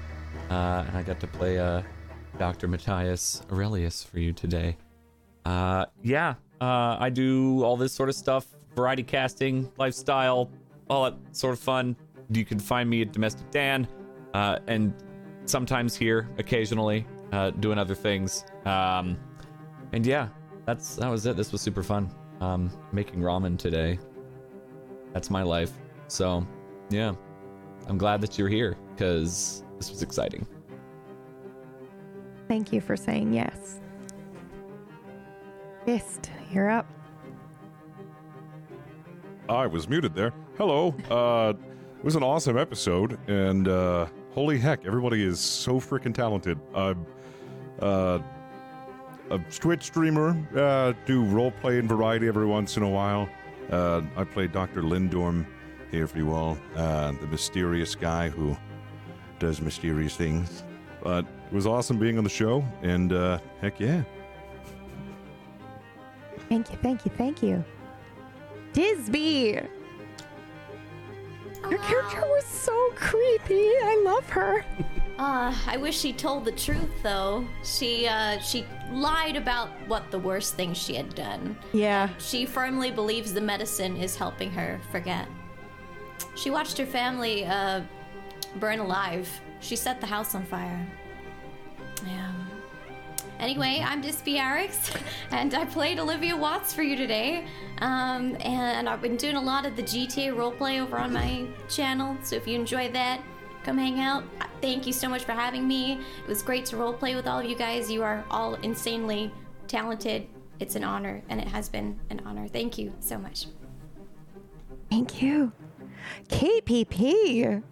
[0.50, 1.84] uh, and I got to play uh,
[2.38, 2.68] Dr.
[2.68, 4.76] Matthias Aurelius for you today.
[5.46, 10.50] Uh, yeah, uh, I do all this sort of stuff variety casting, lifestyle,
[10.90, 11.96] all that sort of fun.
[12.32, 13.88] You can find me at Domestic Dan
[14.34, 14.94] uh, and
[15.46, 18.46] sometimes here, occasionally, uh, doing other things.
[18.66, 19.18] Um,
[19.92, 20.30] and yeah,
[20.66, 21.36] that's that was it.
[21.36, 22.10] This was super fun.
[22.40, 24.00] Um, making ramen today.
[25.14, 25.72] That's my life.
[26.08, 26.46] So,
[26.90, 27.14] yeah,
[27.88, 30.48] I'm glad that you're here because this was exciting.
[32.48, 33.80] Thank you for saying yes.
[35.86, 36.88] Fist, you're up.
[39.48, 40.34] I was muted there.
[40.58, 40.96] Hello.
[41.10, 41.54] Uh,
[41.98, 46.60] it was an awesome episode, and uh, holy heck, everybody is so freaking talented.
[46.76, 47.06] I'm
[47.82, 48.20] uh,
[49.32, 53.30] a Twitch streamer, uh, do role play and variety every once in a while.
[53.72, 54.82] Uh, I play Dr.
[54.82, 55.46] Lindorm
[55.92, 58.56] here for you all, uh, the mysterious guy who
[59.40, 60.64] does mysterious things.
[61.04, 64.04] But it was awesome being on the show, and uh, heck yeah.
[66.50, 67.64] Thank you, thank you, thank you.
[68.74, 69.68] Disby!
[71.70, 73.70] Your character was so creepy.
[73.84, 74.66] I love her.
[75.20, 77.46] Uh, I wish she told the truth though.
[77.62, 81.58] She uh she lied about what the worst thing she had done.
[81.74, 82.08] Yeah.
[82.20, 85.28] She firmly believes the medicine is helping her forget.
[86.36, 87.82] She watched her family uh
[88.62, 89.28] burn alive.
[89.60, 90.88] She set the house on fire.
[92.08, 92.32] Yeah.
[93.40, 94.94] Anyway, I'm Dispy Arix,
[95.32, 97.46] and I played Olivia Watts for you today.
[97.80, 102.18] Um, and I've been doing a lot of the GTA roleplay over on my channel,
[102.22, 103.22] so if you enjoy that,
[103.64, 104.26] come hang out.
[104.62, 105.94] Thank you so much for having me.
[105.94, 107.90] It was great to roleplay with all of you guys.
[107.90, 109.32] You are all insanely
[109.68, 110.28] talented.
[110.60, 112.50] It's an honor, and it has been an honor.
[112.50, 113.46] Thank you so much.
[114.90, 115.54] Thank you.
[116.28, 117.64] KPP.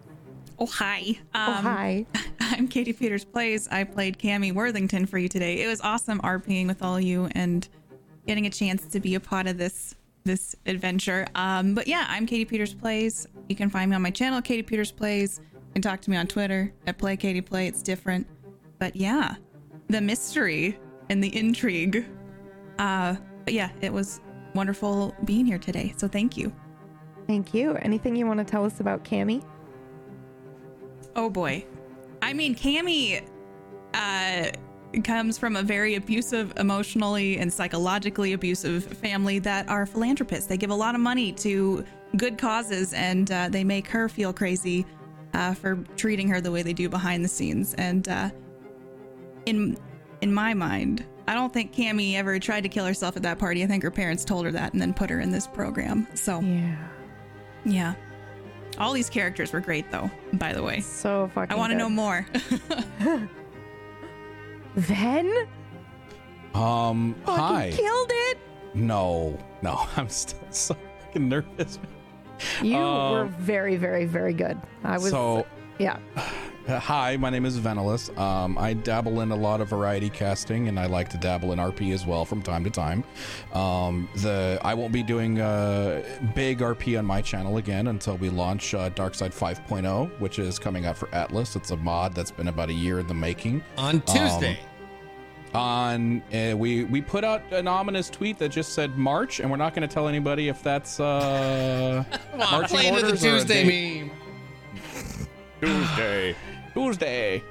[0.58, 1.18] Oh hi.
[1.34, 2.06] Um, oh hi.
[2.40, 3.68] I'm Katie Peters Plays.
[3.68, 5.60] I played Cammy Worthington for you today.
[5.62, 7.68] It was awesome RPing with all you and
[8.26, 9.94] getting a chance to be a part of this
[10.24, 11.26] this adventure.
[11.36, 13.26] Um, but yeah, I'm Katie Peters Plays.
[13.48, 15.40] You can find me on my channel, Katie Peters Plays.
[15.54, 17.68] You can talk to me on Twitter at Play Katie Play.
[17.68, 18.26] It's different.
[18.80, 19.36] But yeah,
[19.86, 20.78] the mystery
[21.08, 22.04] and the intrigue.
[22.78, 23.14] Uh,
[23.44, 24.20] but yeah, it was
[24.54, 25.94] wonderful being here today.
[25.96, 26.52] So thank you.
[27.28, 27.74] Thank you.
[27.76, 29.44] Anything you want to tell us about Cammy?
[31.16, 31.64] Oh boy.
[32.22, 33.22] I mean, Cammy
[33.94, 34.50] uh,
[35.04, 40.46] comes from a very abusive, emotionally and psychologically abusive family that are philanthropists.
[40.46, 41.84] They give a lot of money to
[42.16, 44.86] good causes and uh, they make her feel crazy
[45.34, 47.74] uh, for treating her the way they do behind the scenes.
[47.74, 48.30] And uh,
[49.46, 49.76] in
[50.20, 53.62] in my mind, I don't think Cammy ever tried to kill herself at that party.
[53.62, 56.08] I think her parents told her that and then put her in this program.
[56.14, 56.88] So yeah,
[57.64, 57.94] yeah.
[58.78, 60.10] All these characters were great, though.
[60.34, 61.52] By the way, so fucking.
[61.52, 62.26] I want to know more.
[64.76, 65.48] then.
[66.54, 67.72] Um, hi.
[67.74, 68.38] Killed it.
[68.74, 71.78] No, no, I'm still so fucking nervous.
[72.62, 74.60] You Um, were very, very, very good.
[74.84, 75.10] I was.
[75.10, 75.46] so-
[75.78, 75.98] Yeah.
[76.68, 78.10] Hi, my name is Venelus.
[78.18, 81.58] Um, I dabble in a lot of variety casting, and I like to dabble in
[81.58, 83.04] RP as well from time to time.
[83.54, 86.02] Um, the I won't be doing uh,
[86.34, 90.84] big RP on my channel again until we launch uh, Darkside 5.0, which is coming
[90.84, 91.56] out for Atlas.
[91.56, 93.64] It's a mod that's been about a year in the making.
[93.78, 94.58] On Tuesday.
[94.60, 94.66] Um,
[95.54, 99.56] on uh, we we put out an ominous tweet that just said March, and we're
[99.56, 103.28] not going to tell anybody if that's uh, Come on, marching play the orders or
[103.28, 104.10] a Tuesday meme.
[105.60, 106.34] Tuesday.
[106.74, 107.42] Tuesday.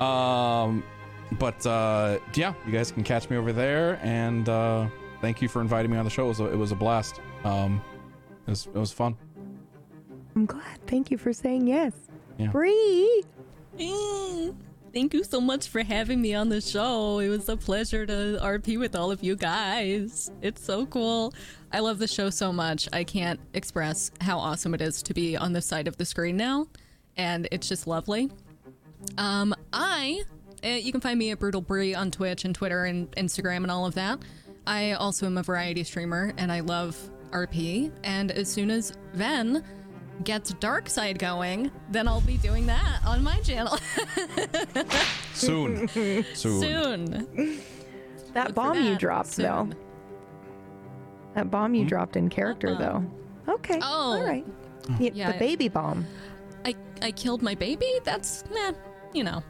[0.00, 0.82] Um,
[1.38, 4.88] but uh, yeah, you guys can catch me over there, and uh,
[5.20, 6.24] thank you for inviting me on the show.
[6.24, 7.20] It was a, it was a blast.
[7.44, 7.80] Um,
[8.46, 9.16] it was it was fun.
[10.34, 10.84] I'm glad.
[10.86, 11.92] Thank you for saying yes.
[12.38, 12.48] Yeah.
[12.48, 13.22] Bree.
[13.78, 14.54] Mm,
[14.92, 17.20] Thank you so much for having me on the show.
[17.20, 20.32] It was a pleasure to RP with all of you guys.
[20.42, 21.32] It's so cool.
[21.72, 22.88] I love the show so much.
[22.92, 26.36] I can't express how awesome it is to be on this side of the screen
[26.36, 26.66] now,
[27.16, 28.30] and it's just lovely.
[29.18, 30.22] Um, I,
[30.64, 33.70] uh, you can find me at Brutal Brie on Twitch and Twitter and Instagram and
[33.70, 34.18] all of that.
[34.66, 36.96] I also am a variety streamer and I love
[37.30, 37.90] RP.
[38.04, 39.64] And as soon as Ven
[40.24, 43.78] gets Dark Side going, then I'll be doing that on my channel.
[45.34, 45.88] Soon.
[45.88, 46.24] Soon.
[46.34, 47.60] Soon.
[48.34, 49.68] That bomb you that dropped, though.
[51.34, 53.04] That bomb you dropped in character, though.
[53.48, 53.78] Okay.
[53.82, 54.18] Oh.
[54.18, 54.44] All right.
[54.98, 56.06] The, Yeah, the baby bomb.
[57.02, 57.92] I, I killed my baby?
[58.04, 58.72] That's, meh,
[59.12, 59.42] you know.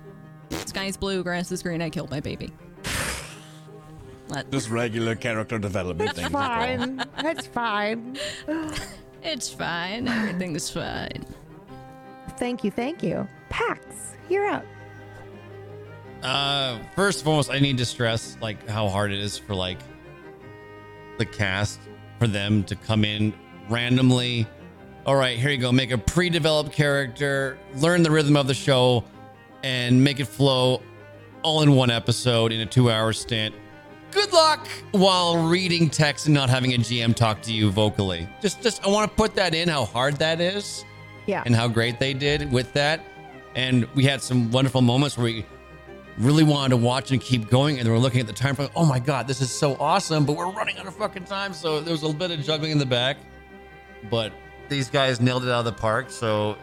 [0.51, 2.53] Sky's blue, grass is green, I killed my baby.
[4.29, 7.03] Let- Just regular character development It's fine.
[7.23, 8.17] That's fine.
[9.23, 10.09] It's fine.
[10.09, 11.27] Everything's fine.
[12.39, 12.71] Thank you.
[12.71, 13.29] Thank you.
[13.51, 14.65] Pax, you're up.
[16.23, 19.79] Uh, first and foremost, I need to stress like how hard it is for like
[21.19, 21.81] the cast
[22.19, 23.35] for them to come in
[23.69, 24.47] randomly
[25.11, 25.73] all right, here you go.
[25.73, 29.03] Make a pre-developed character, learn the rhythm of the show,
[29.65, 30.83] and make it flow
[31.43, 33.53] all in one episode in a two-hour stint.
[34.13, 38.29] Good luck while reading text and not having a GM talk to you vocally.
[38.41, 40.85] Just, just I want to put that in how hard that is
[41.27, 41.43] Yeah.
[41.45, 43.01] and how great they did with that.
[43.57, 45.45] And we had some wonderful moments where we
[46.19, 47.81] really wanted to watch and keep going.
[47.81, 50.25] And we were looking at the time for, oh my God, this is so awesome,
[50.25, 51.53] but we're running out of fucking time.
[51.53, 53.17] So there was a little bit of juggling in the back.
[54.09, 54.33] But
[54.71, 56.09] these guys nailed it out of the park.
[56.09, 56.57] So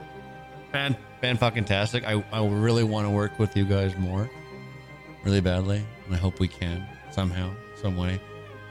[0.71, 2.03] fan, fan fucking tastic.
[2.05, 4.27] I, I really want to work with you guys more,
[5.23, 5.85] really badly.
[6.07, 8.19] And I hope we can somehow, some way.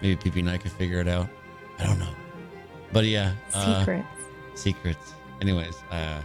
[0.02, 1.28] Maybe PP and I can figure it out.
[1.78, 2.12] I don't know.
[2.92, 3.34] But yeah.
[3.54, 4.06] uh, Secrets.
[4.54, 5.14] secrets.
[5.40, 6.20] Anyways, uh,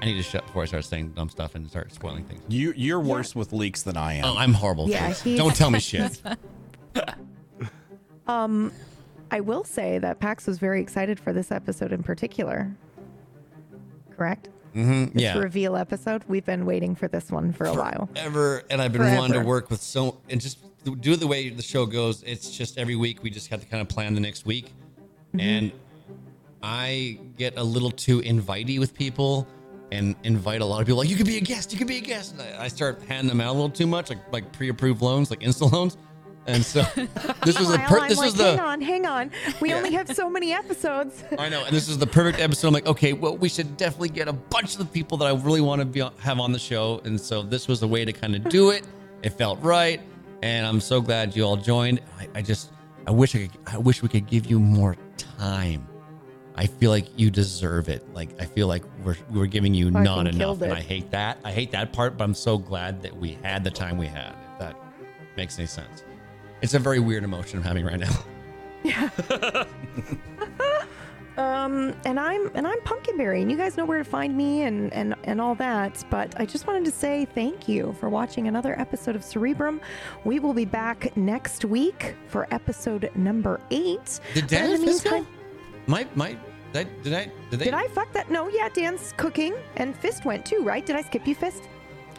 [0.00, 2.42] I need to shut before I start saying dumb stuff and start spoiling things.
[2.48, 4.24] You you're worse with leaks than I am.
[4.24, 4.88] Oh, I'm horrible.
[4.88, 5.36] Yeah, kids.
[5.38, 6.20] Don't tell me shit.
[8.26, 8.72] Um,
[9.30, 12.74] I will say that Pax was very excited for this episode in particular.
[14.16, 14.48] Correct?
[14.74, 15.12] Mm-hmm.
[15.14, 15.38] This Yeah.
[15.38, 16.22] reveal episode.
[16.28, 18.08] We've been waiting for this one for a while.
[18.16, 20.58] Ever and I've been wanting to work with so and just
[21.00, 22.22] do it the way the show goes.
[22.24, 24.72] It's just every week we just have to kind of plan the next week,
[25.34, 25.40] Mm-hmm.
[25.40, 25.72] and
[26.62, 29.46] I get a little too invitey with people
[29.92, 30.98] and invite a lot of people.
[30.98, 32.32] Like you could be a guest, you could be a guest.
[32.32, 35.30] And I I start handing them out a little too much, like like pre-approved loans,
[35.30, 35.96] like insta loans.
[36.46, 36.82] And so
[37.44, 39.30] this was the per- this like, was the hang on, hang on.
[39.60, 41.24] We only have so many episodes.
[41.38, 42.68] I know, and this is the perfect episode.
[42.68, 45.32] I'm like, okay, well, we should definitely get a bunch of the people that I
[45.32, 48.04] really want to be on, have on the show, and so this was a way
[48.04, 48.86] to kind of do it.
[49.22, 50.00] It felt right,
[50.42, 52.00] and I'm so glad you all joined.
[52.18, 52.70] I, I just,
[53.06, 55.86] I wish I could, I wish we could give you more time.
[56.56, 58.06] I feel like you deserve it.
[58.14, 60.72] Like I feel like we're we're giving you not enough, and.
[60.72, 61.38] I hate that.
[61.42, 64.36] I hate that part, but I'm so glad that we had the time we had.
[64.52, 64.76] If that
[65.36, 66.04] makes any sense.
[66.64, 68.10] It's a very weird emotion I'm having right now.
[68.84, 69.10] Yeah.
[71.36, 74.90] um, and I'm and I'm Pumpkinberry, and you guys know where to find me and
[74.94, 76.02] and and all that.
[76.08, 79.78] But I just wanted to say thank you for watching another episode of Cerebrum.
[80.24, 84.20] We will be back next week for episode number eight.
[84.32, 85.10] Did Dan in the and go?
[85.10, 85.26] meantime-
[85.86, 86.38] My my
[86.72, 88.30] did I did I did they Did I fuck that?
[88.30, 90.84] No, yeah, Dan's cooking and Fist went too, right?
[90.86, 91.64] Did I skip you, Fist?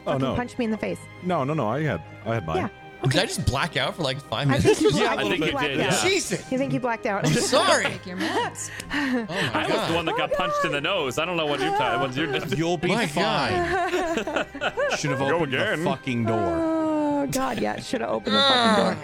[0.05, 0.35] Oh, Fucking no.
[0.35, 0.99] punch me in the face.
[1.23, 1.67] No, no, no.
[1.67, 2.57] I had I had mine.
[2.57, 2.69] Yeah.
[3.11, 4.79] Did I just black out for like five I minutes?
[4.79, 5.93] think you, Yeah, I a think you blacked Yeah.
[5.95, 6.03] out.
[6.03, 6.51] Jesus.
[6.51, 7.25] You think you blacked out?
[7.25, 7.83] I'm sorry.
[7.85, 8.69] Take your meds.
[8.91, 9.89] Oh my I was god.
[9.91, 11.17] the one that got punched in the nose.
[11.19, 12.57] I don't know what you what you did.
[12.57, 13.53] You'll be My fine.
[14.97, 15.83] Should have Go opened the again.
[15.83, 16.37] fucking door.
[16.37, 18.97] Oh God, yeah, should have opened the fucking door.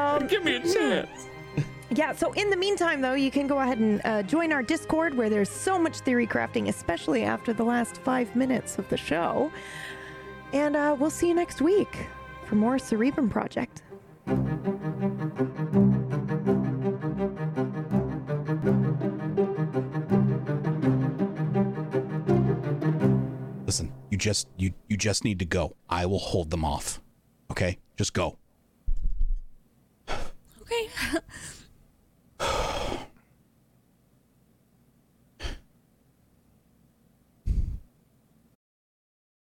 [0.00, 1.28] Um, Give me a chance.
[1.90, 5.14] Yeah, so in the meantime, though, you can go ahead and uh, join our Discord
[5.14, 9.52] where there's so much theory crafting, especially after the last five minutes of the show.
[10.54, 12.06] And uh, we'll see you next week
[12.52, 13.82] for more Cerebrum Project.
[23.64, 25.74] Listen, you just you you just need to go.
[25.88, 27.00] I will hold them off.
[27.50, 27.78] Okay?
[27.96, 28.36] Just go.
[30.10, 30.90] Okay.